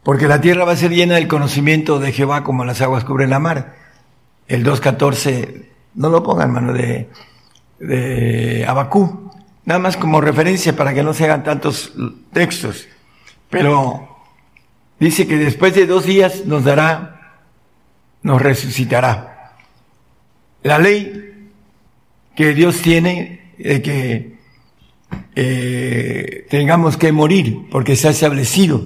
porque 0.04 0.28
la 0.28 0.42
tierra 0.42 0.66
va 0.66 0.74
a 0.74 0.78
ser 0.78 0.92
llena 0.92 1.16
del 1.16 1.28
conocimiento 1.28 2.00
de 2.00 2.12
Jehová 2.12 2.44
como 2.44 2.66
las 2.66 2.82
aguas 2.82 3.04
cubren 3.04 3.30
la 3.30 3.40
mar. 3.40 3.76
El 4.48 4.66
2.14, 4.66 5.66
no 5.96 6.10
lo 6.10 6.22
pongan, 6.22 6.50
hermano, 6.50 6.74
de, 6.74 7.10
de 7.80 8.66
Abacú, 8.68 9.32
nada 9.66 9.80
más 9.80 9.98
como 9.98 10.22
referencia 10.22 10.76
para 10.76 10.94
que 10.94 11.04
no 11.04 11.14
se 11.14 11.26
hagan 11.26 11.44
tantos 11.44 11.94
textos. 12.34 12.88
Pero 13.50 14.10
dice 15.00 15.28
que 15.28 15.38
después 15.38 15.74
de 15.76 15.86
dos 15.86 16.06
días 16.06 16.46
nos 16.46 16.64
dará, 16.64 17.40
nos 18.22 18.42
resucitará. 18.42 19.33
La 20.64 20.80
ley 20.80 21.50
que 22.36 22.54
Dios 22.54 22.82
tiene 22.82 23.54
de 23.58 23.82
que 23.82 24.34
eh, 25.36 26.48
tengamos 26.50 26.98
que 26.98 27.12
morir 27.12 27.68
porque 27.70 27.96
se 27.96 28.08
ha 28.08 28.12
establecido, 28.12 28.84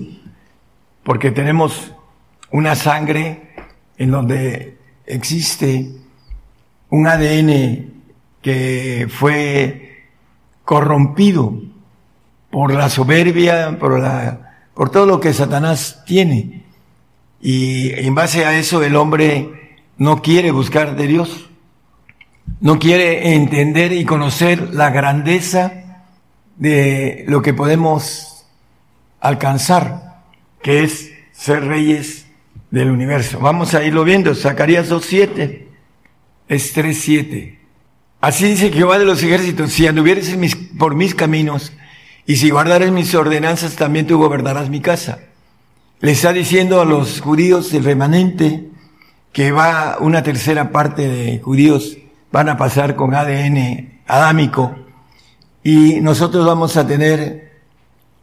porque 1.04 1.32
tenemos 1.32 1.94
una 2.52 2.76
sangre 2.76 3.54
en 3.98 4.12
donde 4.12 4.78
existe 5.06 5.90
un 6.90 7.08
ADN 7.08 7.94
que 8.42 9.08
fue 9.10 10.06
corrompido 10.66 11.62
por 12.50 12.74
la 12.74 12.90
soberbia, 12.90 13.78
por 13.80 14.00
la 14.00 14.48
por 14.78 14.92
todo 14.92 15.08
lo 15.08 15.20
que 15.20 15.34
Satanás 15.34 16.04
tiene. 16.06 16.64
Y 17.42 17.92
en 17.94 18.14
base 18.14 18.46
a 18.46 18.58
eso 18.58 18.84
el 18.84 18.96
hombre 18.96 19.76
no 19.98 20.22
quiere 20.22 20.52
buscar 20.52 20.96
de 20.96 21.08
Dios, 21.08 21.50
no 22.60 22.80
quiere 22.80 23.36
entender 23.36 23.94
y 23.94 24.06
conocer 24.06 24.74
la 24.74 24.90
grandeza 24.90 26.06
de 26.56 27.26
lo 27.28 27.42
que 27.42 27.54
podemos 27.54 28.46
alcanzar, 29.20 30.24
que 30.62 30.84
es 30.84 31.12
ser 31.32 31.66
reyes 31.66 32.26
del 32.72 32.90
universo. 32.90 33.40
Vamos 33.40 33.74
a 33.74 33.84
irlo 33.84 34.04
viendo, 34.04 34.34
Zacarías 34.34 34.90
2.7, 34.90 35.66
es 36.48 36.76
3.7. 36.76 37.58
Así 38.20 38.46
dice 38.46 38.72
Jehová 38.72 38.98
de 38.98 39.06
los 39.06 39.22
ejércitos, 39.22 39.72
si 39.72 39.86
anduvieres 39.86 40.36
por 40.78 40.96
mis 40.96 41.14
caminos, 41.14 41.74
y 42.26 42.36
si 42.36 42.50
guardares 42.50 42.92
mis 42.92 43.14
ordenanzas, 43.16 43.76
también 43.76 44.08
tú 44.08 44.18
gobernarás 44.18 44.70
mi 44.70 44.82
casa. 44.82 45.20
Le 46.02 46.12
está 46.12 46.34
diciendo 46.34 46.82
a 46.82 46.86
los 46.86 47.22
judíos 47.22 47.72
del 47.72 47.86
remanente 47.86 48.68
que 49.32 49.52
va 49.52 49.98
una 50.00 50.24
tercera 50.24 50.72
parte 50.72 51.08
de 51.08 51.40
judíos 51.40 51.98
van 52.38 52.50
a 52.50 52.58
pasar 52.58 52.96
con 52.96 53.16
ADN 53.16 54.02
adámico 54.06 54.76
y 55.64 56.02
nosotros 56.02 56.46
vamos 56.46 56.78
a 56.78 56.86
tener 56.86 57.52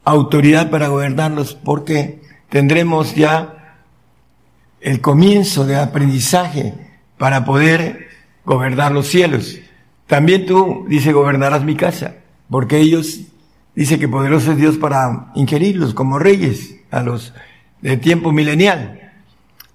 autoridad 0.05 0.71
para 0.71 0.87
gobernarlos 0.87 1.57
porque 1.57 2.23
tendremos 2.49 3.17
ya 3.17 3.81
el 4.81 5.01
comienzo 5.01 5.67
de 5.67 5.75
aprendizaje 5.75 6.75
para 7.19 7.45
poder 7.45 8.07
gobernar 8.45 8.93
los 8.93 9.09
cielos. 9.09 9.59
También 10.07 10.47
tú, 10.47 10.87
dice, 10.89 11.11
gobernarás 11.11 11.65
mi 11.65 11.75
casa, 11.75 12.15
porque 12.49 12.79
ellos, 12.79 13.19
dice 13.75 13.99
que 13.99 14.07
poderoso 14.07 14.53
es 14.53 14.59
Dios 14.59 14.79
para 14.79 15.33
ingerirlos 15.35 15.93
como 15.93 16.21
reyes 16.21 16.77
a 16.93 17.03
los 17.03 17.35
de 17.81 17.97
tiempo 17.97 18.31
milenial. 18.31 19.04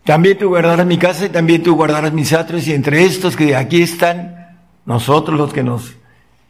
También 0.03 0.37
tú 0.37 0.49
guardarás 0.49 0.85
mi 0.85 0.97
casa 0.97 1.25
y 1.25 1.29
también 1.29 1.61
tú 1.61 1.75
guardarás 1.75 2.13
mis 2.13 2.33
atros 2.33 2.67
y 2.67 2.73
entre 2.73 3.05
estos 3.05 3.35
que 3.35 3.55
aquí 3.55 3.81
están, 3.81 4.57
nosotros 4.85 5.37
los 5.37 5.53
que 5.53 5.63
nos 5.63 5.95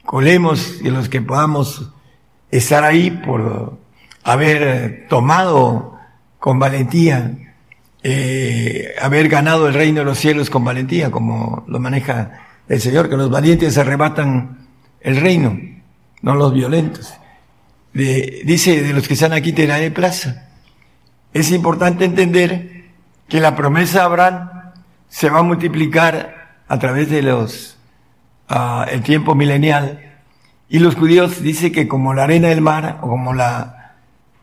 colemos 0.05 0.79
y 0.81 0.89
los 0.89 1.09
que 1.09 1.21
podamos 1.21 1.91
estar 2.51 2.83
ahí 2.83 3.11
por 3.11 3.77
haber 4.23 5.07
tomado 5.09 5.97
con 6.39 6.57
valentía, 6.57 7.37
eh, 8.01 8.95
haber 9.01 9.27
ganado 9.27 9.67
el 9.67 9.73
reino 9.73 9.99
de 9.99 10.05
los 10.05 10.17
cielos 10.17 10.49
con 10.49 10.63
valentía, 10.63 11.11
como 11.11 11.65
lo 11.67 11.79
maneja 11.79 12.47
el 12.67 12.79
Señor, 12.79 13.09
que 13.09 13.17
los 13.17 13.29
valientes 13.29 13.77
arrebatan 13.77 14.67
el 15.01 15.17
reino, 15.17 15.59
no 16.21 16.35
los 16.35 16.53
violentos. 16.53 17.13
dice, 17.93 18.81
de 18.81 18.93
los 18.93 19.07
que 19.07 19.15
están 19.15 19.33
aquí 19.33 19.53
te 19.53 19.67
daré 19.67 19.91
plaza. 19.91 20.47
Es 21.33 21.51
importante 21.51 22.05
entender 22.05 22.78
que 23.29 23.39
la 23.39 23.55
promesa 23.55 23.99
de 23.99 24.05
Abraham 24.05 24.49
se 25.07 25.29
va 25.29 25.39
a 25.39 25.43
multiplicar 25.43 26.57
a 26.67 26.79
través 26.79 27.09
de 27.09 27.21
los, 27.21 27.77
uh, 28.49 28.83
el 28.89 29.01
tiempo 29.01 29.35
milenial. 29.35 30.17
Y 30.67 30.79
los 30.79 30.95
judíos 30.95 31.41
dice 31.41 31.71
que 31.71 31.87
como 31.87 32.13
la 32.13 32.23
arena 32.23 32.49
del 32.49 32.61
mar 32.61 32.99
o 33.01 33.07
como 33.09 33.33
la 33.33 33.93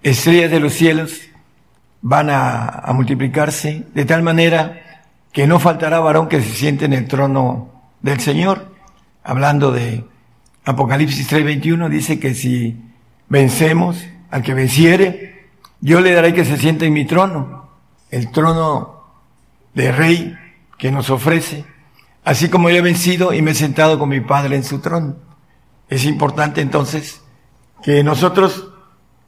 estrella 0.02 0.48
de 0.48 0.60
los 0.60 0.72
cielos 0.72 1.20
van 2.02 2.30
a, 2.30 2.68
a 2.68 2.92
multiplicarse 2.92 3.86
de 3.94 4.04
tal 4.04 4.22
manera 4.22 5.02
que 5.32 5.46
no 5.46 5.60
faltará 5.60 6.00
varón 6.00 6.28
que 6.28 6.40
se 6.40 6.54
siente 6.54 6.84
en 6.84 6.92
el 6.92 7.06
trono 7.06 7.70
del 8.00 8.20
Señor. 8.20 8.74
Hablando 9.22 9.72
de 9.72 10.04
Apocalipsis 10.64 11.28
3:21 11.28 11.88
dice 11.88 12.18
que 12.18 12.34
si 12.34 12.76
vencemos 13.28 14.04
al 14.30 14.42
que 14.42 14.54
venciere, 14.54 15.48
yo 15.80 16.00
le 16.00 16.12
daré 16.12 16.34
que 16.34 16.44
se 16.44 16.56
siente 16.56 16.86
en 16.86 16.92
mi 16.92 17.04
trono, 17.04 17.65
el 18.16 18.30
trono 18.30 19.02
de 19.74 19.92
rey 19.92 20.38
que 20.78 20.90
nos 20.90 21.10
ofrece, 21.10 21.66
así 22.24 22.48
como 22.48 22.70
yo 22.70 22.76
he 22.76 22.82
vencido 22.82 23.34
y 23.34 23.42
me 23.42 23.50
he 23.50 23.54
sentado 23.54 23.98
con 23.98 24.08
mi 24.08 24.20
Padre 24.20 24.56
en 24.56 24.64
su 24.64 24.78
trono. 24.78 25.16
Es 25.90 26.06
importante 26.06 26.62
entonces 26.62 27.20
que 27.82 28.02
nosotros 28.02 28.68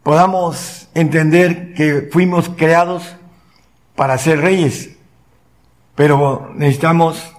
podamos 0.03 0.89
entender 0.95 1.75
que 1.75 2.09
fuimos 2.11 2.49
creados 2.49 3.15
para 3.95 4.17
ser 4.17 4.41
reyes, 4.41 4.97
pero 5.95 6.51
necesitamos 6.55 7.35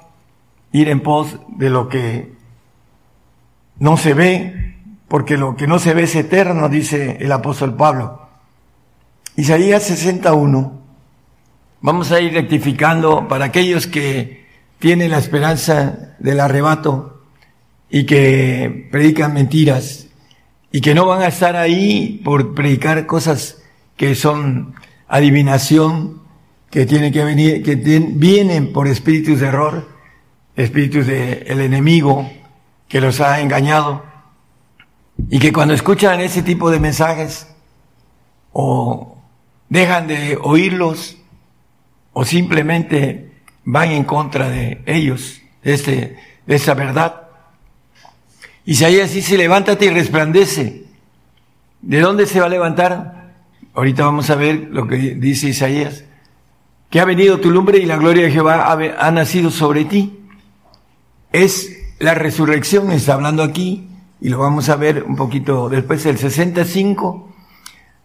ir 0.72 0.88
en 0.90 1.02
pos 1.02 1.40
de 1.48 1.70
lo 1.72 1.90
que 1.90 2.32
no 3.80 3.98
se 3.98 4.14
ve, 4.14 4.76
porque 5.08 5.36
lo 5.36 5.56
que 5.56 5.66
no 5.66 5.80
se 5.80 5.96
ve 5.96 6.04
es 6.04 6.16
eterno, 6.16 6.70
dice 6.70 7.18
el 7.20 7.32
apóstol 7.32 7.76
Pablo. 7.76 8.30
Isaías 9.36 9.84
61 9.84 10.79
Vamos 11.82 12.12
a 12.12 12.20
ir 12.20 12.34
rectificando 12.34 13.30
para 13.30 13.46
aquellos 13.46 13.88
que 13.88 14.46
tienen 14.80 15.12
la 15.12 15.18
esperanza 15.18 16.16
del 16.20 16.42
arrebato 16.42 17.24
y 17.90 18.06
que 18.06 18.90
predican 18.92 19.34
mentiras 19.34 20.08
y 20.74 20.82
que 20.82 20.94
no 20.94 21.06
van 21.06 21.22
a 21.22 21.28
estar 21.28 21.56
ahí 21.56 22.22
por 22.26 22.54
predicar 22.54 23.06
cosas 23.06 23.64
que 23.96 24.14
son 24.14 24.76
adivinación, 25.08 26.22
que 26.70 26.86
tienen 26.86 27.14
que 27.14 27.24
venir, 27.24 27.64
que 27.64 27.76
vienen 27.76 28.74
por 28.74 28.90
espíritus 28.90 29.40
de 29.40 29.48
error, 29.48 29.88
espíritus 30.58 31.08
del 31.08 31.62
enemigo 31.62 32.30
que 32.90 33.00
los 33.00 33.22
ha 33.22 33.40
engañado 33.40 34.04
y 35.30 35.40
que 35.40 35.54
cuando 35.54 35.74
escuchan 35.74 36.20
ese 36.20 36.44
tipo 36.44 36.72
de 36.72 36.82
mensajes 36.82 37.48
o 38.52 39.18
dejan 39.70 40.08
de 40.08 40.38
oírlos 40.42 41.16
o 42.20 42.26
simplemente 42.26 43.32
van 43.64 43.92
en 43.92 44.04
contra 44.04 44.50
de 44.50 44.82
ellos, 44.86 45.42
de, 45.64 45.74
este, 45.74 46.18
de 46.46 46.56
esa 46.56 46.74
verdad. 46.74 47.30
Isaías 48.66 49.14
dice, 49.14 49.38
levántate 49.38 49.86
y 49.86 49.90
resplandece. 49.90 50.84
¿De 51.82 52.02
dónde 52.02 52.26
se 52.26 52.42
va 52.42 52.48
a 52.48 52.50
levantar? 52.50 53.32
Ahorita 53.74 54.04
vamos 54.04 54.30
a 54.30 54.36
ver 54.36 54.68
lo 54.70 54.86
que 54.86 54.98
dice 54.98 55.48
Isaías. 55.48 56.04
Que 56.90 57.00
ha 57.00 57.06
venido 57.06 57.40
tu 57.40 57.52
lumbre 57.52 57.78
y 57.78 57.86
la 57.86 57.96
gloria 57.96 58.26
de 58.26 58.32
Jehová 58.32 58.70
ha, 58.70 59.12
nacido 59.12 59.50
sobre 59.50 59.86
ti. 59.86 60.20
Es 61.32 61.72
la 62.00 62.16
resurrección, 62.16 62.92
está 62.92 63.14
hablando 63.14 63.44
aquí, 63.44 63.88
y 64.20 64.28
lo 64.28 64.40
vamos 64.40 64.68
a 64.68 64.76
ver 64.76 65.04
un 65.04 65.16
poquito 65.16 65.70
después, 65.70 66.06
el 66.06 66.18
65, 66.18 67.34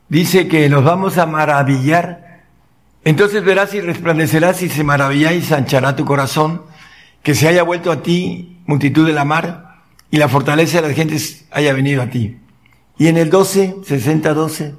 dice 0.09 0.47
que 0.47 0.69
nos 0.69 0.85
vamos 0.85 1.19
a 1.19 1.27
maravillar 1.27 2.24
entonces 3.05 3.45
verás 3.45 3.75
y 3.75 3.81
resplandecerás 3.81 4.63
y 4.63 4.69
se 4.69 4.83
maravillará 4.83 5.35
y 5.35 5.43
sanchará 5.43 5.95
tu 5.95 6.05
corazón, 6.05 6.63
que 7.23 7.35
se 7.35 7.49
haya 7.49 7.63
vuelto 7.63 7.93
a 7.93 8.03
ti 8.03 8.61
multitud 8.67 9.07
de 9.07 9.13
la 9.13 9.25
mar 9.25 9.83
y 10.11 10.17
la 10.17 10.29
fortaleza 10.29 10.81
de 10.81 10.89
las 10.89 10.97
gentes 10.97 11.47
haya 11.51 11.73
venido 11.73 12.03
a 12.03 12.11
ti. 12.11 12.39
Y 12.99 13.09
en 13.09 13.17
el 13.17 13.31
12, 13.31 13.77
60, 13.85 14.33
12, 14.33 14.75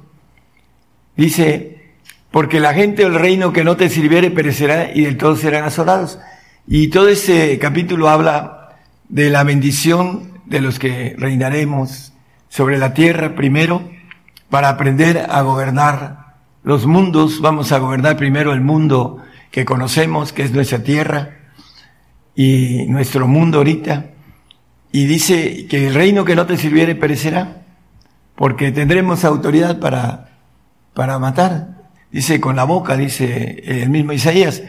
dice, 1.16 1.92
porque 2.30 2.60
la 2.60 2.74
gente 2.74 3.02
del 3.02 3.14
reino 3.14 3.52
que 3.52 3.64
no 3.64 3.76
te 3.76 3.88
sirviere 3.88 4.30
perecerá 4.30 4.90
y 4.92 5.02
del 5.02 5.16
todo 5.16 5.36
serán 5.36 5.64
asolados. 5.64 6.18
Y 6.66 6.88
todo 6.88 7.08
ese 7.08 7.58
capítulo 7.58 8.08
habla 8.08 8.76
de 9.08 9.30
la 9.30 9.44
bendición 9.44 10.40
de 10.46 10.60
los 10.60 10.78
que 10.78 11.14
reinaremos 11.16 12.12
sobre 12.48 12.78
la 12.78 12.94
tierra 12.94 13.34
primero 13.34 13.88
para 14.50 14.68
aprender 14.68 15.26
a 15.28 15.42
gobernar 15.42 16.25
los 16.66 16.84
mundos, 16.84 17.40
vamos 17.40 17.70
a 17.70 17.78
gobernar 17.78 18.16
primero 18.16 18.52
el 18.52 18.60
mundo 18.60 19.22
que 19.52 19.64
conocemos, 19.64 20.32
que 20.32 20.42
es 20.42 20.50
nuestra 20.50 20.82
tierra 20.82 21.36
y 22.34 22.86
nuestro 22.88 23.28
mundo 23.28 23.58
ahorita. 23.58 24.06
Y 24.90 25.06
dice 25.06 25.68
que 25.68 25.86
el 25.86 25.94
reino 25.94 26.24
que 26.24 26.34
no 26.34 26.44
te 26.44 26.56
sirviere 26.56 26.96
perecerá, 26.96 27.62
porque 28.34 28.72
tendremos 28.72 29.24
autoridad 29.24 29.78
para, 29.78 30.40
para 30.92 31.20
matar. 31.20 31.84
Dice 32.10 32.40
con 32.40 32.56
la 32.56 32.64
boca, 32.64 32.96
dice 32.96 33.62
el 33.64 33.88
mismo 33.88 34.12
Isaías. 34.12 34.64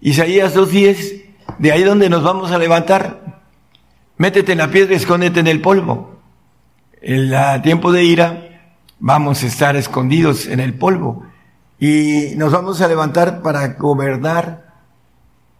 Isaías 0.00 0.56
2.10, 0.56 1.22
de 1.58 1.70
ahí 1.70 1.82
donde 1.82 2.08
nos 2.08 2.22
vamos 2.22 2.50
a 2.50 2.56
levantar, 2.56 3.42
métete 4.16 4.52
en 4.52 4.58
la 4.58 4.70
piedra 4.70 4.94
y 4.94 4.96
escóndete 4.96 5.40
en 5.40 5.48
el 5.48 5.60
polvo. 5.60 6.18
En 7.02 7.30
el 7.34 7.60
tiempo 7.60 7.92
de 7.92 8.04
ira 8.04 8.72
vamos 8.98 9.42
a 9.42 9.46
estar 9.48 9.76
escondidos 9.76 10.46
en 10.46 10.58
el 10.58 10.72
polvo 10.72 11.30
y 11.84 12.36
nos 12.36 12.52
vamos 12.52 12.80
a 12.80 12.86
levantar 12.86 13.42
para 13.42 13.66
gobernar 13.74 14.72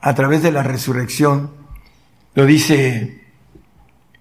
a 0.01 0.15
través 0.15 0.41
de 0.41 0.53
la 0.53 0.63
resurrección. 0.63 1.51
Lo 2.37 2.47
dice 2.47 3.25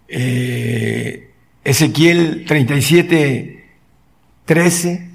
eh, 0.08 1.32
Ezequiel 1.64 2.46
37, 2.48 3.70
13. 4.46 5.10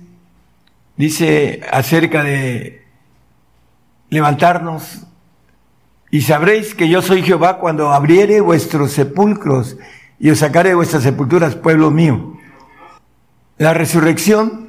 Dice 0.97 1.61
acerca 1.73 2.23
de 2.23 2.85
levantarnos 4.09 5.09
y 6.13 6.21
sabréis 6.21 6.77
que 6.77 6.89
yo 6.89 7.03
soy 7.03 7.25
Jehová 7.25 7.59
cuando 7.59 7.91
abriere 7.91 8.41
vuestros 8.41 8.93
sepulcros 8.93 9.77
y 10.21 10.31
os 10.31 10.39
sacaré 10.39 10.69
de 10.69 10.77
vuestras 10.77 11.03
sepulturas, 11.03 11.57
pueblo 11.57 11.91
mío. 11.91 12.39
La 13.59 13.75
resurrección 13.75 14.66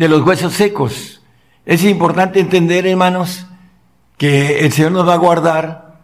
de 0.00 0.08
los 0.08 0.22
huesos 0.22 0.54
secos. 0.54 1.20
Es 1.66 1.84
importante 1.84 2.40
entender, 2.40 2.86
hermanos, 2.86 3.46
que 4.16 4.60
el 4.60 4.72
Señor 4.72 4.92
nos 4.92 5.06
va 5.06 5.12
a 5.12 5.18
guardar 5.18 5.98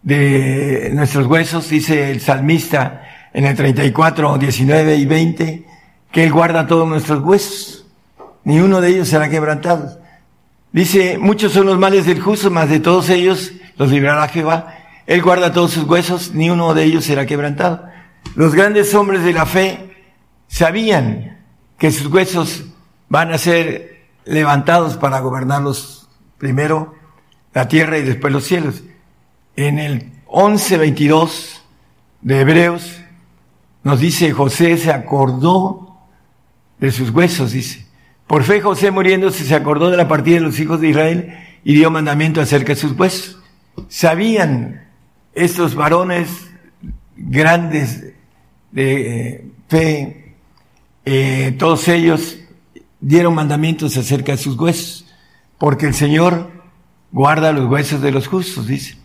de 0.00 0.88
nuestros 0.94 1.26
huesos, 1.26 1.68
dice 1.68 2.10
el 2.10 2.22
salmista 2.22 3.02
en 3.34 3.44
el 3.44 3.54
34, 3.56 4.38
19 4.38 4.96
y 4.96 5.04
20, 5.04 5.66
que 6.10 6.24
Él 6.24 6.32
guarda 6.32 6.66
todos 6.66 6.88
nuestros 6.88 7.22
huesos. 7.22 7.84
Ni 8.44 8.58
uno 8.58 8.80
de 8.80 8.88
ellos 8.88 9.08
será 9.08 9.28
quebrantado. 9.28 10.00
Dice, 10.72 11.18
muchos 11.18 11.52
son 11.52 11.66
los 11.66 11.78
males 11.78 12.06
del 12.06 12.22
justo, 12.22 12.50
mas 12.50 12.70
de 12.70 12.80
todos 12.80 13.10
ellos 13.10 13.52
los 13.76 13.90
librará 13.90 14.28
Jehová. 14.28 14.78
Él 15.06 15.20
guarda 15.20 15.52
todos 15.52 15.72
sus 15.72 15.84
huesos, 15.84 16.32
ni 16.32 16.48
uno 16.48 16.72
de 16.72 16.84
ellos 16.84 17.04
será 17.04 17.26
quebrantado. 17.26 17.86
Los 18.34 18.54
grandes 18.54 18.94
hombres 18.94 19.24
de 19.24 19.34
la 19.34 19.44
fe 19.44 19.94
sabían 20.48 21.41
que 21.82 21.90
sus 21.90 22.06
huesos 22.06 22.62
van 23.08 23.32
a 23.32 23.38
ser 23.38 24.04
levantados 24.24 24.96
para 24.96 25.18
gobernarlos 25.18 26.08
primero 26.38 26.94
la 27.52 27.66
tierra 27.66 27.98
y 27.98 28.02
después 28.02 28.32
los 28.32 28.44
cielos. 28.44 28.84
En 29.56 29.80
el 29.80 30.12
11.22 30.28 31.58
de 32.20 32.40
Hebreos 32.40 33.00
nos 33.82 33.98
dice 33.98 34.30
José 34.30 34.76
se 34.76 34.92
acordó 34.92 35.98
de 36.78 36.92
sus 36.92 37.10
huesos, 37.10 37.50
dice. 37.50 37.84
Por 38.28 38.44
fe 38.44 38.60
José 38.60 38.92
muriéndose 38.92 39.42
se 39.42 39.54
acordó 39.56 39.90
de 39.90 39.96
la 39.96 40.06
partida 40.06 40.36
de 40.36 40.42
los 40.42 40.60
hijos 40.60 40.80
de 40.80 40.90
Israel 40.90 41.36
y 41.64 41.74
dio 41.74 41.90
mandamiento 41.90 42.40
acerca 42.40 42.74
de 42.74 42.80
sus 42.80 42.92
huesos. 42.92 43.40
sabían 43.88 44.86
estos 45.34 45.74
varones 45.74 46.28
grandes 47.16 48.12
de 48.70 49.30
eh, 49.30 49.44
fe, 49.66 50.21
eh, 51.04 51.54
todos 51.58 51.88
ellos 51.88 52.38
dieron 53.00 53.34
mandamientos 53.34 53.96
acerca 53.96 54.32
de 54.32 54.38
sus 54.38 54.56
huesos, 54.58 55.06
porque 55.58 55.86
el 55.86 55.94
Señor 55.94 56.50
guarda 57.10 57.52
los 57.52 57.70
huesos 57.70 58.00
de 58.00 58.12
los 58.12 58.28
justos, 58.28 58.66
dice. 58.66 58.96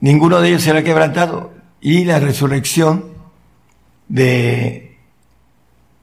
Ninguno 0.00 0.40
de 0.40 0.48
ellos 0.48 0.62
será 0.62 0.82
quebrantado. 0.84 1.54
Y 1.80 2.04
la 2.04 2.18
resurrección 2.18 3.06
de 4.08 4.98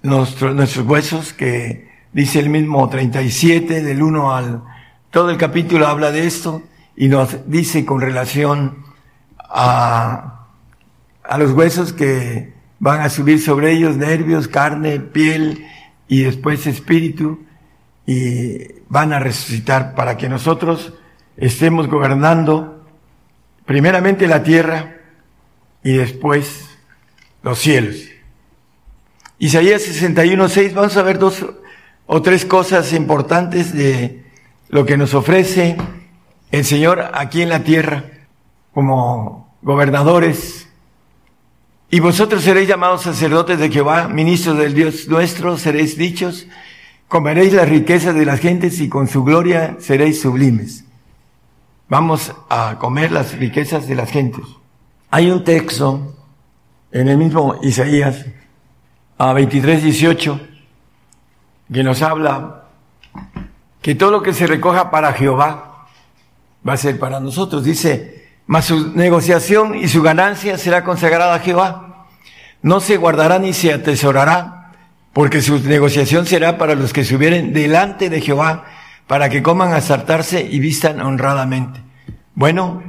nuestros 0.01 0.77
huesos, 0.87 1.33
que 1.33 1.89
dice 2.11 2.39
el 2.39 2.49
mismo 2.49 2.89
37, 2.89 3.81
del 3.81 4.01
1 4.01 4.35
al... 4.35 4.63
Todo 5.11 5.29
el 5.29 5.37
capítulo 5.37 5.87
habla 5.87 6.11
de 6.11 6.25
esto 6.25 6.63
y 6.95 7.07
nos 7.07 7.49
dice 7.49 7.85
con 7.85 8.01
relación 8.01 8.83
a, 9.37 10.47
a 11.23 11.37
los 11.37 11.51
huesos 11.51 11.93
que 11.93 12.53
van 12.83 12.99
a 12.99 13.09
subir 13.09 13.39
sobre 13.39 13.71
ellos 13.71 13.95
nervios, 13.95 14.49
carne, 14.49 14.99
piel 14.99 15.65
y 16.09 16.23
después 16.23 16.67
espíritu 16.67 17.45
y 18.05 18.57
van 18.89 19.13
a 19.13 19.19
resucitar 19.19 19.95
para 19.95 20.17
que 20.17 20.27
nosotros 20.27 20.91
estemos 21.37 21.87
gobernando 21.87 22.85
primeramente 23.65 24.27
la 24.27 24.43
tierra 24.43 24.97
y 25.81 25.93
después 25.93 26.71
los 27.41 27.57
cielos. 27.57 27.95
Isaías 29.39 29.83
61.6, 29.83 30.73
vamos 30.73 30.97
a 30.97 31.03
ver 31.03 31.19
dos 31.19 31.45
o 32.05 32.21
tres 32.21 32.45
cosas 32.45 32.91
importantes 32.91 33.73
de 33.73 34.25
lo 34.67 34.85
que 34.85 34.97
nos 34.97 35.13
ofrece 35.13 35.77
el 36.51 36.65
Señor 36.65 37.11
aquí 37.13 37.43
en 37.43 37.47
la 37.47 37.63
tierra 37.63 38.03
como 38.73 39.55
gobernadores. 39.61 40.67
Y 41.93 41.99
vosotros 41.99 42.41
seréis 42.41 42.67
llamados 42.67 43.03
sacerdotes 43.03 43.59
de 43.59 43.69
Jehová, 43.69 44.07
ministros 44.07 44.57
del 44.57 44.73
Dios 44.73 45.07
nuestro, 45.07 45.59
seréis 45.59 45.95
dichos, 45.95 46.47
comeréis 47.07 47.53
las 47.53 47.69
riquezas 47.69 48.15
de 48.15 48.25
las 48.25 48.39
gentes 48.39 48.79
y 48.79 48.89
con 48.89 49.07
su 49.07 49.23
gloria 49.23 49.77
seréis 49.77 50.19
sublimes. 50.19 50.85
Vamos 51.87 52.33
a 52.49 52.79
comer 52.79 53.11
las 53.11 53.37
riquezas 53.37 53.87
de 53.87 53.93
las 53.93 54.09
gentes. 54.09 54.43
Hay 55.11 55.29
un 55.29 55.43
texto 55.43 56.15
en 56.91 57.09
el 57.09 57.17
mismo 57.19 57.59
Isaías, 57.61 58.25
a 59.19 59.31
23, 59.33 59.83
18, 59.83 60.39
que 61.71 61.83
nos 61.83 62.01
habla 62.01 62.69
que 63.83 63.93
todo 63.93 64.09
lo 64.09 64.23
que 64.23 64.33
se 64.33 64.47
recoja 64.47 64.89
para 64.89 65.13
Jehová 65.13 65.85
va 66.67 66.73
a 66.73 66.77
ser 66.77 66.97
para 66.97 67.19
nosotros. 67.19 67.63
Dice, 67.63 68.22
mas 68.45 68.65
su 68.65 68.91
negociación 68.95 69.75
y 69.75 69.87
su 69.87 70.01
ganancia 70.01 70.57
será 70.57 70.83
consagrada 70.83 71.35
a 71.35 71.39
Jehová. 71.39 72.07
No 72.61 72.79
se 72.79 72.97
guardará 72.97 73.39
ni 73.39 73.53
se 73.53 73.73
atesorará, 73.73 74.71
porque 75.13 75.41
su 75.41 75.59
negociación 75.59 76.25
será 76.25 76.57
para 76.57 76.75
los 76.75 76.93
que 76.93 77.03
subieren 77.03 77.53
delante 77.53 78.09
de 78.09 78.21
Jehová, 78.21 78.65
para 79.07 79.29
que 79.29 79.43
coman 79.43 79.73
a 79.73 79.81
sartarse 79.81 80.41
y 80.41 80.59
vistan 80.59 81.01
honradamente. 81.01 81.81
Bueno, 82.35 82.81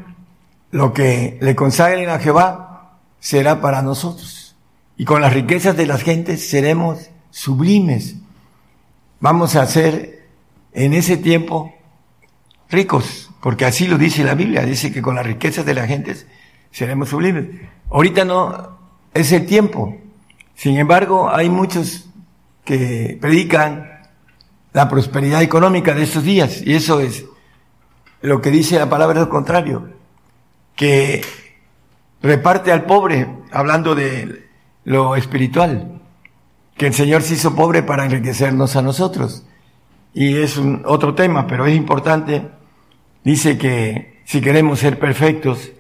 lo 0.71 0.93
que 0.93 1.39
le 1.41 1.55
consagren 1.55 2.09
a 2.09 2.19
Jehová 2.19 2.99
será 3.21 3.61
para 3.61 3.83
nosotros. 3.83 4.57
Y 4.97 5.05
con 5.05 5.21
las 5.21 5.33
riquezas 5.33 5.77
de 5.77 5.87
las 5.87 6.03
gentes 6.03 6.49
seremos 6.49 7.11
sublimes. 7.31 8.17
Vamos 9.21 9.57
a 9.57 9.67
ser 9.67 10.29
en 10.73 10.95
ese 10.95 11.17
tiempo 11.17 11.75
ricos, 12.71 13.24
porque 13.45 13.67
así 13.67 13.87
lo 13.87 13.99
dice 13.99 14.25
la 14.25 14.35
Biblia, 14.35 14.63
dice 14.63 14.91
que 14.91 15.03
con 15.03 15.17
las 15.17 15.27
riquezas 15.27 15.67
de 15.67 15.75
las 15.75 15.87
gentes 15.87 16.27
seremos 16.71 17.11
sublimes. 17.11 17.45
Ahorita 17.91 18.25
no 18.25 18.79
es 19.13 19.33
el 19.33 19.45
tiempo. 19.45 19.99
Sin 20.55 20.79
embargo, 20.79 21.29
hay 21.29 21.51
muchos 21.51 22.09
que 22.65 23.19
predican 23.21 24.01
la 24.73 24.89
prosperidad 24.89 25.43
económica 25.43 25.93
de 25.93 26.05
estos 26.05 26.25
días, 26.25 26.63
y 26.65 26.73
eso 26.73 27.01
es 27.01 27.27
lo 28.23 28.41
que 28.41 28.51
dice 28.51 28.79
la 28.79 28.89
palabra 28.89 29.21
lo 29.21 29.29
contrario, 29.29 29.91
que 30.75 31.21
reparte 32.23 32.73
al 32.73 32.87
pobre, 32.87 33.29
hablando 33.53 33.95
de 33.95 34.49
lo 34.85 35.17
espiritual, 35.17 36.01
que 36.79 36.87
el 36.87 36.95
Señor 36.95 37.21
se 37.21 37.35
hizo 37.35 37.55
pobre 37.55 37.83
para 37.83 38.07
enriquecernos 38.07 38.75
a 38.75 38.81
nosotros. 38.81 39.45
Y 40.15 40.39
es 40.39 40.59
otro 40.87 41.15
tema, 41.15 41.47
pero 41.47 41.67
es 41.67 41.77
importante. 41.77 42.64
Dice 43.25 43.57
que 43.57 44.21
si 44.25 44.43
queremos 44.43 44.81
ser 44.81 44.99
perfectos, 44.99 45.73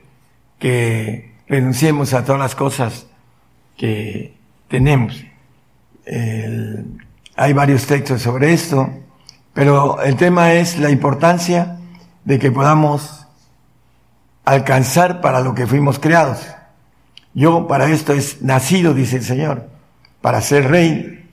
que 0.59 1.35
renunciemos 1.47 2.15
a 2.15 2.25
todas 2.25 2.41
las 2.41 2.55
cosas 2.55 3.07
que 3.77 4.35
tenemos. 4.69 5.25
hay 7.37 7.53
varios 7.53 7.87
textos 7.87 8.23
sobre 8.23 8.53
esto, 8.53 8.89
pero 9.53 10.03
el 10.03 10.16
tema 10.16 10.55
es 10.55 10.79
la 10.79 10.91
importancia 10.91 11.79
de 12.25 12.39
que 12.39 12.51
podamos 12.51 13.27
alcanzar 14.45 15.21
para 15.21 15.41
lo 15.41 15.55
que 15.55 15.66
fuimos 15.66 15.99
creados. 15.99 16.47
Yo 17.35 17.66
para 17.66 17.91
esto 17.91 18.12
es 18.12 18.41
nacido, 18.43 18.95
dice 18.95 19.16
el 19.16 19.23
Señor, 19.23 19.69
para 20.23 20.41
ser 20.41 20.71
rey. 20.71 21.29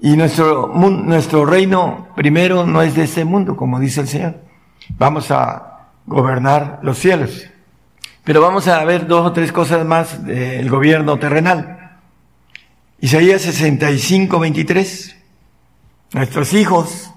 Y 0.00 0.16
nuestro, 0.16 0.72
nuestro 0.74 1.46
reino 1.46 2.08
primero 2.14 2.66
no 2.66 2.82
es 2.82 2.94
de 2.94 3.04
este 3.04 3.24
mundo, 3.24 3.56
como 3.56 3.80
dice 3.80 4.02
el 4.02 4.08
Señor. 4.08 4.45
Vamos 4.90 5.30
a 5.30 5.88
gobernar 6.06 6.80
los 6.82 6.98
cielos. 6.98 7.46
Pero 8.24 8.40
vamos 8.40 8.66
a 8.68 8.84
ver 8.84 9.06
dos 9.06 9.26
o 9.26 9.32
tres 9.32 9.52
cosas 9.52 9.86
más 9.86 10.24
del 10.24 10.68
gobierno 10.68 11.18
terrenal. 11.18 11.98
Isaías 13.00 13.42
65, 13.42 14.38
23. 14.38 15.16
Nuestros 16.12 16.52
hijos 16.52 17.10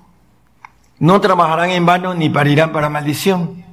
no 1.00 1.22
trabajarán 1.22 1.72
en 1.72 1.86
vano 1.86 2.14
ni 2.14 2.30
parirán 2.30 2.72
para 2.72 2.90
maldición. 2.90 3.64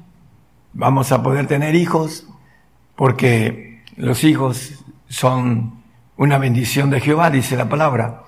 Vamos 0.72 1.10
a 1.12 1.22
poder 1.22 1.46
tener 1.46 1.74
hijos 1.74 2.26
porque 2.94 3.82
los 3.96 4.24
hijos 4.24 4.84
son 5.08 5.82
una 6.16 6.38
bendición 6.38 6.90
de 6.90 7.00
Jehová, 7.00 7.30
dice 7.30 7.56
la 7.56 7.68
palabra. 7.68 8.22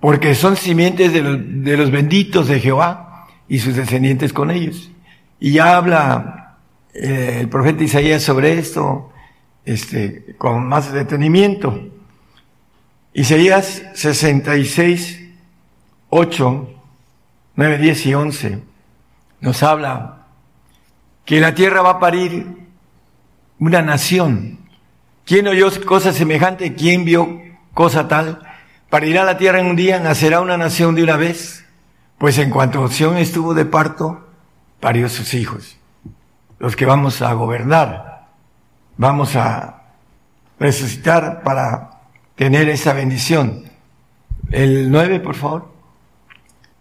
Porque 0.00 0.34
son 0.34 0.56
simientes 0.56 1.12
de 1.12 1.76
los, 1.76 1.90
benditos 1.90 2.46
de 2.46 2.60
Jehová 2.60 3.26
y 3.48 3.58
sus 3.58 3.74
descendientes 3.74 4.32
con 4.32 4.50
ellos. 4.50 4.90
Y 5.40 5.58
habla 5.58 6.56
eh, 6.94 7.38
el 7.40 7.48
profeta 7.48 7.84
Isaías 7.84 8.22
sobre 8.22 8.58
esto 8.58 9.12
este, 9.64 10.34
con 10.38 10.66
más 10.66 10.92
detenimiento. 10.92 11.78
Isaías 13.12 13.82
66, 13.94 15.20
8 16.10 16.74
9, 17.58 17.78
10 17.78 18.06
y 18.06 18.14
11 18.14 18.62
nos 19.40 19.64
habla 19.64 20.26
que 21.24 21.40
la 21.40 21.56
tierra 21.56 21.82
va 21.82 21.90
a 21.90 21.98
parir 21.98 22.46
una 23.58 23.82
nación. 23.82 24.60
¿Quién 25.24 25.48
oyó 25.48 25.68
cosa 25.84 26.12
semejante? 26.12 26.74
¿Quién 26.74 27.04
vio 27.04 27.40
cosa 27.74 28.06
tal? 28.06 28.42
Parirá 28.88 29.24
la 29.24 29.38
tierra 29.38 29.58
en 29.58 29.66
un 29.66 29.74
día, 29.74 29.98
nacerá 29.98 30.40
una 30.40 30.56
nación 30.56 30.94
de 30.94 31.02
una 31.02 31.16
vez. 31.16 31.64
Pues 32.16 32.38
en 32.38 32.50
cuanto 32.50 32.80
opción 32.80 33.16
estuvo 33.16 33.54
de 33.54 33.64
parto, 33.64 34.27
parió 34.80 35.08
sus 35.08 35.34
hijos. 35.34 35.76
Los 36.58 36.76
que 36.76 36.86
vamos 36.86 37.22
a 37.22 37.32
gobernar, 37.34 38.28
vamos 38.96 39.36
a 39.36 39.82
resucitar 40.58 41.42
para 41.42 42.00
tener 42.34 42.68
esa 42.68 42.92
bendición. 42.92 43.64
El 44.50 44.90
9, 44.90 45.20
por 45.20 45.34
favor. 45.34 45.72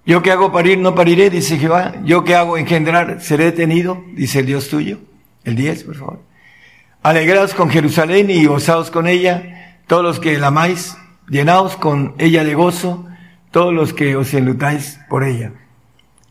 Yo 0.06 0.22
que 0.22 0.32
hago 0.32 0.52
parir, 0.52 0.78
no 0.78 0.96
pariré, 0.96 1.30
dice 1.30 1.58
Jehová. 1.58 1.96
Yo 2.04 2.24
que 2.24 2.36
hago 2.36 2.58
engendrar, 2.58 3.22
seré 3.22 3.46
detenido, 3.46 4.04
dice 4.14 4.40
el 4.40 4.46
Dios 4.46 4.70
tuyo. 4.70 5.00
El 5.44 5.56
10, 5.56 5.84
por 5.84 5.96
favor. 5.96 6.22
Alegraos 7.04 7.54
con 7.54 7.70
Jerusalén 7.70 8.30
y 8.30 8.46
gozaos 8.46 8.90
con 8.90 9.08
ella, 9.08 9.78
todos 9.86 10.04
los 10.04 10.20
que 10.20 10.38
la 10.38 10.48
amáis, 10.48 10.98
llenaos 11.30 11.78
con 11.78 12.16
ella 12.18 12.44
de 12.44 12.56
gozo, 12.56 13.06
todos 13.52 13.74
los 13.74 13.94
que 13.94 14.16
os 14.16 14.34
enlutáis 14.34 15.00
por 15.10 15.24
ella. 15.24 15.52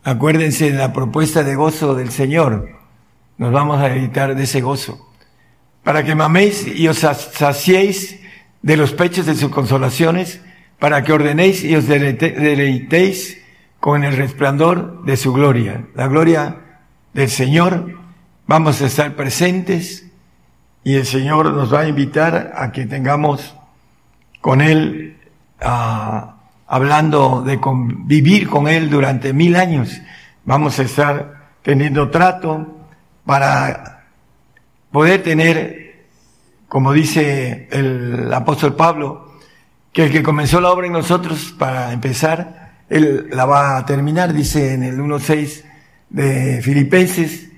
Acuérdense 0.06 0.70
de 0.70 0.78
la 0.78 0.92
propuesta 0.92 1.42
de 1.42 1.56
gozo 1.56 1.96
del 1.96 2.12
Señor. 2.12 2.68
Nos 3.38 3.50
vamos 3.50 3.80
a 3.80 3.92
editar 3.92 4.36
de 4.36 4.44
ese 4.44 4.60
gozo. 4.60 5.04
Para 5.82 6.04
que 6.04 6.14
maméis 6.14 6.64
y 6.64 6.86
os 6.86 6.98
saciéis 6.98 8.20
de 8.62 8.76
los 8.76 8.92
pechos 8.92 9.26
de 9.26 9.34
sus 9.34 9.50
consolaciones, 9.50 10.40
para 10.78 11.02
que 11.02 11.12
ordenéis 11.12 11.64
y 11.64 11.74
os 11.74 11.88
deleitéis 11.88 13.42
con 13.80 14.04
el 14.04 14.16
resplandor 14.16 15.04
de 15.04 15.16
su 15.16 15.32
gloria. 15.32 15.88
La 15.96 16.06
gloria 16.06 16.54
del 17.12 17.28
Señor, 17.28 17.98
vamos 18.46 18.80
a 18.82 18.86
estar 18.86 19.16
presentes 19.16 20.06
y 20.84 20.94
el 20.94 21.04
Señor 21.04 21.52
nos 21.52 21.74
va 21.74 21.80
a 21.80 21.88
invitar 21.88 22.52
a 22.54 22.70
que 22.70 22.86
tengamos 22.86 23.56
con 24.40 24.60
Él, 24.60 25.18
ah, 25.60 26.35
hablando 26.66 27.42
de 27.42 27.58
vivir 28.04 28.48
con 28.48 28.68
Él 28.68 28.90
durante 28.90 29.32
mil 29.32 29.56
años. 29.56 30.00
Vamos 30.44 30.78
a 30.78 30.82
estar 30.82 31.50
teniendo 31.62 32.10
trato 32.10 32.76
para 33.24 34.04
poder 34.90 35.22
tener, 35.22 36.06
como 36.68 36.92
dice 36.92 37.68
el 37.70 38.32
apóstol 38.32 38.74
Pablo, 38.74 39.26
que 39.92 40.04
el 40.04 40.12
que 40.12 40.22
comenzó 40.22 40.60
la 40.60 40.70
obra 40.70 40.86
en 40.86 40.92
nosotros 40.92 41.54
para 41.58 41.92
empezar, 41.92 42.76
él 42.88 43.28
la 43.32 43.46
va 43.46 43.78
a 43.78 43.86
terminar, 43.86 44.32
dice 44.32 44.74
en 44.74 44.82
el 44.82 44.98
1.6 44.98 45.64
de 46.10 46.60
Filipenses, 46.62 47.48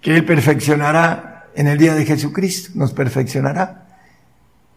que 0.00 0.16
él 0.16 0.24
perfeccionará 0.24 1.48
en 1.54 1.66
el 1.66 1.78
día 1.78 1.94
de 1.94 2.06
Jesucristo, 2.06 2.70
nos 2.74 2.92
perfeccionará. 2.92 3.79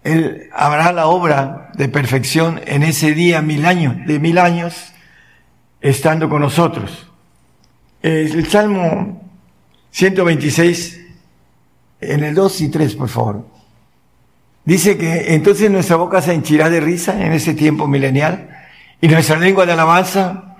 Él 0.03 0.49
habrá 0.53 0.91
la 0.91 1.07
obra 1.07 1.71
de 1.75 1.88
perfección 1.88 2.59
en 2.65 2.84
ese 2.84 3.13
día 3.13 3.41
mil 3.41 3.65
años, 3.65 3.95
de 4.05 4.19
mil 4.19 4.38
años, 4.38 4.93
estando 5.81 6.30
con 6.30 6.41
nosotros. 6.41 7.09
El 8.01 8.49
Salmo 8.49 9.21
126, 9.91 10.99
en 12.01 12.23
el 12.23 12.35
2 12.35 12.61
y 12.61 12.69
3, 12.69 12.95
por 12.95 13.07
favor. 13.07 13.47
Dice 14.65 14.97
que 14.97 15.34
entonces 15.35 15.71
nuestra 15.71 15.95
boca 15.95 16.21
se 16.21 16.34
henchirá 16.34 16.69
de 16.69 16.81
risa 16.81 17.25
en 17.25 17.31
ese 17.31 17.53
tiempo 17.53 17.88
milenial 17.88 18.49
y 18.99 19.07
nuestra 19.07 19.38
lengua 19.38 19.65
de 19.65 19.73
alabanza. 19.73 20.55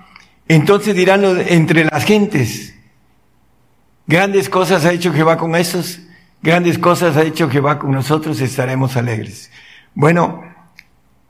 Entonces 0.48 0.94
dirán 0.94 1.22
entre 1.48 1.84
las 1.84 2.04
gentes, 2.04 2.74
grandes 4.06 4.48
cosas 4.48 4.84
ha 4.84 4.92
hecho 4.92 5.12
Jehová 5.12 5.36
con 5.36 5.54
esos 5.56 6.00
Grandes 6.44 6.78
cosas 6.78 7.16
ha 7.16 7.22
hecho 7.22 7.48
Jehová 7.48 7.78
con 7.78 7.90
nosotros, 7.92 8.38
estaremos 8.38 8.98
alegres. 8.98 9.50
Bueno, 9.94 10.42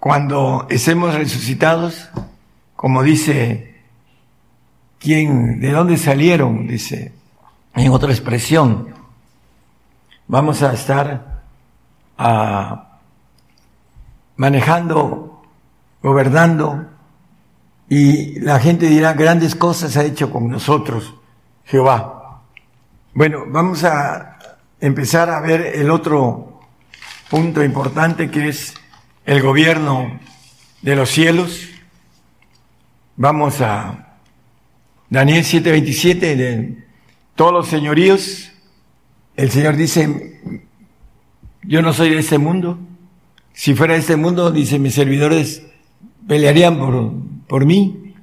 cuando 0.01 0.66
estemos 0.69 1.15
resucitados, 1.15 2.09
como 2.74 3.01
dice, 3.05 3.81
¿quién, 4.99 5.61
de 5.61 5.70
dónde 5.70 5.99
salieron? 5.99 6.66
Dice, 6.66 7.12
en 7.77 7.93
otra 7.93 8.11
expresión, 8.11 8.89
vamos 10.27 10.65
a 10.65 10.73
estar 10.73 11.45
ah, 12.19 12.99
manejando, 14.35 15.45
gobernando, 16.03 16.86
y 17.89 18.41
la 18.41 18.59
gente 18.59 18.86
dirá, 18.86 19.12
grandes 19.12 19.55
cosas 19.55 19.97
ha 19.97 20.03
hecho 20.03 20.32
con 20.32 20.49
nosotros 20.49 21.15
Jehová. 21.66 22.43
Bueno, 23.15 23.45
vamos 23.47 23.85
a 23.85 24.34
empezar 24.81 25.31
a 25.31 25.41
ver 25.41 25.73
el 25.75 25.91
otro 25.91 26.61
punto 27.29 27.63
importante 27.65 28.31
que 28.31 28.49
es 28.49 28.75
el 29.27 29.43
gobierno 29.43 30.21
de 30.83 30.97
los 30.97 31.11
cielos. 31.11 31.69
Vamos 33.17 33.61
a 33.61 34.19
Daniel 35.09 35.45
7:27, 35.45 36.37
de 36.37 36.85
todos 37.35 37.53
los 37.53 37.69
señoríos. 37.69 38.53
El 39.37 39.51
Señor 39.51 39.77
dice, 39.77 40.41
yo 41.63 41.83
no 41.83 41.93
soy 41.93 42.11
de 42.11 42.19
este 42.19 42.39
mundo. 42.39 42.79
Si 43.53 43.75
fuera 43.75 43.95
de 43.95 44.01
este 44.01 44.17
mundo, 44.17 44.51
dice, 44.51 44.79
mis 44.79 44.95
servidores 44.95 45.63
pelearían 46.27 46.79
por, 46.79 47.13
por 47.47 47.67
mí. 47.67 48.15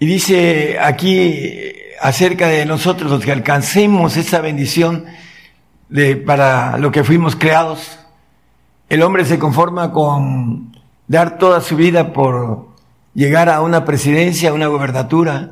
Y 0.00 0.06
dice 0.06 0.78
aquí 0.80 1.72
acerca 2.00 2.48
de 2.48 2.64
nosotros, 2.64 3.10
los 3.10 3.24
que 3.24 3.32
alcancemos 3.32 4.16
esa 4.16 4.40
bendición, 4.40 5.06
de, 5.88 6.16
para 6.16 6.78
lo 6.78 6.90
que 6.90 7.04
fuimos 7.04 7.36
creados. 7.36 7.98
El 8.88 9.02
hombre 9.02 9.24
se 9.24 9.38
conforma 9.38 9.92
con 9.92 10.76
dar 11.06 11.38
toda 11.38 11.60
su 11.60 11.76
vida 11.76 12.12
por 12.12 12.68
llegar 13.14 13.48
a 13.48 13.62
una 13.62 13.84
presidencia, 13.84 14.50
a 14.50 14.54
una 14.54 14.66
gobernatura 14.66 15.50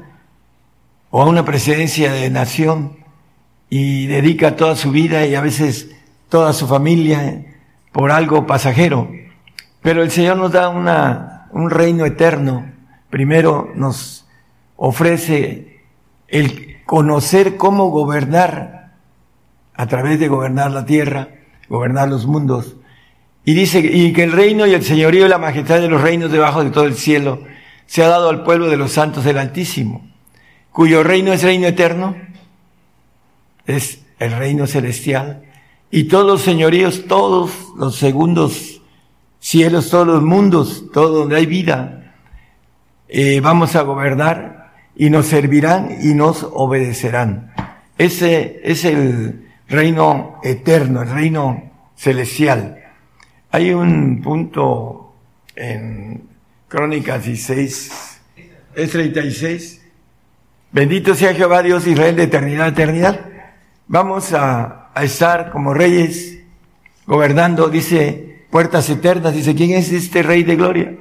o 1.10 1.22
a 1.22 1.26
una 1.26 1.44
presidencia 1.44 2.12
de 2.12 2.30
nación 2.30 2.98
y 3.68 4.06
dedica 4.06 4.56
toda 4.56 4.76
su 4.76 4.90
vida 4.90 5.26
y 5.26 5.34
a 5.34 5.40
veces 5.40 5.90
toda 6.28 6.52
su 6.52 6.66
familia 6.66 7.44
por 7.92 8.10
algo 8.10 8.46
pasajero. 8.46 9.10
Pero 9.82 10.02
el 10.02 10.10
Señor 10.10 10.36
nos 10.36 10.52
da 10.52 10.68
una, 10.68 11.48
un 11.52 11.70
reino 11.70 12.04
eterno. 12.04 12.70
Primero 13.10 13.70
nos 13.74 14.26
ofrece 14.76 15.80
el 16.28 16.82
conocer 16.84 17.56
cómo 17.56 17.88
gobernar 17.90 18.76
a 19.77 19.86
través 19.86 20.19
de 20.19 20.28
gobernar 20.28 20.70
la 20.70 20.85
tierra, 20.86 21.28
gobernar 21.69 22.09
los 22.09 22.27
mundos. 22.27 22.77
Y 23.44 23.55
dice, 23.55 23.81
y 23.81 24.12
que 24.12 24.24
el 24.24 24.32
reino 24.32 24.66
y 24.66 24.74
el 24.74 24.82
señorío 24.82 25.27
y 25.27 25.28
la 25.28 25.39
majestad 25.39 25.81
de 25.81 25.89
los 25.89 26.01
reinos 26.01 26.32
debajo 26.32 26.65
de 26.65 26.70
todo 26.70 26.85
el 26.85 26.94
cielo 26.94 27.43
se 27.86 28.03
ha 28.03 28.09
dado 28.09 28.28
al 28.28 28.43
pueblo 28.43 28.69
de 28.69 28.77
los 28.77 28.93
santos 28.93 29.24
del 29.24 29.39
Altísimo, 29.39 30.11
cuyo 30.73 31.05
reino 31.05 31.32
es 31.32 31.43
reino 31.43 31.66
eterno, 31.66 32.16
es 33.66 34.01
el 34.19 34.32
reino 34.32 34.66
celestial, 34.66 35.44
y 35.90 36.05
todos 36.05 36.27
los 36.27 36.43
señoríos, 36.43 37.05
todos 37.07 37.53
los 37.77 37.97
segundos 37.97 38.77
cielos, 39.39 39.90
todos 39.90 40.09
los 40.09 40.23
mundos, 40.24 40.86
todo 40.93 41.20
donde 41.20 41.36
hay 41.36 41.47
vida, 41.47 42.15
eh, 43.09 43.40
vamos 43.40 43.77
a 43.77 43.82
gobernar 43.82 44.73
y 44.97 45.09
nos 45.09 45.27
servirán 45.27 45.98
y 46.03 46.15
nos 46.15 46.43
obedecerán. 46.43 47.53
Ese 47.97 48.61
es 48.65 48.85
el, 48.85 49.45
reino 49.68 50.40
eterno, 50.43 51.02
el 51.02 51.10
reino 51.10 51.70
celestial. 51.97 52.82
Hay 53.51 53.72
un 53.72 54.20
punto 54.22 55.14
en 55.55 56.22
Crónicas 56.68 57.24
16, 57.24 58.20
es 58.74 58.90
36. 58.90 59.82
Bendito 60.72 61.14
sea 61.14 61.34
Jehová 61.34 61.62
Dios 61.62 61.86
Israel 61.86 62.16
de 62.16 62.24
eternidad 62.24 62.66
a 62.66 62.68
eternidad. 62.68 63.20
Vamos 63.88 64.32
a, 64.32 64.90
a 64.94 65.05
estar 65.05 65.51
como 65.51 65.72
reyes 65.72 66.40
gobernando, 67.06 67.68
dice, 67.68 68.44
puertas 68.51 68.90
eternas. 68.90 69.34
Dice, 69.34 69.55
¿quién 69.55 69.72
es 69.72 69.93
este 69.93 70.22
rey 70.22 70.43
de 70.43 70.56
gloria? 70.56 70.94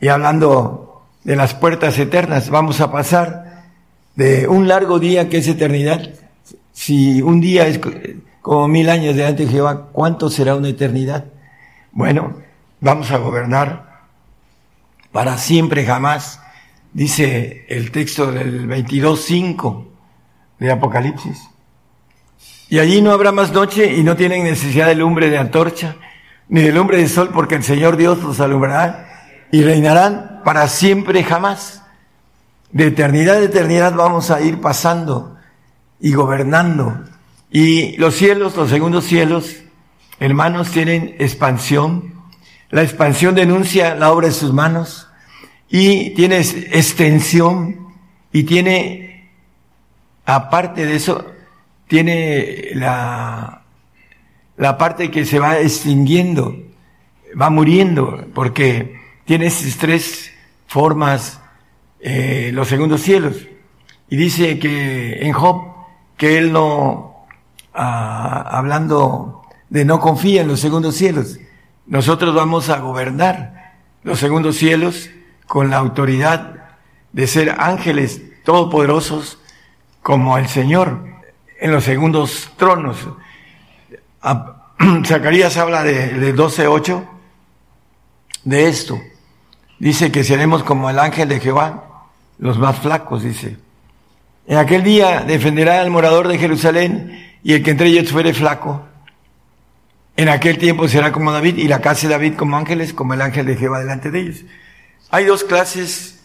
Y 0.00 0.08
hablando 0.08 1.02
de 1.24 1.36
las 1.36 1.54
puertas 1.54 1.98
eternas, 1.98 2.50
vamos 2.50 2.80
a 2.80 2.90
pasar 2.90 3.64
de 4.14 4.46
un 4.46 4.68
largo 4.68 4.98
día 4.98 5.28
que 5.28 5.38
es 5.38 5.48
eternidad 5.48 6.23
si 6.74 7.22
un 7.22 7.40
día 7.40 7.66
es 7.68 7.80
como 8.42 8.68
mil 8.68 8.90
años 8.90 9.16
delante 9.16 9.46
de 9.46 9.52
Jehová, 9.52 9.88
¿cuánto 9.92 10.28
será 10.28 10.56
una 10.56 10.68
eternidad? 10.68 11.24
Bueno, 11.92 12.34
vamos 12.80 13.10
a 13.12 13.16
gobernar 13.16 14.08
para 15.12 15.38
siempre 15.38 15.86
jamás, 15.86 16.40
dice 16.92 17.64
el 17.68 17.92
texto 17.92 18.30
del 18.30 18.68
22.5 18.68 19.86
de 20.58 20.72
Apocalipsis. 20.72 21.48
Y 22.68 22.80
allí 22.80 23.00
no 23.00 23.12
habrá 23.12 23.30
más 23.30 23.52
noche 23.52 23.94
y 23.94 24.02
no 24.02 24.16
tienen 24.16 24.42
necesidad 24.42 24.88
de 24.88 24.96
lumbre 24.96 25.30
de 25.30 25.38
antorcha, 25.38 25.96
ni 26.48 26.60
de 26.60 26.72
lumbre 26.72 26.98
de 26.98 27.08
sol, 27.08 27.30
porque 27.32 27.54
el 27.54 27.62
Señor 27.62 27.96
Dios 27.96 28.18
los 28.18 28.40
alumbrará 28.40 29.46
y 29.52 29.62
reinarán 29.62 30.40
para 30.44 30.66
siempre 30.66 31.22
jamás. 31.22 31.84
De 32.72 32.88
eternidad 32.88 33.36
a 33.36 33.44
eternidad 33.44 33.94
vamos 33.94 34.32
a 34.32 34.40
ir 34.40 34.60
pasando 34.60 35.33
y 36.04 36.12
gobernando. 36.12 37.02
Y 37.50 37.96
los 37.96 38.14
cielos, 38.14 38.54
los 38.56 38.68
segundos 38.68 39.04
cielos, 39.04 39.56
hermanos, 40.20 40.70
tienen 40.70 41.16
expansión. 41.18 42.12
La 42.68 42.82
expansión 42.82 43.34
denuncia 43.34 43.94
la 43.94 44.12
obra 44.12 44.26
de 44.26 44.34
sus 44.34 44.52
manos 44.52 45.08
y 45.70 46.10
tiene 46.10 46.40
extensión 46.40 47.94
y 48.32 48.42
tiene, 48.42 49.30
aparte 50.26 50.84
de 50.84 50.94
eso, 50.96 51.24
tiene 51.86 52.72
la, 52.74 53.62
la 54.58 54.76
parte 54.76 55.10
que 55.10 55.24
se 55.24 55.38
va 55.38 55.58
extinguiendo, 55.58 56.54
va 57.40 57.48
muriendo, 57.48 58.26
porque 58.34 59.00
tiene 59.24 59.46
esas 59.46 59.78
tres 59.78 60.30
formas, 60.66 61.40
eh, 62.00 62.50
los 62.52 62.68
segundos 62.68 63.00
cielos. 63.00 63.36
Y 64.10 64.16
dice 64.16 64.58
que 64.58 65.26
en 65.26 65.32
Job 65.32 65.73
que 66.16 66.38
él 66.38 66.52
no, 66.52 67.26
ah, 67.72 68.44
hablando 68.50 69.42
de 69.68 69.84
no 69.84 70.00
confía 70.00 70.42
en 70.42 70.48
los 70.48 70.60
segundos 70.60 70.94
cielos, 70.94 71.38
nosotros 71.86 72.34
vamos 72.34 72.68
a 72.68 72.78
gobernar 72.78 73.74
los 74.02 74.18
segundos 74.18 74.56
cielos 74.56 75.10
con 75.46 75.70
la 75.70 75.78
autoridad 75.78 76.76
de 77.12 77.26
ser 77.26 77.56
ángeles 77.58 78.22
todopoderosos 78.44 79.38
como 80.02 80.38
el 80.38 80.48
Señor 80.48 81.04
en 81.60 81.72
los 81.72 81.84
segundos 81.84 82.50
tronos. 82.56 83.08
Ah, 84.22 84.72
Zacarías 85.06 85.56
habla 85.56 85.82
de, 85.82 86.08
de 86.08 86.34
12.8 86.34 87.04
de 88.44 88.68
esto. 88.68 89.00
Dice 89.78 90.12
que 90.12 90.24
seremos 90.24 90.62
como 90.62 90.88
el 90.88 90.98
ángel 90.98 91.28
de 91.28 91.40
Jehová, 91.40 92.08
los 92.38 92.58
más 92.58 92.78
flacos, 92.78 93.22
dice. 93.22 93.56
En 94.46 94.58
aquel 94.58 94.82
día 94.82 95.24
defenderá 95.26 95.80
al 95.80 95.90
morador 95.90 96.28
de 96.28 96.38
Jerusalén 96.38 97.38
y 97.42 97.54
el 97.54 97.62
que 97.62 97.70
entre 97.70 97.88
ellos 97.88 98.10
fuere 98.10 98.34
flaco. 98.34 98.82
En 100.16 100.28
aquel 100.28 100.58
tiempo 100.58 100.86
será 100.86 101.12
como 101.12 101.32
David 101.32 101.56
y 101.56 101.66
la 101.66 101.80
casa 101.80 102.06
de 102.06 102.14
David 102.14 102.34
como 102.34 102.56
ángeles, 102.56 102.92
como 102.92 103.14
el 103.14 103.22
ángel 103.22 103.46
de 103.46 103.56
Jehová 103.56 103.80
delante 103.80 104.10
de 104.10 104.20
ellos. 104.20 104.44
Hay 105.10 105.24
dos 105.24 105.44
clases 105.44 106.20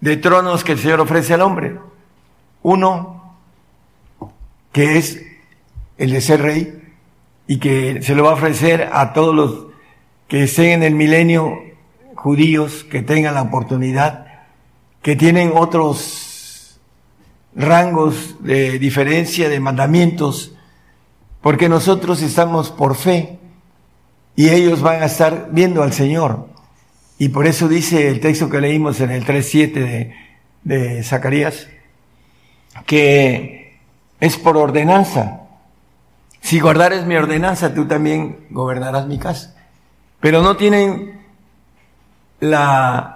de 0.00 0.16
tronos 0.16 0.64
que 0.64 0.72
el 0.72 0.78
Señor 0.78 1.00
ofrece 1.00 1.34
al 1.34 1.42
hombre. 1.42 1.78
Uno 2.62 3.36
que 4.72 4.96
es 4.98 5.22
el 5.98 6.10
de 6.10 6.20
ser 6.20 6.42
rey, 6.42 6.84
y 7.46 7.58
que 7.58 8.02
se 8.02 8.14
lo 8.14 8.24
va 8.24 8.30
a 8.30 8.34
ofrecer 8.34 8.90
a 8.92 9.12
todos 9.12 9.34
los 9.34 9.66
que 10.28 10.44
estén 10.44 10.70
en 10.70 10.82
el 10.82 10.94
milenio 10.94 11.58
judíos, 12.14 12.84
que 12.84 13.02
tengan 13.02 13.34
la 13.34 13.42
oportunidad, 13.42 14.26
que 15.02 15.14
tienen 15.14 15.52
otros 15.54 16.23
rangos 17.56 18.36
de 18.40 18.78
diferencia 18.78 19.48
de 19.48 19.60
mandamientos, 19.60 20.52
porque 21.40 21.68
nosotros 21.68 22.22
estamos 22.22 22.70
por 22.70 22.94
fe 22.96 23.38
y 24.36 24.48
ellos 24.48 24.80
van 24.82 25.02
a 25.02 25.06
estar 25.06 25.48
viendo 25.52 25.82
al 25.82 25.92
Señor. 25.92 26.48
Y 27.18 27.28
por 27.28 27.46
eso 27.46 27.68
dice 27.68 28.08
el 28.08 28.20
texto 28.20 28.50
que 28.50 28.60
leímos 28.60 29.00
en 29.00 29.10
el 29.10 29.24
3.7 29.24 29.72
de, 29.72 30.14
de 30.64 31.02
Zacarías, 31.04 31.68
que 32.86 33.78
es 34.20 34.36
por 34.36 34.56
ordenanza. 34.56 35.42
Si 36.40 36.60
guardares 36.60 37.06
mi 37.06 37.14
ordenanza, 37.14 37.72
tú 37.72 37.86
también 37.86 38.46
gobernarás 38.50 39.06
mi 39.06 39.18
casa. 39.18 39.54
Pero 40.20 40.42
no 40.42 40.56
tienen 40.56 41.20
la 42.40 43.13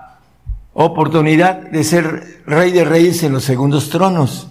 oportunidad 0.85 1.57
de 1.57 1.83
ser 1.83 2.41
rey 2.47 2.71
de 2.71 2.85
reyes 2.85 3.25
en 3.25 3.33
los 3.33 3.43
segundos 3.43 3.91
tronos. 3.91 4.49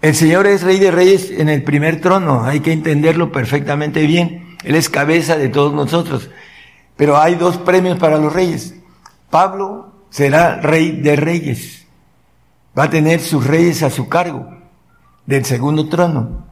El 0.00 0.14
Señor 0.14 0.46
es 0.46 0.62
rey 0.62 0.78
de 0.78 0.92
reyes 0.92 1.32
en 1.32 1.48
el 1.48 1.64
primer 1.64 2.00
trono, 2.00 2.44
hay 2.44 2.60
que 2.60 2.70
entenderlo 2.70 3.32
perfectamente 3.32 4.06
bien. 4.06 4.56
Él 4.62 4.76
es 4.76 4.88
cabeza 4.88 5.36
de 5.36 5.48
todos 5.48 5.74
nosotros. 5.74 6.30
Pero 6.96 7.18
hay 7.18 7.34
dos 7.34 7.56
premios 7.56 7.98
para 7.98 8.18
los 8.18 8.32
reyes. 8.32 8.76
Pablo 9.30 9.92
será 10.10 10.60
rey 10.60 10.92
de 10.92 11.16
reyes. 11.16 11.86
Va 12.78 12.84
a 12.84 12.90
tener 12.90 13.18
sus 13.18 13.44
reyes 13.44 13.82
a 13.82 13.90
su 13.90 14.08
cargo 14.08 14.48
del 15.26 15.44
segundo 15.44 15.88
trono. 15.88 16.46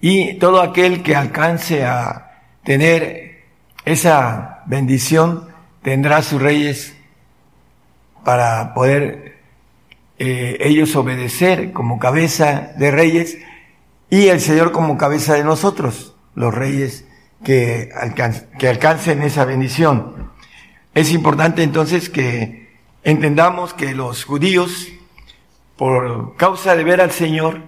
Y 0.00 0.38
todo 0.38 0.62
aquel 0.62 1.02
que 1.02 1.14
alcance 1.14 1.84
a 1.84 2.30
tener 2.64 3.44
esa 3.84 4.62
bendición 4.64 5.48
tendrá 5.82 6.22
sus 6.22 6.40
reyes 6.40 6.97
para 8.28 8.74
poder 8.74 9.38
eh, 10.18 10.58
ellos 10.60 10.94
obedecer 10.96 11.72
como 11.72 11.98
cabeza 11.98 12.74
de 12.76 12.90
reyes 12.90 13.38
y 14.10 14.28
el 14.28 14.42
Señor 14.42 14.70
como 14.70 14.98
cabeza 14.98 15.32
de 15.32 15.44
nosotros, 15.44 16.14
los 16.34 16.52
reyes 16.54 17.06
que, 17.42 17.88
que 18.58 18.68
alcancen 18.68 19.22
esa 19.22 19.46
bendición. 19.46 20.30
Es 20.92 21.10
importante 21.10 21.62
entonces 21.62 22.10
que 22.10 22.68
entendamos 23.02 23.72
que 23.72 23.94
los 23.94 24.24
judíos, 24.24 24.88
por 25.78 26.36
causa 26.36 26.76
de 26.76 26.84
ver 26.84 27.00
al 27.00 27.12
Señor, 27.12 27.62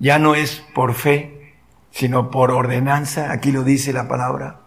ya 0.00 0.18
no 0.18 0.34
es 0.34 0.64
por 0.74 0.94
fe, 0.94 1.54
sino 1.92 2.32
por 2.32 2.50
ordenanza, 2.50 3.30
aquí 3.30 3.52
lo 3.52 3.62
dice 3.62 3.92
la 3.92 4.08
palabra. 4.08 4.62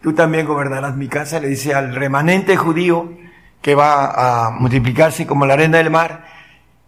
Tú 0.00 0.14
también 0.14 0.46
gobernarás 0.46 0.96
mi 0.96 1.08
casa, 1.08 1.40
le 1.40 1.48
dice 1.48 1.74
al 1.74 1.94
remanente 1.94 2.56
judío 2.56 3.20
que 3.62 3.74
va 3.74 4.46
a 4.46 4.50
multiplicarse 4.50 5.26
como 5.26 5.46
la 5.46 5.54
arena 5.54 5.78
del 5.78 5.90
mar 5.90 6.24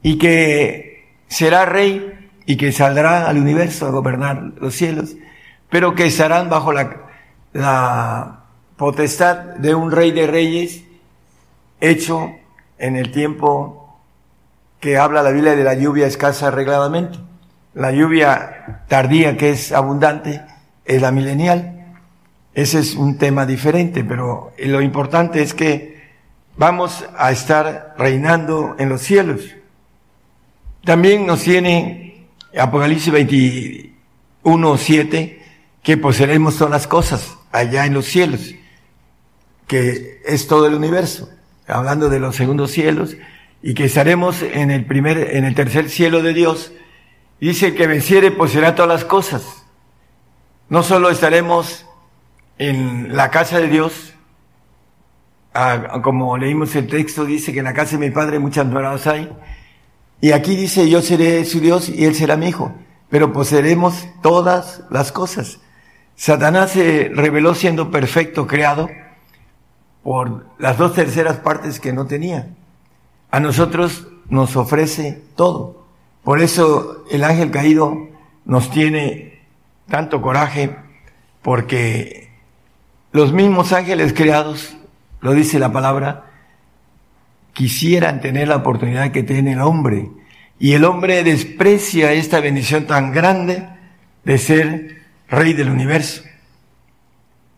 y 0.03 0.19
que 0.19 1.17
será 1.29 1.65
rey 1.65 2.31
y 2.47 2.57
que 2.57 2.73
saldrá 2.73 3.29
al 3.29 3.39
universo 3.39 3.87
a 3.87 3.91
gobernar 3.91 4.53
los 4.61 4.75
cielos, 4.75 5.17
pero 5.71 5.95
que 5.95 6.07
estarán 6.07 6.49
bajo 6.49 6.73
la, 6.73 7.03
la 7.53 8.41
potestad 8.77 9.37
de 9.57 9.75
un 9.75 9.91
rey 9.91 10.13
de 10.13 10.27
reyes 10.27 10.83
hecho 11.81 12.33
en 12.79 12.97
el 12.97 13.13
tiempo 13.13 14.01
que 14.81 14.99
habla 14.99 15.23
la 15.23 15.31
Biblia 15.31 15.55
de 15.55 15.65
la 15.65 15.75
lluvia 15.75 16.07
escasa 16.07 16.49
arregladamente. 16.49 17.19
La 17.75 17.93
lluvia 17.93 18.83
tardía 18.89 19.37
que 19.37 19.51
es 19.51 19.73
abundante 19.73 20.43
es 20.85 21.01
la 21.01 21.13
milenial. 21.13 21.95
Ese 22.55 22.81
es 22.81 22.95
un 22.95 23.17
tema 23.17 23.47
diferente, 23.47 24.05
pero 24.05 24.53
lo 24.59 24.83
importante 24.83 25.43
es 25.43 25.55
que 25.55 25.92
vamos 26.57 27.05
a 27.17 27.31
estar 27.33 27.95
reinando 27.99 28.77
en 28.79 28.89
los 28.89 29.03
cielos. 29.03 29.43
También 30.85 31.27
nos 31.27 31.43
tiene 31.43 32.27
Apocalipsis 32.57 33.13
21, 33.13 34.79
7, 34.79 35.43
que 35.83 35.97
poseeremos 35.97 36.57
todas 36.57 36.71
las 36.73 36.87
cosas 36.87 37.37
allá 37.53 37.87
en 37.87 37.95
los 37.95 38.07
cielos, 38.07 38.55
que 39.67 40.21
es 40.25 40.47
todo 40.47 40.67
el 40.67 40.75
universo, 40.75 41.29
hablando 41.67 42.09
de 42.09 42.21
los 42.21 42.37
segundos 42.37 42.71
cielos, 42.71 43.17
y 43.63 43.75
que 43.75 43.85
estaremos 43.85 44.43
en 44.43 44.71
el 44.71 44.85
primer, 44.87 45.37
en 45.37 45.45
el 45.45 45.55
tercer 45.55 45.89
cielo 45.89 46.23
de 46.23 46.35
Dios, 46.35 46.73
Dice 47.43 47.75
que 47.75 47.89
venciere 47.89 48.31
poseerá 48.31 48.77
todas 48.77 48.89
las 48.89 49.05
cosas. 49.05 49.43
No 50.69 50.85
solo 50.85 51.11
estaremos 51.11 51.85
en 52.57 53.17
la 53.17 53.33
casa 53.33 53.59
de 53.59 53.67
Dios, 53.67 54.12
ah, 55.55 56.01
como 56.03 56.37
leímos 56.37 56.75
el 56.77 56.87
texto, 56.87 57.25
dice 57.25 57.53
que 57.53 57.61
en 57.61 57.65
la 57.65 57.75
casa 57.75 57.97
de 57.97 58.09
mi 58.09 58.11
padre 58.13 58.39
muchas 58.39 58.67
moradas 58.67 59.07
hay. 59.07 59.31
Y 60.21 60.33
aquí 60.33 60.57
dice, 60.57 60.89
yo 60.89 61.03
seré 61.03 61.45
su 61.45 61.61
Dios 61.61 61.89
y 61.89 62.05
él 62.05 62.15
será 62.15 62.37
mi 62.37 62.49
hijo. 62.49 62.73
Pero 63.11 63.33
poseeremos 63.33 64.07
todas 64.23 64.85
las 64.91 65.13
cosas. 65.13 65.59
Satanás 66.17 66.71
se 66.71 67.11
reveló 67.15 67.55
siendo 67.55 67.91
perfecto, 67.91 68.47
creado, 68.47 68.89
por 70.03 70.47
las 70.59 70.79
dos 70.79 70.95
terceras 70.95 71.39
partes 71.39 71.81
que 71.81 71.93
no 71.93 72.07
tenía. 72.07 72.49
A 73.31 73.41
nosotros 73.41 74.07
nos 74.29 74.57
ofrece 74.57 75.23
todo. 75.37 75.85
Por 76.23 76.41
eso 76.41 77.05
el 77.11 77.25
ángel 77.25 77.51
caído 77.51 78.09
nos 78.45 78.71
tiene 78.71 79.41
tanto 79.89 80.23
coraje, 80.23 80.77
porque 81.43 82.31
los 83.11 83.33
mismos 83.33 83.73
ángeles 83.73 84.13
creados, 84.13 84.77
lo 85.23 85.33
dice 85.33 85.59
la 85.59 85.73
palabra, 85.73 86.27
quisieran 87.55 88.21
tener 88.21 88.49
la 88.49 88.57
oportunidad 88.57 89.11
que 89.11 89.23
tiene 89.23 89.53
el 89.53 89.61
hombre. 89.61 90.11
Y 90.59 90.75
el 90.75 90.85
hombre 90.85 91.25
desprecia 91.25 92.13
esta 92.13 92.41
bendición 92.41 92.87
tan 92.87 93.13
grande 93.13 93.67
de 94.25 94.39
ser 94.39 95.03
rey 95.29 95.55
del 95.55 95.71
universo. 95.71 96.23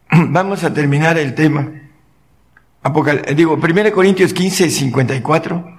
Vamos 0.11 0.63
a 0.63 0.73
terminar 0.73 1.19
el 1.19 1.35
tema. 1.35 1.73
digo, 3.35 3.55
1 3.55 3.93
Corintios 3.93 4.33
15, 4.33 4.71
54. 4.71 5.79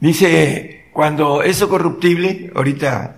Dice 0.00 0.80
cuando 0.92 1.42
eso 1.42 1.68
corruptible, 1.68 2.50
ahorita 2.54 3.16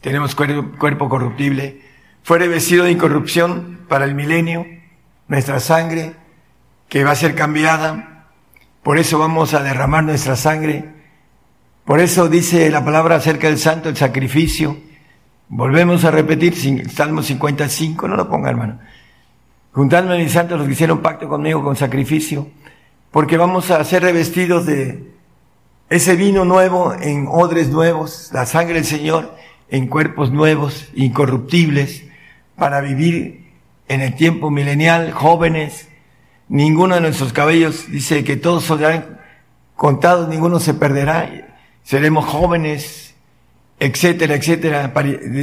tenemos 0.00 0.34
cuerpo, 0.34 1.08
corruptible, 1.08 1.82
fuere 2.22 2.48
vestido 2.48 2.84
de 2.84 2.92
incorrupción 2.92 3.80
para 3.88 4.04
el 4.04 4.14
milenio, 4.14 4.66
nuestra 5.28 5.60
sangre, 5.60 6.14
que 6.88 7.04
va 7.04 7.12
a 7.12 7.16
ser 7.16 7.34
cambiada, 7.34 8.26
por 8.82 8.98
eso 8.98 9.18
vamos 9.18 9.54
a 9.54 9.62
derramar 9.62 10.04
nuestra 10.04 10.36
sangre, 10.36 10.84
por 11.84 12.00
eso 12.00 12.28
dice 12.28 12.70
la 12.70 12.84
palabra 12.84 13.16
acerca 13.16 13.48
del 13.48 13.58
santo, 13.58 13.88
el 13.88 13.96
sacrificio, 13.96 14.76
volvemos 15.48 16.04
a 16.04 16.10
repetir, 16.10 16.54
Salmo 16.90 17.22
55, 17.22 18.08
no 18.08 18.16
lo 18.16 18.28
ponga 18.28 18.50
hermano, 18.50 18.78
juntadme 19.72 20.18
mis 20.18 20.32
santos 20.32 20.58
los 20.58 20.66
que 20.66 20.74
hicieron 20.74 21.02
pacto 21.02 21.28
conmigo 21.28 21.62
con 21.62 21.76
sacrificio, 21.76 22.48
porque 23.10 23.36
vamos 23.36 23.70
a 23.70 23.82
ser 23.84 24.02
revestidos 24.02 24.66
de 24.66 25.12
ese 25.88 26.16
vino 26.16 26.44
nuevo 26.44 26.94
en 27.00 27.26
odres 27.28 27.68
nuevos, 27.68 28.30
la 28.32 28.46
sangre 28.46 28.74
del 28.74 28.84
Señor 28.84 29.36
en 29.68 29.86
cuerpos 29.88 30.30
nuevos, 30.30 30.88
incorruptibles, 30.94 32.04
para 32.56 32.80
vivir 32.80 33.52
en 33.88 34.00
el 34.00 34.14
tiempo 34.14 34.50
milenial, 34.50 35.12
jóvenes. 35.12 35.88
Ninguno 36.48 36.94
de 36.94 37.00
nuestros 37.00 37.32
cabellos 37.32 37.90
dice 37.90 38.22
que 38.22 38.36
todos 38.36 38.64
serán 38.64 39.20
contados, 39.74 40.28
ninguno 40.28 40.60
se 40.60 40.74
perderá. 40.74 41.58
Seremos 41.82 42.24
jóvenes, 42.24 43.14
etcétera, 43.80 44.34
etcétera. 44.34 44.92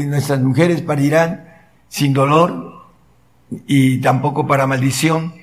Nuestras 0.08 0.42
mujeres 0.42 0.82
parirán 0.82 1.50
sin 1.90 2.14
dolor 2.14 2.86
y 3.68 4.00
tampoco 4.00 4.48
para 4.48 4.66
maldición. 4.66 5.34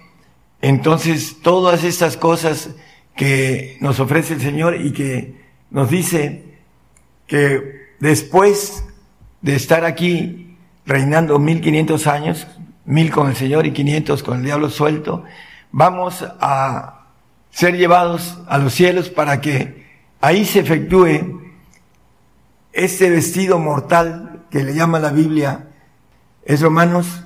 Entonces, 0.62 1.40
todas 1.42 1.84
estas 1.84 2.16
cosas 2.16 2.70
que 3.16 3.76
nos 3.80 4.00
ofrece 4.00 4.34
el 4.34 4.40
Señor 4.40 4.80
y 4.80 4.92
que 4.92 5.40
nos 5.70 5.90
dice 5.90 6.44
que 7.26 7.90
después 8.00 8.84
de 9.42 9.56
estar 9.56 9.84
aquí 9.84 10.56
reinando 10.86 11.38
1500 11.38 12.06
años, 12.06 12.46
mil 12.84 13.10
con 13.10 13.28
el 13.28 13.36
Señor 13.36 13.66
y 13.66 13.72
500 13.72 14.22
con 14.22 14.38
el 14.38 14.44
diablo 14.44 14.70
suelto, 14.70 15.24
vamos 15.72 16.24
a 16.40 17.01
ser 17.51 17.76
llevados 17.76 18.38
a 18.48 18.59
los 18.59 18.72
cielos 18.72 19.09
para 19.09 19.40
que 19.40 19.86
ahí 20.20 20.44
se 20.44 20.60
efectúe 20.60 21.40
este 22.72 23.10
vestido 23.10 23.59
mortal 23.59 24.44
que 24.51 24.62
le 24.62 24.74
llama 24.74 24.98
la 24.98 25.10
Biblia, 25.10 25.68
es 26.44 26.60
Romanos 26.60 27.24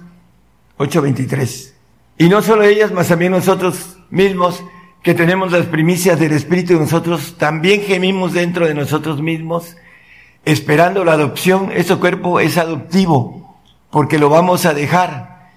8:23. 0.79 1.75
Y 2.19 2.29
no 2.29 2.43
solo 2.43 2.63
ellas, 2.63 2.93
mas 2.93 3.09
también 3.09 3.33
nosotros 3.33 3.99
mismos 4.11 4.63
que 5.03 5.15
tenemos 5.15 5.53
las 5.53 5.67
primicias 5.67 6.19
del 6.19 6.33
Espíritu 6.33 6.75
y 6.75 6.79
nosotros 6.79 7.37
también 7.37 7.83
gemimos 7.83 8.33
dentro 8.33 8.67
de 8.67 8.75
nosotros 8.75 9.21
mismos, 9.21 9.77
esperando 10.45 11.05
la 11.05 11.13
adopción, 11.13 11.71
ese 11.73 11.97
cuerpo 11.97 12.41
es 12.41 12.57
adoptivo, 12.57 13.59
porque 13.91 14.19
lo 14.19 14.31
vamos 14.31 14.65
a 14.65 14.73
dejar. 14.73 15.51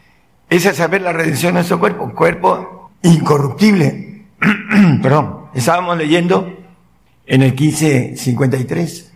Esa 0.49 0.71
es 0.71 0.77
saber 0.77 1.01
la 1.01 1.13
redención 1.13 1.53
de 1.53 1.59
nuestro 1.59 1.79
cuerpo, 1.79 2.13
cuerpo 2.13 2.76
incorruptible. 3.01 4.25
Perdón, 5.01 5.47
estábamos 5.53 5.97
leyendo 5.97 6.53
en 7.25 7.41
el 7.41 7.51
1553, 7.51 9.13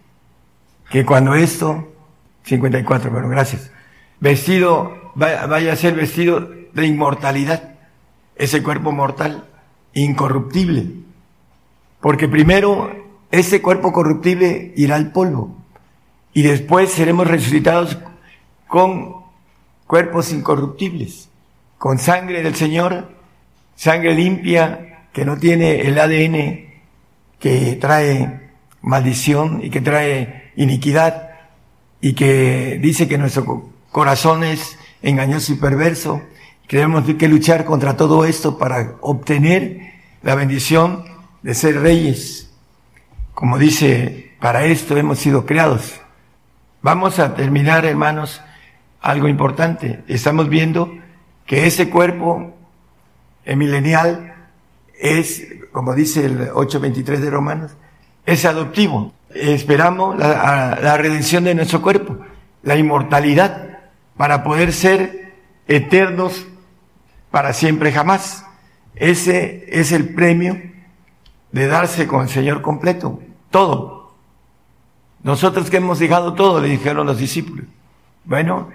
que 0.89 1.05
cuando 1.05 1.35
esto, 1.35 1.91
54, 2.43 3.11
pero 3.13 3.29
gracias, 3.29 3.71
vestido, 4.19 5.11
vaya 5.15 5.73
a 5.73 5.75
ser 5.75 5.95
vestido 5.95 6.49
de 6.73 6.85
inmortalidad, 6.85 7.75
ese 8.35 8.63
cuerpo 8.63 8.91
mortal, 8.91 9.45
incorruptible. 9.93 10.95
Porque 11.99 12.27
primero 12.27 12.91
ese 13.29 13.61
cuerpo 13.61 13.93
corruptible 13.93 14.73
irá 14.75 14.95
al 14.95 15.11
polvo 15.11 15.55
y 16.33 16.41
después 16.41 16.91
seremos 16.91 17.27
resucitados 17.27 17.97
con 18.67 19.15
cuerpos 19.87 20.31
incorruptibles, 20.31 21.29
con 21.77 21.97
sangre 21.97 22.41
del 22.41 22.55
Señor, 22.55 23.09
sangre 23.81 24.13
limpia 24.13 25.07
que 25.11 25.25
no 25.25 25.37
tiene 25.37 25.81
el 25.81 25.97
ADN 25.97 26.69
que 27.39 27.77
trae 27.81 28.51
maldición 28.83 29.61
y 29.63 29.71
que 29.71 29.81
trae 29.81 30.51
iniquidad 30.55 31.31
y 31.99 32.13
que 32.13 32.77
dice 32.79 33.07
que 33.07 33.17
nuestro 33.17 33.71
corazón 33.91 34.43
es 34.43 34.77
engañoso 35.01 35.53
y 35.53 35.55
perverso. 35.55 36.21
Tenemos 36.67 37.05
que 37.15 37.27
luchar 37.27 37.65
contra 37.65 37.97
todo 37.97 38.23
esto 38.25 38.59
para 38.59 38.97
obtener 39.01 39.93
la 40.21 40.35
bendición 40.35 41.03
de 41.41 41.55
ser 41.55 41.81
reyes. 41.81 42.51
Como 43.33 43.57
dice, 43.57 44.33
para 44.39 44.63
esto 44.65 44.95
hemos 44.95 45.17
sido 45.17 45.47
creados. 45.47 45.99
Vamos 46.83 47.17
a 47.17 47.33
terminar, 47.33 47.85
hermanos, 47.85 48.41
algo 49.01 49.27
importante. 49.27 50.03
Estamos 50.07 50.49
viendo 50.49 50.99
que 51.47 51.65
ese 51.65 51.89
cuerpo 51.89 52.60
milenial 53.45 54.35
es, 54.99 55.47
como 55.71 55.93
dice 55.93 56.25
el 56.25 56.49
8.23 56.51 57.17
de 57.17 57.29
Romanos, 57.29 57.71
es 58.25 58.45
adoptivo. 58.45 59.13
Esperamos 59.33 60.17
la, 60.17 60.79
la 60.81 60.97
redención 60.97 61.43
de 61.43 61.55
nuestro 61.55 61.81
cuerpo, 61.81 62.17
la 62.63 62.75
inmortalidad, 62.75 63.79
para 64.17 64.43
poder 64.43 64.73
ser 64.73 65.33
eternos 65.67 66.47
para 67.31 67.53
siempre 67.53 67.91
jamás. 67.91 68.45
Ese 68.95 69.65
es 69.67 69.91
el 69.91 70.13
premio 70.13 70.61
de 71.51 71.67
darse 71.67 72.07
con 72.07 72.21
el 72.23 72.29
Señor 72.29 72.61
completo, 72.61 73.19
todo. 73.49 74.13
Nosotros 75.23 75.69
que 75.69 75.77
hemos 75.77 75.99
dejado 75.99 76.33
todo, 76.33 76.59
le 76.59 76.69
dijeron 76.69 77.07
los 77.07 77.17
discípulos. 77.17 77.65
Bueno, 78.25 78.69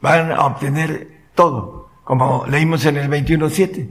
van 0.00 0.32
a 0.32 0.46
obtener 0.46 1.20
todo, 1.34 1.90
como 2.04 2.46
leímos 2.46 2.84
en 2.86 2.96
el 2.96 3.08
21.7, 3.08 3.88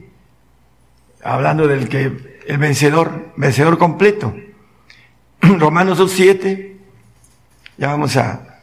hablando 1.24 1.68
del 1.68 1.90
que 1.90 2.40
el 2.48 2.58
vencedor, 2.58 3.34
vencedor 3.36 3.78
completo. 3.78 4.34
Romanos 5.42 6.00
2.7, 6.00 6.78
ya 7.78 7.88
vamos 7.88 8.18
a, 8.18 8.62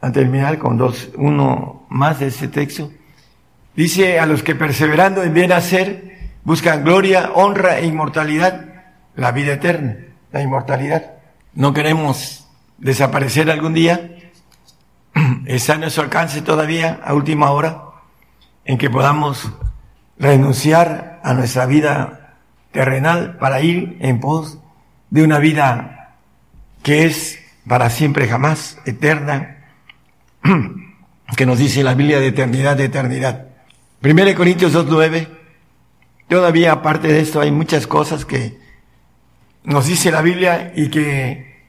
a 0.00 0.12
terminar 0.12 0.58
con 0.58 0.76
dos, 0.76 1.10
uno 1.16 1.86
más 1.88 2.20
de 2.20 2.28
este 2.28 2.48
texto. 2.48 2.90
Dice 3.76 4.18
a 4.18 4.26
los 4.26 4.42
que 4.42 4.54
perseverando 4.54 5.22
en 5.22 5.34
bien 5.34 5.52
hacer, 5.52 6.30
buscan 6.44 6.84
gloria, 6.84 7.30
honra 7.34 7.78
e 7.78 7.86
inmortalidad, 7.86 8.66
la 9.14 9.32
vida 9.32 9.54
eterna, 9.54 9.96
la 10.30 10.42
inmortalidad. 10.42 11.12
No 11.54 11.72
queremos 11.72 12.48
desaparecer 12.78 13.50
algún 13.50 13.74
día. 13.74 14.16
Está 15.46 15.74
en 15.74 15.80
nuestro 15.80 16.02
alcance 16.02 16.42
todavía, 16.42 17.00
a 17.04 17.14
última 17.14 17.50
hora, 17.50 17.82
en 18.64 18.78
que 18.78 18.90
podamos 18.90 19.52
renunciar 20.18 21.11
a 21.22 21.34
nuestra 21.34 21.66
vida 21.66 22.36
terrenal 22.72 23.36
para 23.38 23.60
ir 23.60 23.96
en 24.00 24.20
pos 24.20 24.58
de 25.10 25.22
una 25.22 25.38
vida 25.38 26.16
que 26.82 27.04
es 27.04 27.38
para 27.66 27.90
siempre 27.90 28.26
jamás, 28.26 28.78
eterna, 28.84 29.58
que 31.36 31.46
nos 31.46 31.58
dice 31.58 31.82
la 31.84 31.94
Biblia 31.94 32.18
de 32.18 32.28
eternidad, 32.28 32.76
de 32.76 32.84
eternidad. 32.84 33.46
Primero 34.00 34.34
Corintios 34.34 34.74
2.9, 34.74 35.28
todavía 36.28 36.72
aparte 36.72 37.08
de 37.08 37.20
esto 37.20 37.40
hay 37.40 37.52
muchas 37.52 37.86
cosas 37.86 38.24
que 38.24 38.58
nos 39.64 39.86
dice 39.86 40.10
la 40.10 40.22
Biblia 40.22 40.72
y 40.74 40.88
que 40.88 41.62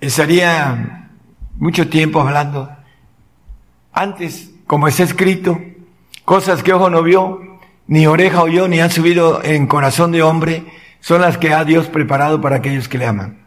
estaría 0.00 1.10
mucho 1.58 1.88
tiempo 1.88 2.20
hablando. 2.20 2.70
Antes, 3.92 4.50
como 4.66 4.88
está 4.88 5.02
escrito, 5.02 5.60
cosas 6.24 6.62
que 6.62 6.72
ojo 6.72 6.88
no 6.88 7.02
vio, 7.02 7.40
ni 7.86 8.06
oreja 8.06 8.42
oyó, 8.42 8.68
ni 8.68 8.80
han 8.80 8.90
subido 8.90 9.42
en 9.44 9.66
corazón 9.66 10.12
de 10.12 10.22
hombre, 10.22 10.64
son 11.00 11.20
las 11.20 11.38
que 11.38 11.52
ha 11.52 11.64
Dios 11.64 11.86
preparado 11.86 12.40
para 12.40 12.56
aquellos 12.56 12.88
que 12.88 12.98
le 12.98 13.06
aman. 13.06 13.44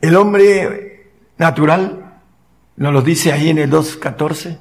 El 0.00 0.16
hombre 0.16 1.10
natural, 1.38 2.20
nos 2.76 2.92
lo 2.92 3.02
dice 3.02 3.32
ahí 3.32 3.48
en 3.48 3.58
el 3.58 3.70
2.14 3.70 4.58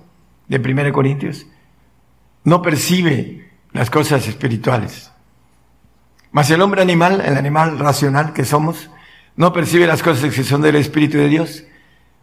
de 0.48 0.58
1 0.58 0.94
Corintios, 0.94 1.45
no 2.44 2.62
percibe 2.62 3.49
las 3.74 3.90
cosas 3.90 4.28
espirituales. 4.28 5.12
Mas 6.32 6.49
el 6.49 6.62
hombre 6.62 6.82
animal, 6.82 7.22
el 7.26 7.36
animal 7.38 7.78
racional 7.80 8.34
que 8.34 8.45
somos, 8.45 8.90
no 9.36 9.54
percibe 9.54 9.86
las 9.86 10.02
cosas 10.02 10.34
que 10.34 10.44
son 10.44 10.62
del 10.62 10.76
Espíritu 10.76 11.18
de 11.18 11.28
Dios, 11.28 11.64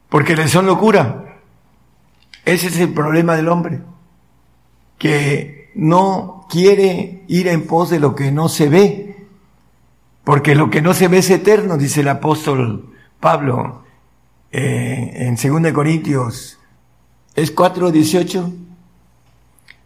porque 0.08 0.36
le 0.36 0.48
son 0.48 0.66
locura. 0.66 1.40
Ese 2.44 2.68
es 2.68 2.78
el 2.78 2.92
problema 2.92 3.36
del 3.36 3.48
hombre, 3.48 3.80
que 4.98 5.63
no 5.74 6.46
quiere 6.48 7.24
ir 7.28 7.48
en 7.48 7.66
pos 7.66 7.90
de 7.90 8.00
lo 8.00 8.14
que 8.14 8.30
no 8.30 8.48
se 8.48 8.68
ve, 8.68 9.26
porque 10.22 10.54
lo 10.54 10.70
que 10.70 10.80
no 10.80 10.94
se 10.94 11.08
ve 11.08 11.18
es 11.18 11.30
eterno, 11.30 11.76
dice 11.76 12.00
el 12.00 12.08
apóstol 12.08 12.94
Pablo 13.20 13.84
eh, 14.52 15.12
en 15.16 15.36
2 15.36 15.72
Corintios, 15.72 16.58
es 17.34 17.54
4.18. 17.54 18.52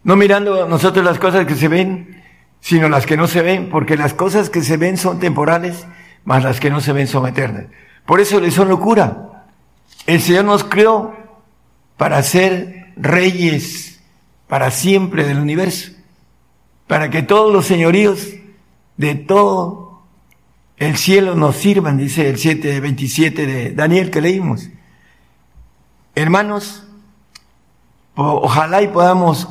No 0.03 0.15
mirando 0.15 0.67
nosotros 0.67 1.03
las 1.03 1.19
cosas 1.19 1.45
que 1.45 1.55
se 1.55 1.67
ven, 1.67 2.23
sino 2.61 2.87
las 2.87 3.05
que 3.05 3.17
no 3.17 3.27
se 3.27 3.41
ven, 3.41 3.69
porque 3.69 3.97
las 3.97 4.13
cosas 4.13 4.49
que 4.49 4.61
se 4.61 4.77
ven 4.77 4.97
son 4.97 5.19
temporales, 5.19 5.85
mas 6.23 6.43
las 6.43 6.59
que 6.59 6.69
no 6.69 6.81
se 6.81 6.93
ven 6.93 7.07
son 7.07 7.27
eternas. 7.27 7.65
Por 8.05 8.19
eso 8.19 8.39
les 8.39 8.53
son 8.53 8.69
locura. 8.69 9.45
El 10.05 10.21
Señor 10.21 10.45
nos 10.45 10.63
creó 10.63 11.15
para 11.97 12.21
ser 12.23 12.93
reyes 12.95 13.98
para 14.49 14.71
siempre 14.71 15.23
del 15.25 15.39
universo, 15.39 15.91
para 16.87 17.09
que 17.09 17.21
todos 17.21 17.53
los 17.53 17.65
señoríos 17.67 18.27
de 18.97 19.15
todo 19.15 20.01
el 20.77 20.97
cielo 20.97 21.35
nos 21.35 21.55
sirvan, 21.55 21.97
dice 21.97 22.27
el 22.29 22.37
727 22.37 23.45
de 23.45 23.71
Daniel 23.73 24.09
que 24.09 24.21
leímos. 24.21 24.69
Hermanos, 26.15 26.83
ojalá 28.15 28.81
y 28.81 28.87
podamos 28.87 29.47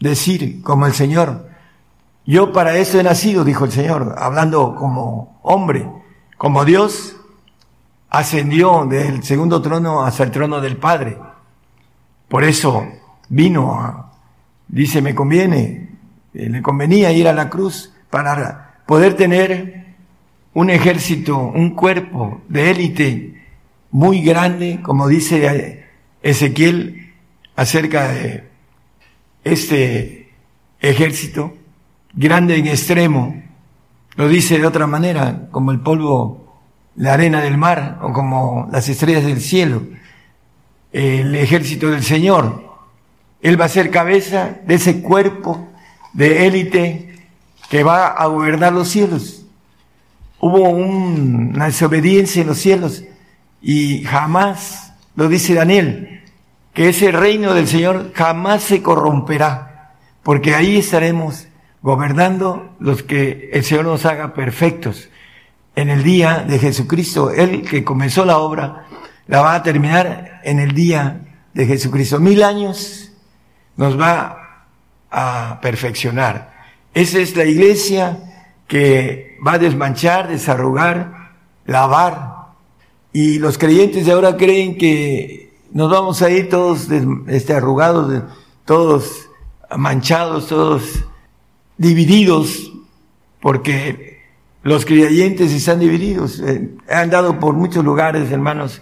decir 0.00 0.62
como 0.62 0.86
el 0.86 0.94
Señor, 0.94 1.48
yo 2.26 2.52
para 2.52 2.76
eso 2.76 2.98
he 2.98 3.04
nacido, 3.04 3.44
dijo 3.44 3.66
el 3.66 3.72
Señor, 3.72 4.16
hablando 4.18 4.74
como 4.74 5.38
hombre, 5.42 5.88
como 6.36 6.64
Dios 6.64 7.16
ascendió 8.10 8.84
del 8.86 9.22
segundo 9.22 9.62
trono 9.62 10.04
hasta 10.04 10.24
el 10.24 10.30
trono 10.32 10.60
del 10.60 10.76
Padre. 10.76 11.18
Por 12.28 12.42
eso 12.42 12.84
vino, 13.28 14.10
dice, 14.74 15.00
me 15.00 15.14
conviene, 15.14 15.88
eh, 16.34 16.48
le 16.50 16.62
convenía 16.62 17.12
ir 17.12 17.28
a 17.28 17.32
la 17.32 17.48
cruz 17.48 17.92
para 18.10 18.82
poder 18.86 19.14
tener 19.14 19.84
un 20.52 20.70
ejército, 20.70 21.38
un 21.38 21.70
cuerpo 21.70 22.42
de 22.48 22.70
élite 22.70 23.44
muy 23.90 24.22
grande, 24.22 24.80
como 24.82 25.08
dice 25.08 25.84
Ezequiel 26.22 27.12
acerca 27.56 28.08
de 28.08 28.48
este 29.44 30.30
ejército 30.80 31.54
grande 32.14 32.56
en 32.56 32.66
extremo, 32.66 33.42
lo 34.16 34.28
dice 34.28 34.58
de 34.58 34.66
otra 34.66 34.86
manera, 34.86 35.48
como 35.50 35.70
el 35.70 35.80
polvo, 35.80 36.60
la 36.96 37.14
arena 37.14 37.40
del 37.40 37.58
mar 37.58 37.98
o 38.02 38.12
como 38.12 38.68
las 38.72 38.88
estrellas 38.88 39.24
del 39.24 39.40
cielo, 39.40 39.82
el 40.92 41.34
ejército 41.34 41.90
del 41.90 42.04
Señor. 42.04 42.63
Él 43.44 43.60
va 43.60 43.66
a 43.66 43.68
ser 43.68 43.90
cabeza 43.90 44.56
de 44.66 44.76
ese 44.76 45.02
cuerpo 45.02 45.68
de 46.14 46.46
élite 46.46 47.14
que 47.68 47.82
va 47.82 48.06
a 48.06 48.26
gobernar 48.26 48.72
los 48.72 48.88
cielos. 48.88 49.44
Hubo 50.40 50.70
una 50.70 51.66
desobediencia 51.66 52.40
en 52.40 52.48
los 52.48 52.56
cielos 52.56 53.04
y 53.60 54.02
jamás, 54.04 54.94
lo 55.14 55.28
dice 55.28 55.52
Daniel, 55.52 56.22
que 56.72 56.88
ese 56.88 57.12
reino 57.12 57.52
del 57.52 57.68
Señor 57.68 58.12
jamás 58.14 58.62
se 58.62 58.82
corromperá, 58.82 59.92
porque 60.22 60.54
ahí 60.54 60.78
estaremos 60.78 61.46
gobernando 61.82 62.74
los 62.80 63.02
que 63.02 63.50
el 63.52 63.62
Señor 63.62 63.84
nos 63.84 64.06
haga 64.06 64.32
perfectos 64.32 65.10
en 65.76 65.90
el 65.90 66.02
día 66.02 66.46
de 66.48 66.58
Jesucristo. 66.58 67.30
Él 67.30 67.60
que 67.60 67.84
comenzó 67.84 68.24
la 68.24 68.38
obra 68.38 68.86
la 69.26 69.42
va 69.42 69.54
a 69.54 69.62
terminar 69.62 70.40
en 70.44 70.60
el 70.60 70.72
día 70.72 71.20
de 71.52 71.66
Jesucristo. 71.66 72.18
Mil 72.20 72.42
años 72.42 73.10
nos 73.76 73.98
va 73.98 74.66
a 75.10 75.58
perfeccionar. 75.60 76.52
Esa 76.92 77.18
es 77.18 77.36
la 77.36 77.44
iglesia 77.44 78.18
que 78.66 79.38
va 79.46 79.54
a 79.54 79.58
desmanchar, 79.58 80.28
desarrugar, 80.28 81.32
lavar. 81.66 82.34
Y 83.12 83.38
los 83.38 83.58
creyentes 83.58 84.06
de 84.06 84.12
ahora 84.12 84.36
creen 84.36 84.76
que 84.76 85.52
nos 85.72 85.90
vamos 85.90 86.22
a 86.22 86.30
ir 86.30 86.48
todos 86.48 86.88
este, 87.28 87.52
arrugados, 87.52 88.22
todos 88.64 89.28
manchados, 89.76 90.48
todos 90.48 91.04
divididos, 91.76 92.72
porque 93.40 94.22
los 94.62 94.84
creyentes 94.84 95.52
están 95.52 95.80
divididos. 95.80 96.40
Eh, 96.40 96.70
han 96.88 97.04
andado 97.04 97.38
por 97.38 97.54
muchos 97.54 97.84
lugares, 97.84 98.30
hermanos, 98.30 98.80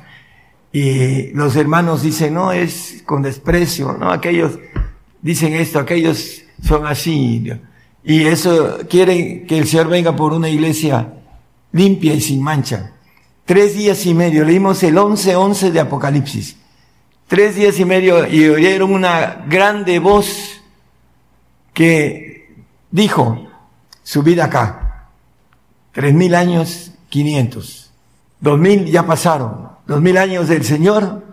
y 0.73 1.33
los 1.33 1.55
hermanos 1.57 2.03
dicen, 2.03 2.35
no, 2.35 2.53
es 2.53 3.03
con 3.05 3.23
desprecio, 3.23 3.93
no, 3.93 4.11
aquellos 4.11 4.59
dicen 5.21 5.53
esto, 5.53 5.79
aquellos 5.79 6.43
son 6.63 6.87
así. 6.87 7.53
Y 8.03 8.25
eso 8.25 8.79
quieren 8.89 9.47
que 9.47 9.59
el 9.59 9.69
Señor 9.69 9.89
venga 9.89 10.17
por 10.17 10.33
una 10.33 10.49
iglesia 10.49 11.13
limpia 11.73 12.15
y 12.15 12.21
sin 12.21 12.43
mancha. 12.43 12.93
Tres 13.45 13.75
días 13.75 14.07
y 14.07 14.15
medio, 14.15 14.45
leímos 14.45 14.83
el 14.83 14.97
11-11 14.97 15.71
de 15.71 15.81
Apocalipsis. 15.81 16.57
Tres 17.27 17.57
días 17.57 17.79
y 17.79 17.85
medio 17.85 18.27
y 18.27 18.49
oyeron 18.49 18.93
una 18.93 19.45
grande 19.49 19.99
voz 19.99 20.61
que 21.73 22.55
dijo, 22.91 23.49
subid 24.03 24.39
acá. 24.39 25.09
Tres 25.93 26.15
mil 26.15 26.35
años, 26.35 26.93
quinientos. 27.09 27.91
Dos 28.41 28.59
mil 28.59 28.87
ya 28.87 29.07
pasaron. 29.07 29.72
Dos 29.87 30.01
mil 30.01 30.17
años 30.17 30.49
del 30.49 30.65
Señor 30.65 31.25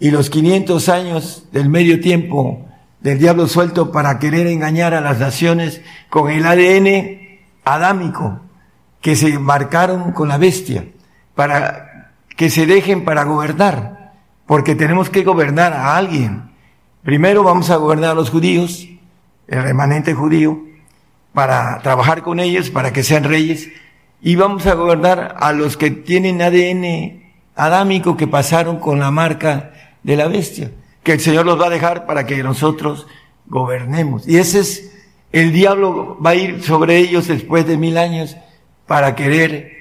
y 0.00 0.10
los 0.10 0.28
quinientos 0.28 0.88
años 0.88 1.46
del 1.52 1.68
medio 1.68 2.00
tiempo 2.00 2.66
del 3.00 3.18
diablo 3.18 3.46
suelto 3.46 3.92
para 3.92 4.18
querer 4.18 4.48
engañar 4.48 4.94
a 4.94 5.00
las 5.00 5.20
naciones 5.20 5.80
con 6.10 6.28
el 6.28 6.44
ADN 6.44 7.38
adámico 7.64 8.40
que 9.00 9.14
se 9.14 9.28
embarcaron 9.28 10.10
con 10.12 10.28
la 10.28 10.38
bestia 10.38 10.86
para 11.36 12.14
que 12.36 12.50
se 12.50 12.66
dejen 12.66 13.04
para 13.04 13.22
gobernar, 13.22 14.14
porque 14.46 14.74
tenemos 14.74 15.08
que 15.08 15.22
gobernar 15.22 15.72
a 15.72 15.96
alguien. 15.96 16.50
Primero 17.04 17.44
vamos 17.44 17.70
a 17.70 17.76
gobernar 17.76 18.10
a 18.10 18.14
los 18.14 18.30
judíos, 18.30 18.88
el 19.46 19.62
remanente 19.62 20.14
judío, 20.14 20.64
para 21.32 21.78
trabajar 21.80 22.22
con 22.22 22.40
ellos, 22.40 22.70
para 22.70 22.92
que 22.92 23.04
sean 23.04 23.24
reyes, 23.24 23.68
y 24.20 24.34
vamos 24.34 24.66
a 24.66 24.74
gobernar 24.74 25.36
a 25.38 25.52
los 25.52 25.76
que 25.76 25.90
tienen 25.90 26.42
ADN 26.42 27.23
adámico 27.56 28.16
que 28.16 28.26
pasaron 28.26 28.78
con 28.78 28.98
la 28.98 29.10
marca 29.10 29.72
de 30.02 30.16
la 30.16 30.28
bestia 30.28 30.70
que 31.04 31.12
el 31.12 31.20
Señor 31.20 31.46
los 31.46 31.60
va 31.60 31.66
a 31.66 31.70
dejar 31.70 32.06
para 32.06 32.26
que 32.26 32.42
nosotros 32.42 33.06
gobernemos. 33.46 34.26
Y 34.26 34.38
ese 34.38 34.60
es, 34.60 34.92
el 35.30 35.52
diablo 35.52 36.18
va 36.24 36.30
a 36.30 36.34
ir 36.34 36.64
sobre 36.64 36.96
ellos 36.96 37.28
después 37.28 37.66
de 37.66 37.76
mil 37.76 37.98
años 37.98 38.36
para 38.86 39.14
querer 39.14 39.72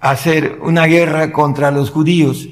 hacer 0.00 0.58
una 0.62 0.86
guerra 0.86 1.30
contra 1.30 1.70
los 1.70 1.90
judíos, 1.90 2.48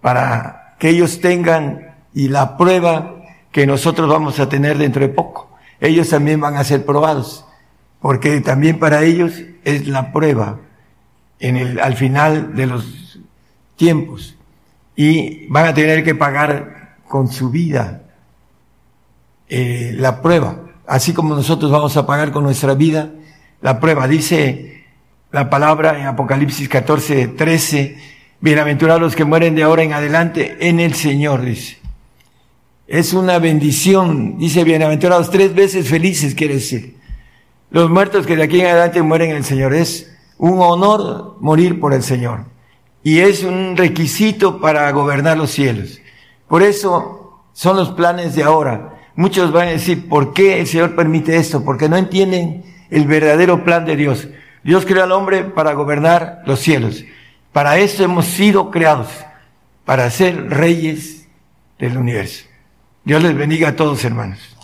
para 0.00 0.74
que 0.78 0.90
ellos 0.90 1.20
tengan 1.20 1.94
y 2.12 2.28
la 2.28 2.56
prueba 2.56 3.22
que 3.52 3.66
nosotros 3.66 4.08
vamos 4.08 4.40
a 4.40 4.48
tener 4.48 4.76
dentro 4.76 5.02
de 5.02 5.08
poco. 5.08 5.56
Ellos 5.80 6.08
también 6.08 6.40
van 6.40 6.56
a 6.56 6.64
ser 6.64 6.84
probados, 6.84 7.44
porque 8.00 8.40
también 8.40 8.80
para 8.80 9.04
ellos 9.04 9.40
es 9.64 9.86
la 9.86 10.12
prueba 10.12 10.58
en 11.38 11.56
el, 11.56 11.78
al 11.78 11.94
final 11.96 12.56
de 12.56 12.66
los 12.66 13.05
tiempos. 13.76 14.36
Y 14.96 15.46
van 15.48 15.66
a 15.66 15.74
tener 15.74 16.02
que 16.02 16.14
pagar 16.14 16.96
con 17.06 17.28
su 17.28 17.50
vida 17.50 18.02
eh, 19.48 19.94
la 19.96 20.22
prueba, 20.22 20.62
así 20.86 21.12
como 21.12 21.34
nosotros 21.34 21.70
vamos 21.70 21.96
a 21.96 22.06
pagar 22.06 22.32
con 22.32 22.42
nuestra 22.42 22.74
vida 22.74 23.12
la 23.60 23.78
prueba. 23.78 24.08
Dice 24.08 24.84
la 25.30 25.48
palabra 25.48 26.00
en 26.00 26.06
Apocalipsis 26.06 26.68
14, 26.68 27.28
13, 27.28 27.98
bienaventurados 28.40 29.00
los 29.00 29.16
que 29.16 29.24
mueren 29.24 29.54
de 29.54 29.62
ahora 29.62 29.82
en 29.82 29.92
adelante 29.92 30.56
en 30.60 30.80
el 30.80 30.94
Señor, 30.94 31.42
dice. 31.42 31.78
Es 32.88 33.12
una 33.12 33.38
bendición, 33.38 34.38
dice 34.38 34.64
bienaventurados 34.64 35.30
tres 35.30 35.54
veces 35.54 35.88
felices, 35.88 36.34
quiere 36.34 36.54
decir. 36.54 36.96
Los 37.70 37.90
muertos 37.90 38.26
que 38.26 38.36
de 38.36 38.44
aquí 38.44 38.60
en 38.60 38.66
adelante 38.66 39.02
mueren 39.02 39.30
en 39.30 39.36
el 39.36 39.44
Señor. 39.44 39.74
Es 39.74 40.12
un 40.38 40.60
honor 40.60 41.36
morir 41.40 41.80
por 41.80 41.92
el 41.92 42.02
Señor. 42.02 42.44
Y 43.06 43.20
es 43.20 43.44
un 43.44 43.76
requisito 43.76 44.60
para 44.60 44.90
gobernar 44.90 45.38
los 45.38 45.52
cielos. 45.52 46.00
Por 46.48 46.64
eso 46.64 47.40
son 47.52 47.76
los 47.76 47.90
planes 47.90 48.34
de 48.34 48.42
ahora. 48.42 48.98
Muchos 49.14 49.52
van 49.52 49.68
a 49.68 49.70
decir, 49.70 50.08
¿por 50.08 50.34
qué 50.34 50.58
el 50.58 50.66
Señor 50.66 50.96
permite 50.96 51.36
esto? 51.36 51.64
Porque 51.64 51.88
no 51.88 51.96
entienden 51.96 52.64
el 52.90 53.06
verdadero 53.06 53.62
plan 53.62 53.84
de 53.84 53.94
Dios. 53.94 54.26
Dios 54.64 54.84
creó 54.84 55.04
al 55.04 55.12
hombre 55.12 55.44
para 55.44 55.74
gobernar 55.74 56.42
los 56.46 56.58
cielos. 56.58 57.04
Para 57.52 57.78
eso 57.78 58.02
hemos 58.02 58.24
sido 58.24 58.72
creados, 58.72 59.06
para 59.84 60.10
ser 60.10 60.50
reyes 60.50 61.28
del 61.78 61.98
universo. 61.98 62.46
Dios 63.04 63.22
les 63.22 63.36
bendiga 63.36 63.68
a 63.68 63.76
todos, 63.76 64.04
hermanos. 64.04 64.55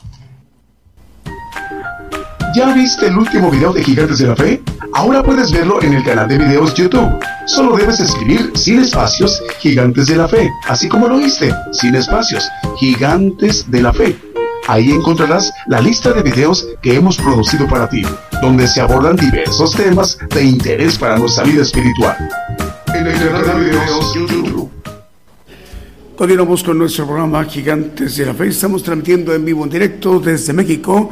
¿Ya 2.55 2.75
viste 2.75 3.07
el 3.07 3.17
último 3.17 3.51
video 3.51 3.73
de 3.73 3.83
Gigantes 3.83 4.19
de 4.19 4.27
la 4.27 4.37
Fe? 4.37 4.63
Ahora 4.93 5.23
puedes 5.23 5.51
verlo 5.51 5.81
en 5.81 5.95
el 5.95 6.05
canal 6.05 6.29
de 6.29 6.37
videos 6.37 6.75
YouTube. 6.75 7.09
Solo 7.47 7.77
debes 7.77 7.99
escribir 7.99 8.53
sin 8.55 8.81
espacios 8.81 9.43
Gigantes 9.61 10.09
de 10.09 10.17
la 10.17 10.29
Fe, 10.29 10.51
así 10.69 10.87
como 10.87 11.09
lo 11.09 11.15
oíste, 11.15 11.51
sin 11.73 11.95
espacios, 11.95 12.47
Gigantes 12.79 13.71
de 13.71 13.81
la 13.81 13.91
Fe. 13.95 14.19
Ahí 14.69 14.91
encontrarás 14.91 15.51
la 15.67 15.81
lista 15.81 16.13
de 16.13 16.23
videos 16.23 16.69
que 16.83 16.95
hemos 16.95 17.17
producido 17.17 17.67
para 17.67 17.89
ti, 17.89 18.03
donde 18.43 18.69
se 18.69 18.83
abordan 18.83 19.17
diversos 19.17 19.75
temas 19.75 20.19
de 20.29 20.45
interés 20.45 20.99
para 20.99 21.17
nuestra 21.17 21.45
vida 21.45 21.63
espiritual. 21.63 22.17
En 22.95 23.07
el 23.07 23.19
canal 23.19 23.45
de 23.47 23.65
videos 23.65 24.15
YouTube. 24.15 24.71
Continuamos 26.19 26.63
con 26.63 26.77
nuestro 26.77 27.07
programa 27.07 27.45
Gigantes 27.45 28.15
de 28.15 28.27
la 28.27 28.35
Fe. 28.35 28.49
Estamos 28.49 28.83
transmitiendo 28.83 29.35
en 29.35 29.43
vivo 29.43 29.65
en 29.65 29.71
directo 29.71 30.21
desde 30.21 30.53
México 30.53 31.09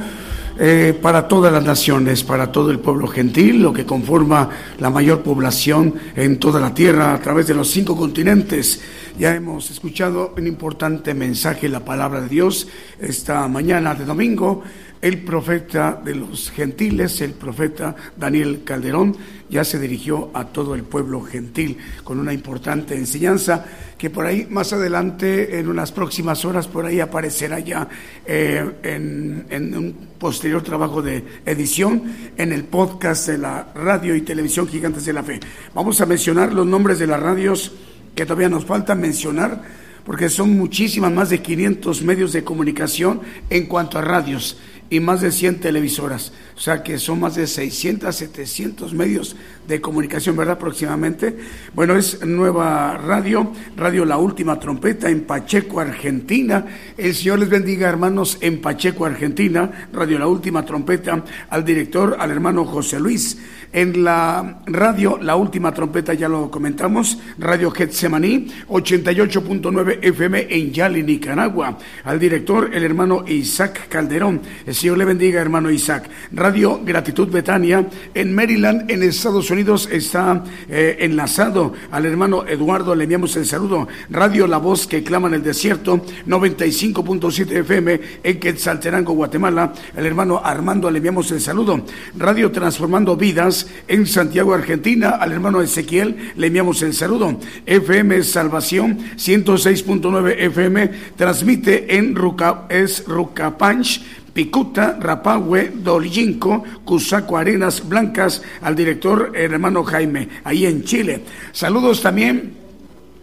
eh, 0.62 0.92
para 1.00 1.26
todas 1.26 1.50
las 1.50 1.64
naciones, 1.64 2.22
para 2.22 2.52
todo 2.52 2.70
el 2.70 2.80
pueblo 2.80 3.08
gentil, 3.08 3.62
lo 3.62 3.72
que 3.72 3.86
conforma 3.86 4.50
la 4.78 4.90
mayor 4.90 5.22
población 5.22 5.94
en 6.14 6.38
toda 6.38 6.60
la 6.60 6.74
tierra 6.74 7.14
a 7.14 7.18
través 7.18 7.46
de 7.46 7.54
los 7.54 7.70
cinco 7.70 7.96
continentes. 7.96 8.78
Ya 9.20 9.34
hemos 9.34 9.70
escuchado 9.70 10.32
un 10.34 10.46
importante 10.46 11.12
mensaje, 11.12 11.68
la 11.68 11.84
palabra 11.84 12.22
de 12.22 12.28
Dios, 12.30 12.68
esta 12.98 13.46
mañana 13.48 13.94
de 13.94 14.06
domingo 14.06 14.62
el 15.02 15.22
profeta 15.24 16.00
de 16.02 16.14
los 16.14 16.50
gentiles, 16.50 17.20
el 17.20 17.32
profeta 17.32 17.96
Daniel 18.16 18.62
Calderón, 18.64 19.16
ya 19.48 19.64
se 19.64 19.78
dirigió 19.78 20.30
a 20.34 20.46
todo 20.46 20.74
el 20.74 20.84
pueblo 20.84 21.22
gentil 21.22 21.78
con 22.04 22.18
una 22.18 22.32
importante 22.32 22.94
enseñanza 22.94 23.64
que 23.98 24.10
por 24.10 24.26
ahí 24.26 24.46
más 24.48 24.72
adelante, 24.72 25.58
en 25.58 25.68
unas 25.68 25.92
próximas 25.92 26.44
horas, 26.44 26.68
por 26.68 26.86
ahí 26.86 27.00
aparecerá 27.00 27.58
ya 27.58 27.88
eh, 28.24 28.64
en, 28.82 29.46
en, 29.50 29.76
un 29.76 29.92
posterior 30.18 30.62
trabajo 30.62 31.02
de 31.02 31.24
edición 31.44 32.02
en 32.36 32.52
el 32.52 32.64
podcast 32.64 33.26
de 33.28 33.38
la 33.38 33.72
radio 33.74 34.14
y 34.14 34.22
televisión 34.22 34.68
Gigantes 34.68 35.04
de 35.04 35.12
la 35.12 35.22
Fe. 35.22 35.40
Vamos 35.74 36.00
a 36.00 36.06
mencionar 36.06 36.52
los 36.52 36.66
nombres 36.66 36.98
de 36.98 37.06
las 37.06 37.20
radios 37.20 37.72
que 38.20 38.26
todavía 38.26 38.50
nos 38.50 38.66
falta 38.66 38.94
mencionar 38.94 39.62
porque 40.04 40.28
son 40.28 40.54
muchísimas, 40.54 41.10
más 41.10 41.30
de 41.30 41.40
500 41.40 42.02
medios 42.02 42.34
de 42.34 42.44
comunicación 42.44 43.22
en 43.48 43.64
cuanto 43.64 43.96
a 43.96 44.02
radios 44.02 44.58
y 44.90 45.00
más 45.00 45.22
de 45.22 45.32
100 45.32 45.60
televisoras. 45.60 46.30
O 46.54 46.60
sea 46.60 46.82
que 46.82 46.98
son 46.98 47.20
más 47.20 47.36
de 47.36 47.46
600, 47.46 48.14
700 48.14 48.92
medios 48.92 49.36
de 49.66 49.80
comunicación, 49.80 50.36
¿verdad? 50.36 50.56
Aproximadamente. 50.56 51.34
Bueno, 51.74 51.96
es 51.96 52.22
nueva 52.26 52.98
radio, 52.98 53.52
Radio 53.74 54.04
La 54.04 54.18
Última 54.18 54.60
Trompeta 54.60 55.08
en 55.08 55.22
Pacheco, 55.22 55.80
Argentina. 55.80 56.66
El 56.98 57.14
Señor 57.14 57.38
les 57.38 57.48
bendiga, 57.48 57.88
hermanos, 57.88 58.36
en 58.42 58.60
Pacheco, 58.60 59.06
Argentina. 59.06 59.88
Radio 59.94 60.18
La 60.18 60.26
Última 60.26 60.66
Trompeta, 60.66 61.24
al 61.48 61.64
director, 61.64 62.16
al 62.18 62.30
hermano 62.30 62.66
José 62.66 63.00
Luis. 63.00 63.38
En 63.72 64.02
la 64.02 64.62
radio, 64.66 65.16
la 65.22 65.36
última 65.36 65.72
trompeta 65.72 66.12
ya 66.12 66.28
lo 66.28 66.50
comentamos, 66.50 67.18
Radio 67.38 67.70
Getsemaní, 67.70 68.48
88.9 68.68 69.98
FM 70.02 70.48
en 70.50 70.72
Yali, 70.72 71.04
Nicaragua. 71.04 71.78
Al 72.02 72.18
director, 72.18 72.70
el 72.74 72.82
hermano 72.82 73.24
Isaac 73.28 73.86
Calderón. 73.88 74.40
El 74.66 74.74
Señor 74.74 74.98
le 74.98 75.04
bendiga, 75.04 75.40
hermano 75.40 75.70
Isaac. 75.70 76.10
Radio 76.32 76.80
Gratitud 76.84 77.28
Betania 77.28 77.86
en 78.12 78.34
Maryland, 78.34 78.90
en 78.90 79.04
Estados 79.04 79.48
Unidos, 79.52 79.88
está 79.92 80.42
eh, 80.68 80.96
enlazado 80.98 81.72
al 81.92 82.06
hermano 82.06 82.44
Eduardo, 82.48 82.96
le 82.96 83.04
enviamos 83.04 83.36
el 83.36 83.46
saludo. 83.46 83.86
Radio 84.08 84.48
La 84.48 84.58
Voz 84.58 84.88
que 84.88 85.04
clama 85.04 85.28
en 85.28 85.34
el 85.34 85.44
desierto, 85.44 86.04
95.7 86.26 87.52
FM 87.58 88.00
en 88.24 88.40
Quetzaltenango, 88.40 89.12
Guatemala, 89.12 89.72
el 89.96 90.06
hermano 90.06 90.40
Armando, 90.42 90.90
le 90.90 90.96
enviamos 90.96 91.30
el 91.30 91.40
saludo. 91.40 91.84
Radio 92.18 92.50
Transformando 92.50 93.16
Vidas 93.16 93.59
en 93.88 94.06
Santiago, 94.06 94.54
Argentina, 94.54 95.10
al 95.10 95.32
hermano 95.32 95.60
Ezequiel, 95.60 96.32
le 96.36 96.46
enviamos 96.48 96.82
el 96.82 96.94
saludo. 96.94 97.38
FM 97.66 98.22
Salvación, 98.22 98.98
106.9 99.16 100.34
FM, 100.38 100.90
transmite 101.16 101.96
en 101.96 102.14
Ruca, 102.14 102.66
es 102.68 103.04
Rucapanch, 103.06 104.02
Picuta, 104.32 104.96
Rapahue, 105.00 105.72
Dolinco, 105.74 106.62
Cusaco, 106.84 107.36
Arenas 107.36 107.88
Blancas, 107.88 108.42
al 108.62 108.76
director 108.76 109.32
hermano 109.34 109.82
Jaime, 109.84 110.28
ahí 110.44 110.66
en 110.66 110.84
Chile. 110.84 111.24
Saludos 111.52 112.00
también 112.00 112.59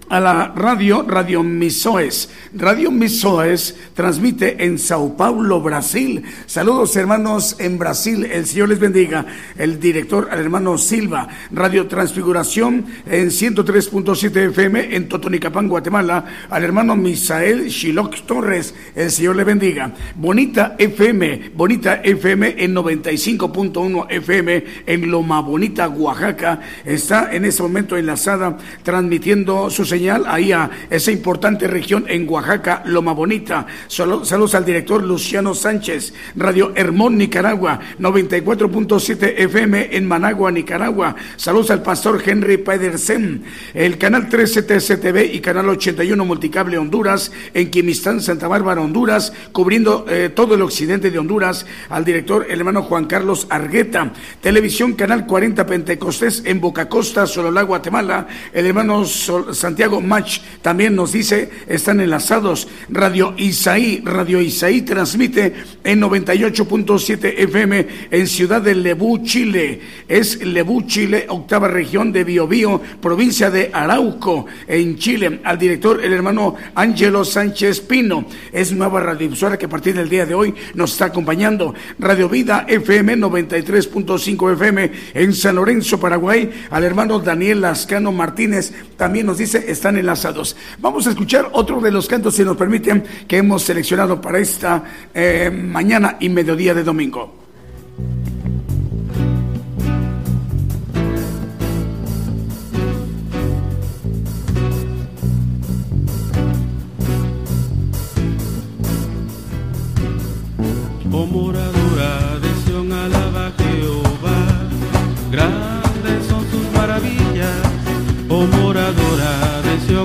a 0.10 0.20
la 0.20 0.54
radio, 0.56 1.04
Radio 1.04 1.44
Misoes. 1.44 2.30
Radio 2.54 2.92
Misoes 2.92 3.76
transmite 3.94 4.64
en 4.64 4.80
Sao 4.80 5.18
Paulo, 5.18 5.62
Brasil. 5.62 6.24
Saludos 6.46 6.96
hermanos 6.96 7.56
en 7.60 7.78
Brasil, 7.78 8.26
el 8.26 8.46
Señor 8.46 8.70
les 8.70 8.80
bendiga. 8.80 9.26
El 9.58 9.80
director, 9.80 10.30
al 10.32 10.40
hermano 10.40 10.78
Silva. 10.78 11.28
Radio 11.52 11.88
Transfiguración 11.88 12.86
en 13.06 13.30
103.7 13.30 14.50
FM 14.50 14.96
en 14.96 15.10
Totonicapán, 15.10 15.68
Guatemala. 15.68 16.26
Al 16.50 16.64
hermano 16.64 16.96
Misael 16.96 17.68
Shiloc 17.68 18.22
Torres, 18.26 18.74
el 18.96 19.12
Señor 19.12 19.36
le 19.36 19.44
bendiga. 19.44 19.92
Bonita 20.16 20.76
FM, 20.78 21.52
Bonita 21.56 22.02
FM 22.04 22.56
en 22.64 22.76
95.1 22.76 24.08
FM 24.10 24.64
en 24.86 25.12
Loma 25.12 25.42
Bonita, 25.42 25.90
Oaxaca. 25.90 26.62
Está 26.86 27.34
en 27.34 27.46
este 27.46 27.64
momento 27.64 27.98
enlazada 27.98 28.58
transmitiendo 28.84 29.70
sus 29.70 29.97
señal 29.98 30.26
ahí 30.28 30.52
a 30.52 30.70
esa 30.92 31.12
importante 31.12 31.68
región 31.68 32.06
en 32.08 32.30
Oaxaca, 32.30 32.84
Loma 32.86 33.14
Bonita. 33.14 33.66
Saludos 33.88 34.54
al 34.54 34.64
director 34.64 35.04
Luciano 35.04 35.56
Sánchez, 35.56 36.14
Radio 36.36 36.72
Hermón, 36.76 37.18
Nicaragua, 37.18 37.80
94.7 38.00 39.34
FM 39.38 39.98
en 39.98 40.08
Managua, 40.08 40.52
Nicaragua. 40.52 41.16
Saludos 41.36 41.72
al 41.72 41.82
pastor 41.82 42.22
Henry 42.24 42.58
Pedersen, 42.58 43.44
el 43.74 43.98
canal 43.98 44.30
13 44.30 44.62
TCTV 44.62 45.34
y 45.34 45.40
canal 45.40 45.68
81 45.68 46.24
Multicable 46.24 46.78
Honduras, 46.78 47.32
en 47.56 47.72
Quimistán, 47.72 48.22
Santa 48.22 48.48
Bárbara, 48.48 48.82
Honduras, 48.82 49.34
cubriendo 49.52 50.06
eh, 50.08 50.30
todo 50.30 50.54
el 50.54 50.62
occidente 50.62 51.10
de 51.10 51.18
Honduras, 51.18 51.66
al 51.90 52.06
director 52.06 52.46
el 52.48 52.60
hermano 52.60 52.84
Juan 52.84 53.06
Carlos 53.06 53.48
Argueta. 53.50 54.14
Televisión, 54.42 54.94
canal 54.94 55.26
40 55.26 55.66
Pentecostés 55.66 56.44
en 56.46 56.62
Boca 56.62 56.88
Costa, 56.88 57.26
Sololá, 57.26 57.64
Guatemala, 57.64 58.28
el 58.54 58.68
hermano 58.68 59.04
Santiago 59.06 59.87
Match 59.88 60.40
también 60.62 60.96
nos 60.96 61.14
dice, 61.14 61.50
están 61.68 62.00
enlazados. 62.00 62.68
Radio 62.90 63.34
Isaí, 63.38 64.02
Radio 64.04 64.42
Isaí 64.42 64.82
transmite 64.82 65.54
en 65.84 66.02
98.7 66.02 67.34
FM 67.38 67.88
en 68.12 68.28
Ciudad 68.28 68.62
de 68.62 68.76
Lebú, 68.76 69.24
Chile. 69.24 69.80
Es 70.08 70.46
Lebú, 70.46 70.82
Chile, 70.84 71.26
octava 71.30 71.68
región 71.68 72.12
de 72.12 72.24
Biobío, 72.24 72.82
provincia 73.02 73.50
de 73.50 73.70
Arauco, 73.74 74.46
en 74.68 74.98
Chile. 74.98 75.40
Al 75.44 75.58
director, 75.58 76.04
el 76.04 76.14
hermano 76.14 76.56
Ángelo 76.76 77.24
Sánchez 77.24 77.82
Pino. 77.82 78.26
Es 78.52 78.72
nueva 78.72 79.00
radiodifusora 79.00 79.58
que 79.58 79.66
a 79.66 79.70
partir 79.70 79.96
del 79.96 80.10
día 80.10 80.26
de 80.26 80.36
hoy 80.36 80.54
nos 80.74 80.92
está 80.92 81.06
acompañando. 81.06 81.74
Radio 82.00 82.30
Vida 82.30 82.66
FM 82.68 83.18
93.5 83.18 84.54
FM 84.54 84.92
en 85.14 85.34
San 85.34 85.56
Lorenzo, 85.56 86.00
Paraguay. 86.00 86.50
Al 86.70 86.84
hermano 86.84 87.20
Daniel 87.20 87.62
Lascano 87.62 88.12
Martínez 88.12 88.74
también 88.98 89.26
nos 89.26 89.38
dice, 89.38 89.72
están 89.78 89.98
enlazados. 89.98 90.56
Vamos 90.80 91.08
a 91.08 91.12
escuchar 91.12 91.50
otro 91.54 91.80
de 91.80 91.92
los 91.92 92.08
cantos, 92.08 92.36
si 92.36 92.44
nos 92.44 92.58
permiten, 92.58 93.04
que 93.28 93.38
hemos 93.38 93.64
seleccionado 93.64 94.20
para 94.20 94.40
esta 94.40 94.84
eh, 95.14 95.50
mañana 95.50 96.18
y 96.20 96.30
mediodía 96.30 96.74
de 96.74 96.84
domingo. 96.84 97.47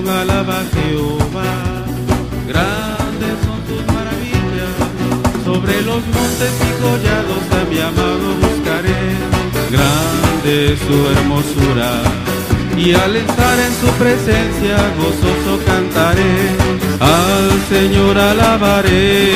Alaba 0.01 0.59
a 0.59 0.65
Jehová, 0.73 1.53
grandes 2.47 3.35
son 3.45 3.59
sus 3.67 3.85
maravillas. 3.93 4.73
Sobre 5.45 5.81
los 5.83 6.01
montes 6.07 6.53
y 6.67 6.71
collados 6.81 7.43
a 7.51 7.63
mi 7.69 7.79
amado 7.79 8.27
buscaré, 8.41 9.03
grande 9.69 10.77
su 10.85 10.95
hermosura. 11.13 11.91
Y 12.75 12.93
al 12.95 13.15
estar 13.15 13.59
en 13.59 13.73
su 13.81 13.87
presencia 13.99 14.77
gozoso 14.97 15.63
cantaré, 15.63 16.35
al 16.99 17.61
Señor 17.69 18.17
alabaré. 18.17 19.33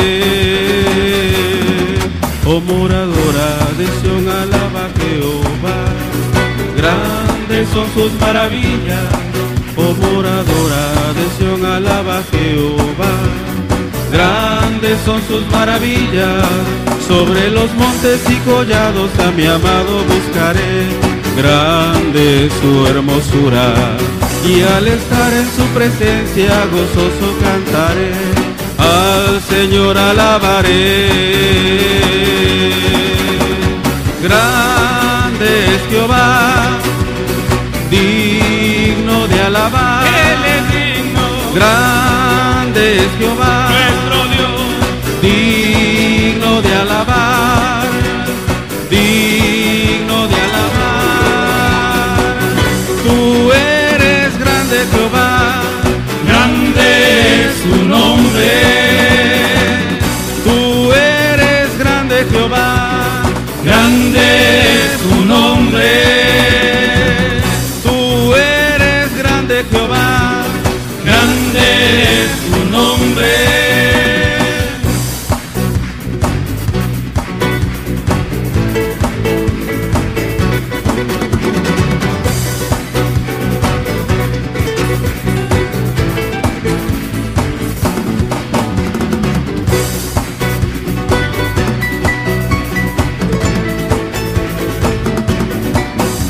Oh 2.46 2.60
moradora 2.62 3.50
de 3.78 3.86
Sion, 4.02 4.28
alaba 4.28 4.86
a 4.86 4.92
Jehová, 5.00 5.80
grandes 6.76 7.70
son 7.70 7.88
sus 7.94 8.12
maravillas. 8.20 9.37
De 10.38 10.44
Sion, 11.36 11.66
alaba 11.66 12.20
a 12.20 12.24
Jehová, 12.32 13.14
grandes 14.12 15.00
son 15.04 15.20
sus 15.28 15.44
maravillas. 15.52 16.46
Sobre 17.08 17.50
los 17.50 17.74
montes 17.74 18.22
y 18.30 18.36
collados 18.48 19.10
a 19.18 19.32
mi 19.32 19.48
amado 19.48 20.04
buscaré, 20.04 20.86
grande 21.36 22.52
su 22.62 22.86
hermosura. 22.86 23.74
Y 24.46 24.62
al 24.62 24.88
estar 24.88 25.34
en 25.34 25.48
su 25.56 25.64
presencia 25.74 26.68
gozoso 26.72 27.34
cantaré, 27.42 28.12
al 28.78 29.42
Señor 29.42 29.98
alabaré. 29.98 31.10
Grande 34.22 35.76
es 35.76 35.82
Jehová, 35.90 36.78
digno 37.90 39.28
de 39.28 39.42
alabar. 39.42 39.97
Grande 41.58 42.98
es 42.98 43.12
Jehová, 43.18 43.70
nuestro 43.72 44.18
Dios, 44.36 44.62
digno 45.24 46.62
de 46.62 46.72
alabar, 46.76 47.88
digno 48.92 50.28
de 50.28 50.36
alabar. 50.48 52.38
Tú 53.04 53.52
eres 53.52 54.38
grande 54.38 54.78
Jehová, 54.92 55.64
grande 56.28 56.86
es 57.48 57.54
su 57.64 57.76
nombre, 57.86 58.52
tú 60.44 60.94
eres 60.94 61.76
grande 61.80 62.16
Jehová, 62.30 63.24
grande 63.64 64.22
es 64.76 65.02
su 65.02 65.17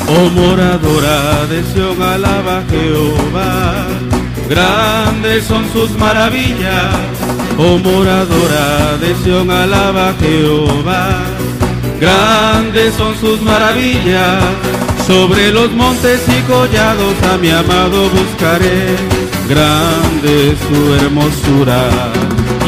Oh, 0.09 0.29
moradora 0.29 1.45
de 1.47 1.63
Sion, 1.63 2.01
alaba 2.01 2.63
Jehová. 2.71 4.06
Grandes 4.49 5.43
son 5.45 5.65
sus 5.71 5.91
maravillas. 5.97 6.95
Oh 7.57 7.77
moradora 7.79 8.97
de 9.01 9.15
Sion, 9.23 9.49
alaba 9.49 10.13
Jehová, 10.19 11.23
grandes 11.99 12.93
son 12.95 13.15
sus 13.17 13.41
maravillas. 13.41 14.43
Sobre 15.07 15.51
los 15.51 15.71
montes 15.71 16.21
y 16.27 16.41
collados 16.51 17.15
a 17.31 17.37
mi 17.37 17.49
amado 17.49 18.09
buscaré, 18.09 18.95
grande 19.47 20.55
su 20.67 20.93
hermosura. 20.95 21.89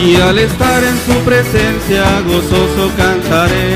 Y 0.01 0.15
al 0.15 0.39
estar 0.39 0.81
en 0.81 0.97
su 1.05 1.19
presencia 1.25 2.21
gozoso 2.25 2.89
cantaré, 2.95 3.75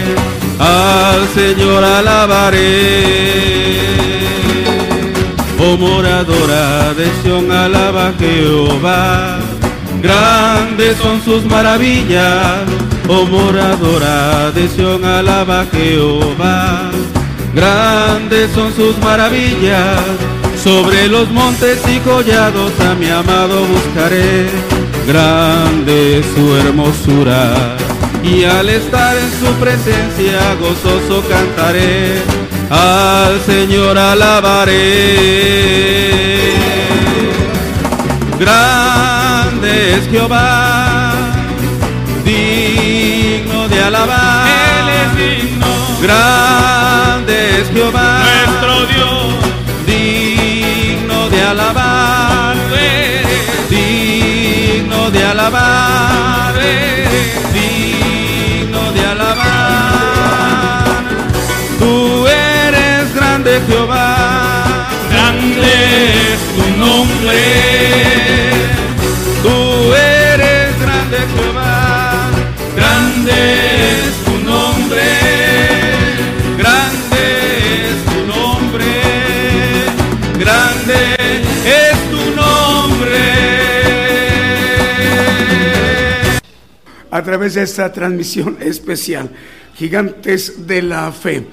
al 0.59 1.27
Señor 1.35 1.84
alabaré. 1.84 2.93
Oh 5.65 5.77
moradora 5.77 6.94
de 6.94 7.07
alaba 7.53 8.11
Jehová. 8.19 9.40
Grandes 10.02 10.98
son 10.98 11.22
sus 11.22 11.45
maravillas, 11.45 12.64
oh 13.07 13.26
moradora 13.26 14.52
de 14.52 14.68
alaba 15.07 15.65
Jehová. 15.72 16.91
Grandes 17.56 18.52
son 18.52 18.73
sus 18.73 18.98
maravillas, 18.98 20.02
sobre 20.61 21.07
los 21.07 21.31
montes 21.31 21.80
y 21.88 21.99
collados 21.99 22.73
a 22.81 22.95
mi 22.95 23.07
amado 23.07 23.65
buscaré. 23.65 24.49
Grande 25.07 26.23
su 26.35 26.57
hermosura, 26.57 27.77
y 28.22 28.44
al 28.44 28.68
estar 28.68 29.15
en 29.15 29.31
su 29.31 29.53
presencia 29.53 30.56
gozoso 30.60 31.23
cantaré. 31.30 32.43
Al 32.69 33.41
Señor 33.45 33.98
alabaré. 33.98 34.73
Grande 38.40 39.98
es 39.98 40.10
Jehová, 40.10 41.14
digno 42.26 43.68
de 43.68 43.84
alabar. 43.84 44.48
Él 44.48 44.90
es 45.02 45.10
digno, 45.18 45.68
Grande 46.02 47.61
es 47.61 47.69
Jehová, 47.72 48.23
nuestro 48.23 48.85
Dios. 48.88 49.34
digno 49.85 51.30
de 51.30 51.41
alabar, 51.44 52.56
digno 53.69 55.11
de 55.11 55.23
alabar, 55.23 56.53
grande 63.44 63.61
Jehová, 63.68 64.90
Grande 65.11 65.74
es 66.34 66.40
tu 66.56 66.65
nombre, 66.80 67.41
tú 69.44 69.94
eres 69.94 70.80
grande 70.80 71.18
Jehová, 71.36 72.30
grande 72.76 73.34
es 73.99 74.14
tu 74.24 74.38
nombre, 74.49 75.03
grande 76.57 77.24
es 77.90 78.06
tu 78.06 78.20
nombre, 78.34 78.86
grande 80.40 80.99
es 81.65 81.98
tu 82.11 82.24
nombre. 82.36 83.24
a 87.11 87.22
través 87.22 87.53
de 87.56 87.64
esta 87.64 87.91
transmisión 87.91 88.57
especial, 88.61 89.30
Gigantes 89.76 90.65
de 90.65 90.82
la 90.82 91.11
Fe. 91.11 91.45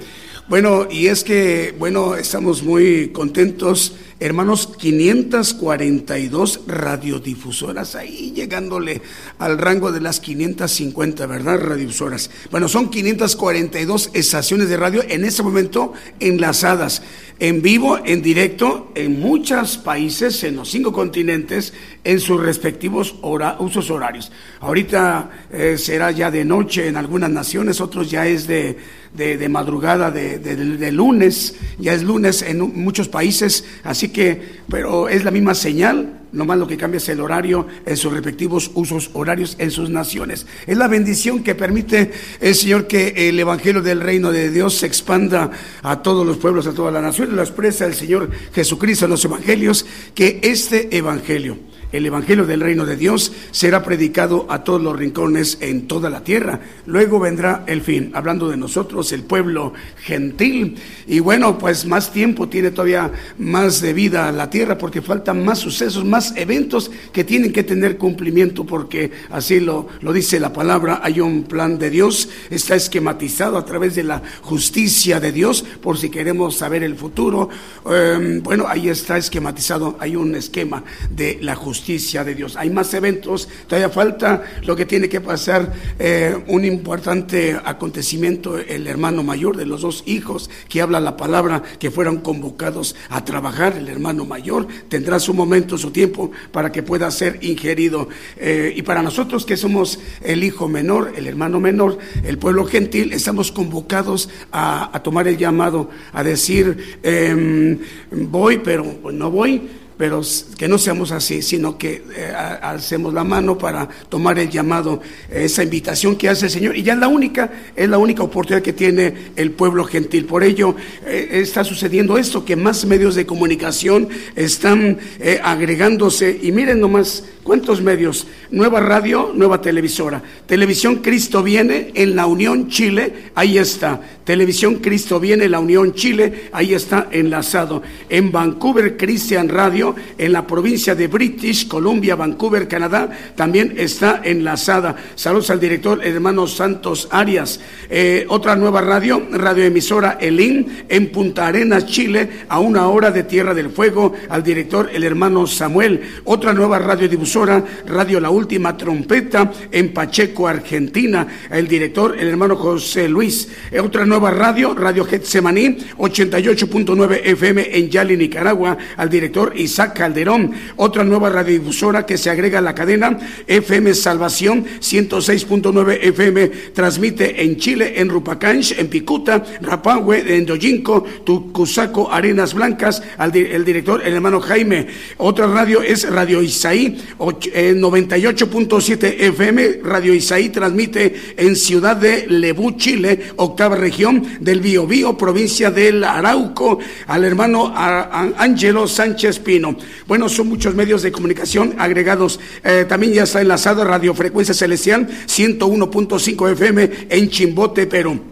Bueno, 0.51 0.85
y 0.91 1.07
es 1.07 1.23
que, 1.23 1.73
bueno, 1.79 2.17
estamos 2.17 2.61
muy 2.61 3.13
contentos, 3.13 3.95
hermanos, 4.19 4.67
542 4.77 6.63
radiodifusoras, 6.67 7.95
ahí 7.95 8.33
llegándole 8.35 9.01
al 9.39 9.57
rango 9.57 9.93
de 9.93 10.01
las 10.01 10.19
550, 10.19 11.25
¿verdad? 11.25 11.57
Radiodifusoras. 11.57 12.29
Bueno, 12.51 12.67
son 12.67 12.89
542 12.89 14.09
estaciones 14.13 14.67
de 14.67 14.75
radio 14.75 15.05
en 15.07 15.23
este 15.23 15.41
momento 15.41 15.93
enlazadas, 16.19 17.01
en 17.39 17.61
vivo, 17.61 18.01
en 18.03 18.21
directo, 18.21 18.91
en 18.93 19.21
muchos 19.21 19.77
países, 19.77 20.43
en 20.43 20.57
los 20.57 20.69
cinco 20.69 20.91
continentes, 20.91 21.73
en 22.03 22.19
sus 22.19 22.41
respectivos 22.41 23.15
usos 23.21 23.89
horarios. 23.89 24.33
Ahorita 24.59 25.29
eh, 25.49 25.77
será 25.77 26.11
ya 26.11 26.29
de 26.29 26.43
noche 26.43 26.89
en 26.89 26.97
algunas 26.97 27.29
naciones, 27.29 27.79
otros 27.79 28.11
ya 28.11 28.27
es 28.27 28.47
de, 28.47 28.77
de- 29.15 29.37
de 29.37 29.49
madrugada, 29.49 30.11
de, 30.11 30.39
de- 30.39 30.55
de 30.55 30.91
lunes, 30.91 31.55
ya 31.79 31.93
es 31.93 32.03
lunes 32.03 32.41
en 32.41 32.59
muchos 32.81 33.07
países, 33.09 33.65
así 33.83 34.09
que, 34.09 34.59
pero 34.69 35.09
es 35.09 35.23
la 35.23 35.31
misma 35.31 35.53
señal, 35.55 36.20
nomás 36.31 36.57
lo 36.57 36.67
que 36.67 36.77
cambia 36.77 36.97
es 36.97 37.09
el 37.09 37.19
horario 37.19 37.67
en 37.85 37.97
sus 37.97 38.13
respectivos 38.13 38.71
usos 38.73 39.09
horarios 39.13 39.55
en 39.59 39.71
sus 39.71 39.89
naciones. 39.89 40.45
Es 40.67 40.77
la 40.77 40.87
bendición 40.87 41.43
que 41.43 41.55
permite 41.55 42.11
el 42.39 42.55
Señor 42.55 42.87
que 42.87 43.29
el 43.29 43.39
Evangelio 43.39 43.81
del 43.81 44.01
Reino 44.01 44.31
de 44.31 44.49
Dios 44.49 44.75
se 44.75 44.85
expanda 44.85 45.51
a 45.81 46.01
todos 46.01 46.25
los 46.25 46.37
pueblos, 46.37 46.67
a 46.67 46.73
todas 46.73 46.93
las 46.93 47.03
naciones. 47.03 47.33
Lo 47.33 47.41
expresa 47.41 47.85
el 47.85 47.93
Señor 47.93 48.29
Jesucristo 48.53 49.05
en 49.05 49.11
los 49.11 49.25
Evangelios, 49.25 49.85
que 50.13 50.39
este 50.43 50.95
Evangelio, 50.95 51.57
el 51.91 52.05
Evangelio 52.05 52.45
del 52.45 52.61
Reino 52.61 52.85
de 52.85 52.95
Dios 52.95 53.33
será 53.51 53.83
predicado 53.83 54.47
a 54.49 54.63
todos 54.63 54.81
los 54.81 54.97
rincones 54.97 55.57
en 55.61 55.87
toda 55.87 56.09
la 56.09 56.23
tierra. 56.23 56.61
Luego 56.85 57.19
vendrá 57.19 57.63
el 57.67 57.81
fin, 57.81 58.11
hablando 58.13 58.49
de 58.49 58.57
nosotros, 58.57 59.11
el 59.11 59.23
pueblo 59.23 59.73
gentil. 59.97 60.77
Y 61.07 61.19
bueno, 61.19 61.57
pues 61.57 61.85
más 61.85 62.13
tiempo 62.13 62.47
tiene 62.47 62.71
todavía 62.71 63.11
más 63.37 63.81
de 63.81 63.93
vida 63.93 64.31
la 64.31 64.49
tierra 64.49 64.77
porque 64.77 65.01
faltan 65.01 65.43
más 65.43 65.59
sucesos, 65.59 66.05
más 66.05 66.20
eventos 66.35 66.91
que 67.11 67.23
tienen 67.23 67.51
que 67.51 67.63
tener 67.63 67.97
cumplimiento 67.97 68.65
porque 68.65 69.11
así 69.29 69.59
lo, 69.59 69.87
lo 70.01 70.13
dice 70.13 70.39
la 70.39 70.53
palabra. 70.53 71.01
Hay 71.03 71.19
un 71.19 71.43
plan 71.43 71.77
de 71.77 71.89
Dios, 71.89 72.29
está 72.49 72.75
esquematizado 72.75 73.57
a 73.57 73.65
través 73.65 73.95
de 73.95 74.03
la 74.03 74.21
justicia 74.41 75.19
de 75.19 75.31
Dios 75.31 75.63
por 75.81 75.97
si 75.97 76.09
queremos 76.09 76.55
saber 76.55 76.83
el 76.83 76.95
futuro. 76.95 77.49
Eh, 77.89 78.39
bueno, 78.43 78.65
ahí 78.67 78.89
está 78.89 79.17
esquematizado, 79.17 79.97
hay 79.99 80.15
un 80.15 80.35
esquema 80.35 80.83
de 81.09 81.39
la 81.41 81.55
justicia 81.55 82.23
de 82.23 82.35
Dios. 82.35 82.55
Hay 82.57 82.69
más 82.69 82.93
eventos, 82.93 83.47
todavía 83.67 83.89
falta 83.89 84.43
lo 84.63 84.75
que 84.75 84.85
tiene 84.85 85.09
que 85.09 85.21
pasar, 85.21 85.73
eh, 85.99 86.37
un 86.47 86.65
importante 86.65 87.59
acontecimiento, 87.63 88.57
el 88.57 88.87
hermano 88.87 89.23
mayor 89.23 89.57
de 89.57 89.65
los 89.65 89.81
dos 89.81 90.03
hijos 90.05 90.49
que 90.69 90.81
habla 90.81 90.99
la 90.99 91.17
palabra, 91.17 91.63
que 91.79 91.91
fueron 91.91 92.17
convocados 92.17 92.95
a 93.09 93.23
trabajar, 93.23 93.77
el 93.77 93.87
hermano 93.87 94.25
mayor 94.25 94.67
tendrá 94.89 95.19
su 95.19 95.33
momento, 95.33 95.77
su 95.77 95.91
tiempo 95.91 96.10
para 96.51 96.71
que 96.71 96.83
pueda 96.83 97.09
ser 97.11 97.39
ingerido. 97.41 98.09
Eh, 98.37 98.73
y 98.75 98.81
para 98.81 99.01
nosotros 99.01 99.45
que 99.45 99.57
somos 99.57 99.99
el 100.23 100.43
hijo 100.43 100.67
menor, 100.67 101.13
el 101.15 101.27
hermano 101.27 101.59
menor, 101.59 101.97
el 102.23 102.37
pueblo 102.37 102.65
gentil, 102.65 103.13
estamos 103.13 103.51
convocados 103.51 104.29
a, 104.51 104.99
tomar 105.03 105.27
el 105.27 105.37
llamado, 105.37 105.89
a 106.13 106.23
decir, 106.23 106.99
em, 107.03 107.79
voy, 108.11 108.59
pero 108.59 108.85
no 109.11 109.31
voy 109.31 109.80
pero 110.01 110.19
que 110.57 110.67
no 110.67 110.79
seamos 110.79 111.11
así, 111.11 111.43
sino 111.43 111.77
que 111.77 112.01
eh, 112.15 112.33
a- 112.35 112.71
hacemos 112.71 113.13
la 113.13 113.23
mano 113.23 113.55
para 113.55 113.87
tomar 114.09 114.39
el 114.39 114.49
llamado, 114.49 114.99
eh, 115.29 115.43
esa 115.43 115.61
invitación 115.61 116.15
que 116.15 116.27
hace 116.27 116.45
el 116.47 116.51
Señor. 116.51 116.75
Y 116.75 116.81
ya 116.81 116.93
es 116.93 116.99
la 116.99 117.07
única, 117.07 117.51
es 117.75 117.87
la 117.87 117.99
única 117.99 118.23
oportunidad 118.23 118.63
que 118.63 118.73
tiene 118.73 119.13
el 119.35 119.51
pueblo 119.51 119.83
gentil. 119.85 120.25
Por 120.25 120.43
ello 120.43 120.75
eh, 121.05 121.29
está 121.33 121.63
sucediendo 121.63 122.17
esto, 122.17 122.43
que 122.43 122.55
más 122.55 122.83
medios 122.85 123.13
de 123.13 123.27
comunicación 123.27 124.09
están 124.35 124.97
eh, 125.19 125.39
agregándose. 125.43 126.39
Y 126.41 126.51
miren 126.51 126.79
nomás 126.79 127.23
cuántos 127.43 127.79
medios, 127.79 128.25
nueva 128.49 128.79
radio, 128.79 129.31
nueva 129.35 129.61
televisora. 129.61 130.23
Televisión 130.47 130.95
Cristo 130.95 131.43
viene 131.43 131.91
en 131.93 132.15
la 132.15 132.25
Unión 132.25 132.69
Chile, 132.69 133.29
ahí 133.35 133.59
está. 133.59 134.01
Televisión 134.23 134.75
Cristo 134.75 135.19
viene 135.19 135.45
en 135.45 135.51
la 135.51 135.59
Unión 135.59 135.93
Chile, 135.93 136.49
ahí 136.53 136.73
está 136.73 137.07
enlazado. 137.11 137.83
En 138.09 138.31
Vancouver 138.31 138.95
Christian 138.97 139.49
Radio, 139.49 139.90
en 140.17 140.31
la 140.31 140.45
provincia 140.45 140.95
de 140.95 141.07
British 141.07 141.67
Columbia, 141.67 142.15
Vancouver, 142.15 142.67
Canadá, 142.67 143.09
también 143.35 143.73
está 143.77 144.21
enlazada. 144.23 144.95
Saludos 145.15 145.49
al 145.49 145.59
director 145.59 146.01
hermano 146.03 146.47
Santos 146.47 147.07
Arias. 147.11 147.59
Eh, 147.89 148.25
otra 148.29 148.55
nueva 148.55 148.81
radio, 148.81 149.27
radioemisora 149.31 150.17
Elín, 150.19 150.85
en 150.87 151.11
Punta 151.11 151.47
Arenas, 151.47 151.85
Chile, 151.85 152.29
a 152.47 152.59
una 152.59 152.87
hora 152.87 153.11
de 153.11 153.23
Tierra 153.23 153.53
del 153.53 153.69
Fuego, 153.69 154.13
al 154.29 154.43
director 154.43 154.89
el 154.93 155.03
hermano 155.03 155.47
Samuel. 155.47 156.01
Otra 156.25 156.53
nueva 156.53 156.79
radiodifusora, 156.79 157.63
Radio 157.87 158.19
La 158.19 158.29
Última 158.29 158.77
Trompeta, 158.77 159.51
en 159.71 159.93
Pacheco, 159.93 160.47
Argentina, 160.47 161.27
el 161.49 161.67
director 161.67 162.15
el 162.17 162.27
hermano 162.27 162.55
José 162.55 163.07
Luis. 163.07 163.49
Eh, 163.71 163.79
otra 163.79 164.05
nueva 164.05 164.31
radio, 164.31 164.73
Radio 164.73 165.05
Getsemaní, 165.05 165.77
88.9 165.97 167.21
FM 167.23 167.77
en 167.77 167.89
Yali, 167.89 168.17
Nicaragua, 168.17 168.77
al 168.97 169.09
director 169.09 169.53
Isaac 169.55 169.80
Calderón. 169.93 170.51
Otra 170.77 171.03
nueva 171.03 171.29
radiodifusora 171.29 172.05
que 172.05 172.17
se 172.17 172.29
agrega 172.29 172.59
a 172.59 172.61
la 172.61 172.75
cadena, 172.75 173.17
FM 173.47 173.93
Salvación, 173.93 174.65
106.9 174.79 175.97
FM, 176.01 176.47
transmite 176.73 177.43
en 177.43 177.57
Chile, 177.57 177.93
en 177.97 178.09
Rupacanch, 178.09 178.77
en 178.77 178.87
Picuta, 178.87 179.43
Rapahue, 179.61 180.23
en 180.37 180.45
Doyinco, 180.45 181.03
Tucusaco, 181.25 182.11
Arenas 182.11 182.53
Blancas, 182.53 183.01
al 183.17 183.35
el 183.35 183.65
director, 183.65 184.01
el 184.05 184.13
hermano 184.13 184.39
Jaime. 184.41 184.87
Otra 185.17 185.47
radio 185.47 185.81
es 185.81 186.09
Radio 186.09 186.41
Isaí, 186.41 186.97
och- 187.17 187.47
eh, 187.53 187.73
98.7 187.75 189.15
FM, 189.27 189.79
Radio 189.83 190.13
Isaí 190.13 190.49
transmite 190.49 191.33
en 191.37 191.55
Ciudad 191.55 191.95
de 191.95 192.25
Lebú, 192.27 192.71
Chile, 192.77 193.19
octava 193.37 193.75
región 193.75 194.23
del 194.39 194.59
Biobío, 194.61 195.17
provincia 195.17 195.71
del 195.71 196.03
Arauco, 196.03 196.79
al 197.07 197.23
hermano 197.23 197.73
Ángelo 197.75 198.87
Sánchez 198.87 199.39
Pino. 199.39 199.70
Bueno, 200.07 200.29
son 200.29 200.47
muchos 200.47 200.75
medios 200.75 201.01
de 201.01 201.11
comunicación 201.11 201.75
agregados. 201.77 202.39
Eh, 202.63 202.85
también 202.87 203.13
ya 203.13 203.23
está 203.23 203.41
enlazado 203.41 203.83
Radio 203.83 204.13
Frecuencia 204.13 204.53
Celestial, 204.53 205.07
101.5 205.27 206.51
FM 206.51 206.89
en 207.09 207.29
Chimbote, 207.29 207.87
Perú. 207.87 208.30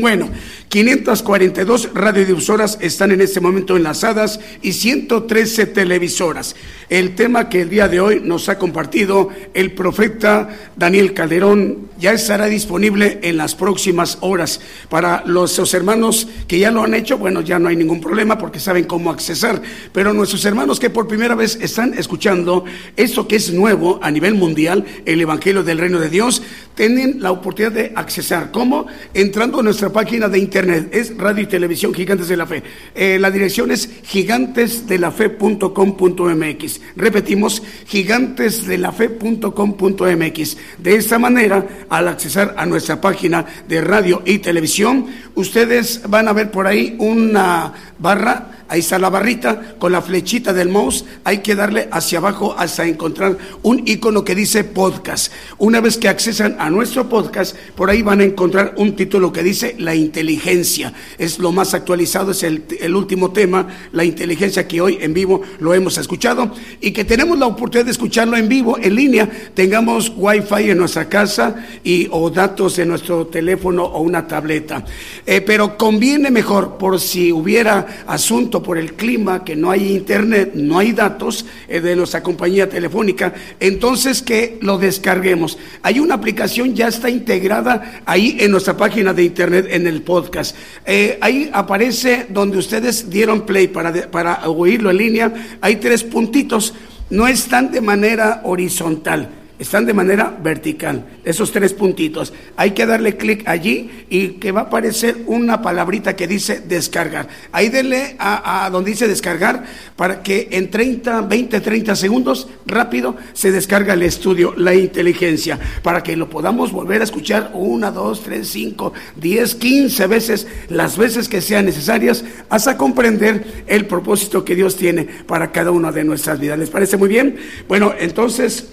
Bueno, 0.00 0.30
542 0.68 1.90
radiodifusoras 1.92 2.78
están 2.80 3.12
en 3.12 3.20
este 3.20 3.40
momento 3.40 3.76
enlazadas 3.76 4.40
y 4.62 4.72
113 4.72 5.66
televisoras. 5.66 6.56
El 6.88 7.14
tema 7.14 7.50
que 7.50 7.60
el 7.60 7.68
día 7.68 7.88
de 7.88 8.00
hoy 8.00 8.20
nos 8.24 8.48
ha 8.48 8.58
compartido 8.58 9.28
el 9.52 9.72
profeta 9.72 10.48
Daniel 10.76 11.12
Calderón 11.12 11.90
ya 12.02 12.12
estará 12.12 12.46
disponible 12.46 13.20
en 13.22 13.36
las 13.36 13.54
próximas 13.54 14.18
horas. 14.22 14.60
Para 14.88 15.22
los 15.24 15.72
hermanos 15.72 16.26
que 16.48 16.58
ya 16.58 16.72
lo 16.72 16.82
han 16.82 16.94
hecho, 16.94 17.16
bueno, 17.16 17.42
ya 17.42 17.60
no 17.60 17.68
hay 17.68 17.76
ningún 17.76 18.00
problema 18.00 18.38
porque 18.38 18.58
saben 18.58 18.84
cómo 18.84 19.10
accesar. 19.10 19.62
Pero 19.92 20.12
nuestros 20.12 20.44
hermanos 20.44 20.80
que 20.80 20.90
por 20.90 21.06
primera 21.06 21.36
vez 21.36 21.56
están 21.60 21.94
escuchando 21.94 22.64
esto 22.96 23.28
que 23.28 23.36
es 23.36 23.52
nuevo 23.52 24.00
a 24.02 24.10
nivel 24.10 24.34
mundial, 24.34 24.84
el 25.06 25.20
Evangelio 25.20 25.62
del 25.62 25.78
Reino 25.78 26.00
de 26.00 26.08
Dios, 26.08 26.42
tienen 26.74 27.20
la 27.20 27.30
oportunidad 27.30 27.72
de 27.72 27.92
accesar. 27.94 28.50
¿Cómo? 28.50 28.86
Entrando 29.14 29.60
a 29.60 29.62
nuestra 29.62 29.90
página 29.90 30.28
de 30.28 30.38
internet 30.38 30.88
es 30.92 31.16
Radio 31.16 31.44
y 31.44 31.46
Televisión 31.46 31.94
Gigantes 31.94 32.28
de 32.28 32.36
la 32.36 32.44
Fe. 32.46 32.62
Eh, 32.94 33.18
la 33.18 33.30
dirección 33.30 33.70
es 33.70 33.88
gigantesdelafe.com.mx. 34.04 36.80
Repetimos, 36.96 37.62
gigantesdelafe.com.mx. 37.86 40.56
De 40.78 40.96
esta 40.96 41.18
manera, 41.18 41.66
al 41.88 42.08
accesar 42.08 42.54
a 42.56 42.66
nuestra 42.66 43.00
página 43.00 43.46
de 43.68 43.80
radio 43.80 44.22
y 44.24 44.38
televisión, 44.38 45.06
ustedes 45.34 46.02
van 46.08 46.28
a 46.28 46.32
ver 46.32 46.50
por 46.50 46.66
ahí 46.66 46.96
una 46.98 47.72
barra 47.98 48.61
Ahí 48.72 48.80
está 48.80 48.98
la 48.98 49.10
barrita 49.10 49.74
con 49.78 49.92
la 49.92 50.00
flechita 50.00 50.54
del 50.54 50.70
mouse. 50.70 51.04
Hay 51.24 51.40
que 51.40 51.54
darle 51.54 51.90
hacia 51.92 52.16
abajo 52.16 52.54
hasta 52.56 52.86
encontrar 52.86 53.36
un 53.62 53.82
icono 53.86 54.24
que 54.24 54.34
dice 54.34 54.64
podcast. 54.64 55.30
Una 55.58 55.82
vez 55.82 55.98
que 55.98 56.08
accesan 56.08 56.56
a 56.58 56.70
nuestro 56.70 57.06
podcast, 57.06 57.54
por 57.76 57.90
ahí 57.90 58.00
van 58.00 58.20
a 58.20 58.24
encontrar 58.24 58.72
un 58.78 58.96
título 58.96 59.30
que 59.30 59.42
dice 59.42 59.76
la 59.78 59.94
inteligencia. 59.94 60.94
Es 61.18 61.38
lo 61.38 61.52
más 61.52 61.74
actualizado, 61.74 62.30
es 62.30 62.44
el, 62.44 62.96
último 62.96 63.30
tema, 63.30 63.68
la 63.92 64.06
inteligencia 64.06 64.66
que 64.66 64.80
hoy 64.80 64.96
en 65.02 65.12
vivo 65.12 65.42
lo 65.58 65.74
hemos 65.74 65.98
escuchado 65.98 66.50
y 66.80 66.92
que 66.92 67.04
tenemos 67.04 67.38
la 67.38 67.48
oportunidad 67.48 67.84
de 67.84 67.90
escucharlo 67.90 68.38
en 68.38 68.48
vivo, 68.48 68.78
en 68.78 68.94
línea. 68.94 69.28
Tengamos 69.52 70.14
wifi 70.16 70.70
en 70.70 70.78
nuestra 70.78 71.10
casa 71.10 71.56
y 71.84 72.08
o 72.10 72.30
datos 72.30 72.78
en 72.78 72.88
nuestro 72.88 73.26
teléfono 73.26 73.84
o 73.84 74.00
una 74.00 74.26
tableta. 74.26 74.82
Eh, 75.26 75.42
pero 75.42 75.76
conviene 75.76 76.30
mejor 76.30 76.78
por 76.78 76.98
si 76.98 77.30
hubiera 77.30 78.04
asunto 78.06 78.61
por 78.62 78.78
el 78.78 78.94
clima, 78.94 79.44
que 79.44 79.56
no 79.56 79.70
hay 79.70 79.92
internet, 79.92 80.52
no 80.54 80.78
hay 80.78 80.92
datos 80.92 81.44
eh, 81.68 81.80
de 81.80 81.96
nuestra 81.96 82.22
compañía 82.22 82.68
telefónica, 82.68 83.34
entonces 83.60 84.22
que 84.22 84.58
lo 84.60 84.78
descarguemos. 84.78 85.58
Hay 85.82 86.00
una 86.00 86.14
aplicación, 86.14 86.74
ya 86.74 86.88
está 86.88 87.10
integrada 87.10 88.02
ahí 88.06 88.36
en 88.40 88.50
nuestra 88.50 88.76
página 88.76 89.12
de 89.12 89.24
internet, 89.24 89.66
en 89.70 89.86
el 89.86 90.02
podcast. 90.02 90.56
Eh, 90.86 91.18
ahí 91.20 91.50
aparece 91.52 92.26
donde 92.28 92.58
ustedes 92.58 93.10
dieron 93.10 93.46
play 93.46 93.68
para, 93.68 94.10
para 94.10 94.48
oírlo 94.48 94.90
en 94.90 94.96
línea, 94.96 95.32
hay 95.60 95.76
tres 95.76 96.04
puntitos, 96.04 96.74
no 97.10 97.26
están 97.26 97.70
de 97.70 97.80
manera 97.80 98.40
horizontal 98.44 99.41
están 99.62 99.86
de 99.86 99.94
manera 99.94 100.36
vertical, 100.42 101.06
esos 101.24 101.52
tres 101.52 101.72
puntitos. 101.72 102.32
Hay 102.56 102.72
que 102.72 102.84
darle 102.84 103.16
clic 103.16 103.48
allí 103.48 104.06
y 104.10 104.28
que 104.40 104.50
va 104.50 104.62
a 104.62 104.64
aparecer 104.64 105.18
una 105.26 105.62
palabrita 105.62 106.16
que 106.16 106.26
dice 106.26 106.60
descargar. 106.60 107.28
Ahí 107.52 107.68
denle 107.68 108.16
a, 108.18 108.68
donde 108.72 108.90
dice 108.90 109.06
descargar 109.06 109.64
para 109.94 110.20
que 110.20 110.48
en 110.50 110.68
30, 110.68 111.22
20, 111.22 111.60
30 111.60 111.94
segundos 111.94 112.48
rápido 112.66 113.16
se 113.34 113.52
descarga 113.52 113.94
el 113.94 114.02
estudio, 114.02 114.52
la 114.56 114.74
inteligencia, 114.74 115.60
para 115.82 116.02
que 116.02 116.16
lo 116.16 116.28
podamos 116.28 116.72
volver 116.72 117.00
a 117.00 117.04
escuchar 117.04 117.52
una, 117.54 117.92
dos, 117.92 118.22
tres, 118.24 118.48
cinco, 118.48 118.92
diez, 119.14 119.54
quince 119.54 120.08
veces, 120.08 120.48
las 120.70 120.98
veces 120.98 121.28
que 121.28 121.40
sean 121.40 121.66
necesarias, 121.66 122.24
hasta 122.48 122.76
comprender 122.76 123.64
el 123.68 123.86
propósito 123.86 124.44
que 124.44 124.56
Dios 124.56 124.74
tiene 124.74 125.04
para 125.04 125.52
cada 125.52 125.70
una 125.70 125.92
de 125.92 126.02
nuestras 126.02 126.40
vidas. 126.40 126.58
¿Les 126.58 126.70
parece 126.70 126.96
muy 126.96 127.08
bien? 127.08 127.36
Bueno, 127.68 127.94
entonces... 127.96 128.66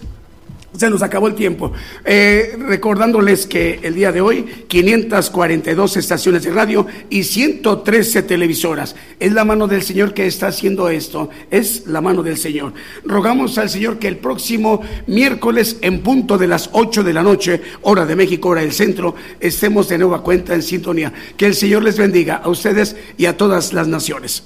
Se 0.79 0.89
nos 0.89 1.01
acabó 1.01 1.27
el 1.27 1.35
tiempo. 1.35 1.73
Eh, 2.05 2.55
recordándoles 2.57 3.45
que 3.47 3.81
el 3.83 3.95
día 3.95 4.13
de 4.13 4.21
hoy, 4.21 4.45
542 4.69 5.97
estaciones 5.97 6.43
de 6.43 6.51
radio 6.51 6.87
y 7.09 7.25
113 7.25 8.23
televisoras. 8.23 8.95
Es 9.19 9.33
la 9.33 9.43
mano 9.43 9.67
del 9.67 9.81
Señor 9.81 10.13
que 10.13 10.25
está 10.25 10.47
haciendo 10.47 10.87
esto. 10.87 11.31
Es 11.51 11.85
la 11.87 11.99
mano 11.99 12.23
del 12.23 12.37
Señor. 12.37 12.71
Rogamos 13.03 13.57
al 13.57 13.69
Señor 13.69 13.99
que 13.99 14.07
el 14.07 14.19
próximo 14.19 14.81
miércoles, 15.05 15.79
en 15.81 15.99
punto 15.99 16.37
de 16.37 16.47
las 16.47 16.69
8 16.71 17.03
de 17.03 17.11
la 17.11 17.23
noche, 17.23 17.61
hora 17.81 18.05
de 18.05 18.15
México, 18.15 18.47
hora 18.47 18.61
del 18.61 18.71
centro, 18.71 19.15
estemos 19.41 19.89
de 19.89 19.97
nueva 19.97 20.23
cuenta 20.23 20.55
en 20.55 20.63
sintonía. 20.63 21.11
Que 21.35 21.47
el 21.47 21.55
Señor 21.55 21.83
les 21.83 21.97
bendiga 21.97 22.35
a 22.35 22.47
ustedes 22.47 22.95
y 23.17 23.25
a 23.25 23.35
todas 23.35 23.73
las 23.73 23.89
naciones. 23.89 24.43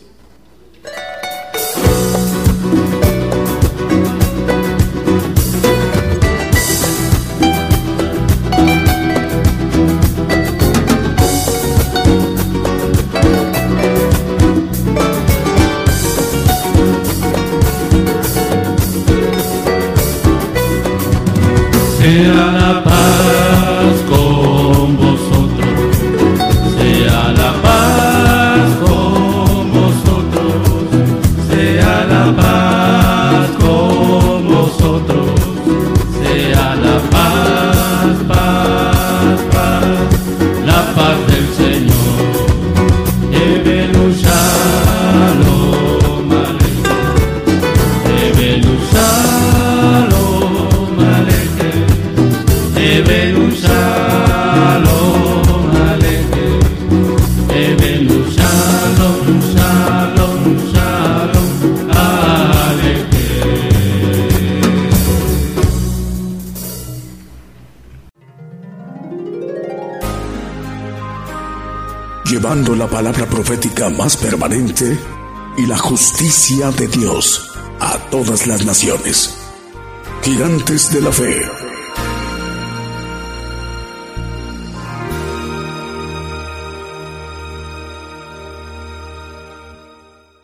Más 73.98 74.18
permanente 74.18 74.98
y 75.58 75.66
la 75.66 75.78
justicia 75.78 76.72
de 76.72 76.88
Dios 76.88 77.52
a 77.80 77.98
todas 78.10 78.48
las 78.48 78.66
naciones. 78.66 79.38
Gigantes 80.24 80.92
de 80.92 81.02
la 81.02 81.12
fe. 81.12 81.73